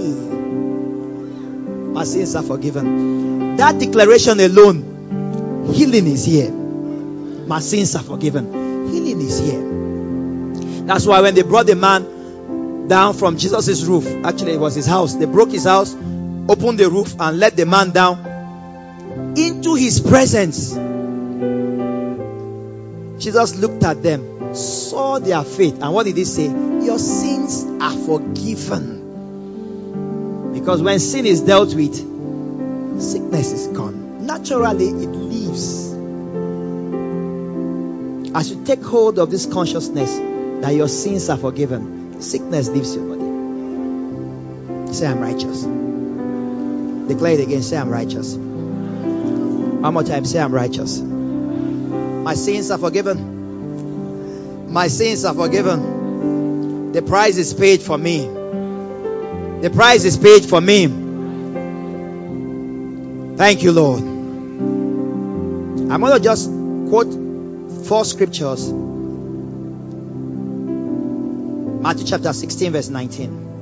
My 1.93 2.05
sins 2.05 2.36
are 2.36 2.41
forgiven. 2.41 3.58
That 3.58 3.78
declaration 3.78 4.39
alone, 4.39 5.70
healing 5.76 6.08
is 6.08 6.26
here. 6.26 6.49
My 6.49 7.60
sins 7.60 7.95
are 7.95 8.01
forgiven. 8.01 8.88
Healing 8.91 9.22
is 9.22 9.39
here. 9.39 10.88
That's 10.88 11.05
why 11.05 11.22
when 11.22 11.36
they 11.36 11.43
brought 11.43 11.68
the 11.68 11.76
man 11.76 12.88
down 12.88 13.14
from 13.14 13.38
Jesus' 13.38 13.84
roof, 13.84 14.08
actually 14.26 14.53
it 14.53 14.60
was 14.60 14.74
his 14.74 14.88
house, 14.88 15.14
they 15.14 15.26
broke 15.26 15.51
his 15.51 15.66
house, 15.66 15.95
opened 16.50 16.80
the 16.80 16.89
roof, 16.89 17.16
and 17.20 17.39
let 17.39 17.56
the 17.56 17.66
man 17.66 17.91
down 17.91 19.36
into 19.38 19.76
his 19.76 20.00
presence. 20.00 20.74
Jesus 23.22 23.56
looked 23.56 23.84
at 23.84 24.04
them, 24.04 24.54
saw 24.56 25.20
their 25.20 25.43
faith, 25.43 25.82
and 25.82 25.93
what 25.93 26.06
did 26.06 26.18
he 26.18 26.24
say? 26.24 26.45
Your 26.45 27.00
sins 27.00 27.66
are 27.82 27.91
forgiven. 27.91 28.98
Because 30.54 30.82
when 30.82 31.00
sin 31.00 31.26
is 31.26 31.41
dealt 31.41 31.74
with, 31.74 31.95
sickness 33.02 33.52
is 33.52 33.68
gone. 33.68 34.26
Naturally, 34.26 34.88
it 34.88 35.10
leaves. 35.10 35.93
As 38.36 38.52
you 38.52 38.64
take 38.66 38.84
hold 38.84 39.20
of 39.20 39.32
this 39.32 39.45
consciousness 39.45 40.16
that 40.62 40.74
your 40.76 40.88
sins 40.88 41.30
are 41.30 41.38
forgiven, 41.38 42.22
sickness 42.22 42.70
leaves 42.70 42.95
your 42.95 43.06
body. 43.06 44.93
Say, 44.93 45.08
I'm 45.08 45.20
righteous. 45.20 45.66
Declare 47.08 47.34
it 47.34 47.39
again. 47.41 47.62
Say, 47.62 47.78
I'm 47.78 47.89
righteous. 47.89 48.36
One 48.36 49.93
more 49.93 50.03
time. 50.03 50.26
Say, 50.26 50.39
I'm 50.39 50.53
righteous. 50.53 50.99
My 50.99 52.34
sins 52.34 52.72
are 52.72 52.78
forgiven. 52.78 54.72
My 54.72 54.88
sins 54.88 55.24
are 55.26 55.34
forgiven. 55.34 56.91
The 56.91 57.01
price 57.01 57.38
is 57.38 57.53
paid 57.53 57.82
for 57.82 57.97
me. 57.97 58.28
The 59.62 59.72
price 59.74 60.03
is 60.03 60.18
paid 60.18 60.45
for 60.45 60.60
me. 60.62 60.88
Thank 63.38 63.64
you, 63.64 63.72
Lord. 63.72 64.01
I'm 65.89 66.01
going 66.01 66.14
to 66.14 66.20
just 66.20 66.49
quote 66.89 67.14
four 67.86 68.03
scriptures. 68.03 68.72
Matthew 71.82 72.05
chapter 72.05 72.34
16, 72.34 72.72
verse 72.74 72.89
19. 72.89 73.57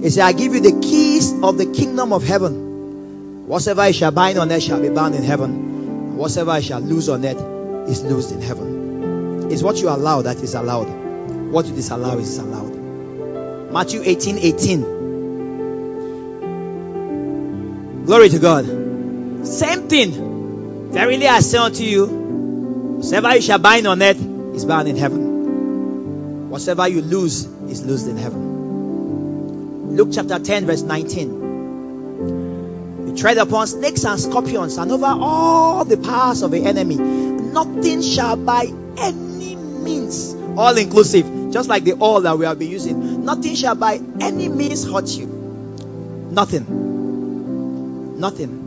It 0.00 0.10
said, 0.12 0.24
I 0.24 0.32
give 0.32 0.54
you 0.54 0.60
the 0.60 0.80
keys 0.80 1.32
of 1.42 1.58
the 1.58 1.66
kingdom 1.66 2.12
of 2.12 2.22
heaven. 2.22 3.46
Whatsoever 3.48 3.80
I 3.80 3.90
shall 3.90 4.10
bind 4.12 4.38
on 4.38 4.52
earth 4.52 4.62
shall 4.62 4.80
be 4.80 4.90
bound 4.90 5.14
in 5.14 5.24
heaven. 5.24 6.16
Whatsoever 6.16 6.52
I 6.52 6.60
shall 6.60 6.80
loose 6.80 7.08
on 7.08 7.24
earth 7.24 7.40
is 7.88 8.04
loosed 8.04 8.30
in 8.30 8.40
heaven. 8.40 9.50
It's 9.50 9.62
what 9.62 9.78
you 9.78 9.88
allow 9.88 10.22
that 10.22 10.36
is 10.36 10.54
allowed. 10.54 10.88
What 11.50 11.66
you 11.66 11.74
disallow 11.74 12.18
is 12.18 12.38
allowed. 12.38 13.72
Matthew 13.72 14.02
18 14.04 14.38
18. 14.38 14.98
Glory 18.04 18.28
to 18.28 18.38
God. 18.38 18.66
Same 19.46 19.88
thing. 19.88 20.92
Verily 20.92 21.26
I 21.26 21.40
say 21.40 21.58
unto 21.58 21.82
you, 21.82 22.06
whatever 22.06 23.34
you 23.34 23.42
shall 23.42 23.58
bind 23.58 23.86
on 23.86 24.02
earth 24.02 24.20
is 24.54 24.64
bound 24.64 24.88
in 24.88 24.96
heaven. 24.96 26.50
Whatever 26.50 26.86
you 26.88 27.02
lose 27.02 27.44
is 27.44 27.84
loosed 27.84 28.06
in 28.08 28.16
heaven. 28.16 28.57
Luke 29.98 30.10
chapter 30.12 30.38
10, 30.38 30.64
verse 30.64 30.82
19. 30.82 33.08
You 33.08 33.16
tread 33.16 33.36
upon 33.36 33.66
snakes 33.66 34.04
and 34.04 34.20
scorpions 34.20 34.78
and 34.78 34.92
over 34.92 35.06
all 35.06 35.84
the 35.84 35.96
powers 35.96 36.42
of 36.42 36.52
the 36.52 36.64
enemy. 36.64 36.94
Nothing 36.94 38.00
shall 38.00 38.36
by 38.36 38.72
any 38.96 39.56
means, 39.56 40.36
all 40.56 40.78
inclusive, 40.78 41.50
just 41.50 41.68
like 41.68 41.82
the 41.82 41.94
oil 42.00 42.20
that 42.20 42.38
we 42.38 42.46
have 42.46 42.60
been 42.60 42.70
using, 42.70 43.24
nothing 43.24 43.56
shall 43.56 43.74
by 43.74 44.00
any 44.20 44.48
means 44.48 44.88
hurt 44.88 45.08
you. 45.08 45.26
Nothing. 46.30 48.20
Nothing. 48.20 48.66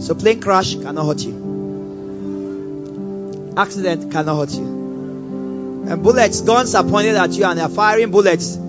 So 0.00 0.14
plane 0.14 0.40
crash 0.40 0.76
cannot 0.76 1.06
hurt 1.06 1.24
you. 1.24 1.34
Accident 3.56 4.12
cannot 4.12 4.38
hurt 4.38 4.54
you. 4.54 4.64
And 5.88 6.04
bullets, 6.04 6.40
guns 6.42 6.76
are 6.76 6.84
pointed 6.84 7.16
at 7.16 7.32
you 7.32 7.46
and 7.46 7.58
they're 7.58 7.68
firing 7.68 8.12
bullets. 8.12 8.60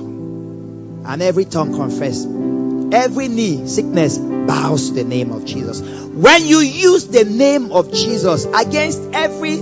and 1.05 1.21
every 1.21 1.45
tongue 1.45 1.73
confess. 1.73 2.25
Every 2.25 3.27
knee, 3.27 3.67
sickness, 3.67 4.17
bows 4.17 4.89
to 4.89 4.95
the 4.95 5.03
name 5.03 5.31
of 5.31 5.45
Jesus. 5.45 5.81
When 5.81 6.45
you 6.45 6.59
use 6.59 7.07
the 7.07 7.25
name 7.25 7.71
of 7.71 7.91
Jesus 7.91 8.45
against 8.45 9.01
every 9.13 9.57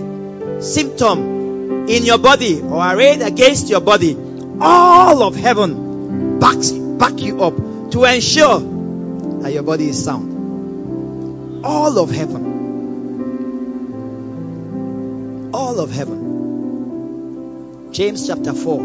symptom 0.61 1.87
in 1.89 2.03
your 2.03 2.19
body 2.19 2.61
or 2.61 2.85
arrayed 2.85 3.21
against 3.21 3.69
your 3.69 3.81
body, 3.81 4.15
all 4.61 5.23
of 5.23 5.35
heaven 5.35 6.39
backs 6.39 6.71
back 6.71 7.19
you 7.19 7.41
up 7.41 7.55
to 7.91 8.03
ensure 8.03 8.59
that 9.41 9.51
your 9.51 9.63
body 9.63 9.89
is 9.89 10.03
sound. 10.03 11.65
All 11.65 11.97
of 11.97 12.09
heaven. 12.11 12.54
All 15.55 15.79
of 15.79 15.89
heaven. 15.89 17.93
James 17.93 18.27
chapter 18.27 18.51
4, 18.51 18.83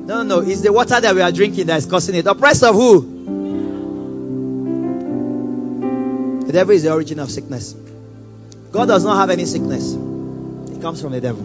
No, 0.07 0.23
no, 0.23 0.41
no. 0.41 0.41
It's 0.41 0.63
the 0.63 0.73
water 0.73 0.99
that 1.01 1.15
we 1.15 1.21
are 1.21 1.33
drinking 1.33 1.67
that 1.67 1.77
is 1.77 1.85
causing 1.87 2.15
it. 2.15 2.27
Oppressed 2.27 2.63
of 2.65 2.75
who? 2.75 3.19
The 6.47 6.53
devil 6.55 6.75
is 6.75 6.83
the 6.83 6.93
origin 6.93 7.19
of 7.19 7.31
sickness. 7.31 7.75
God 8.73 8.87
does 8.89 9.05
not 9.05 9.19
have 9.19 9.29
any 9.29 9.45
sickness. 9.45 9.93
It 9.93 10.81
comes 10.81 11.03
from 11.03 11.13
the 11.13 11.21
devil. 11.21 11.43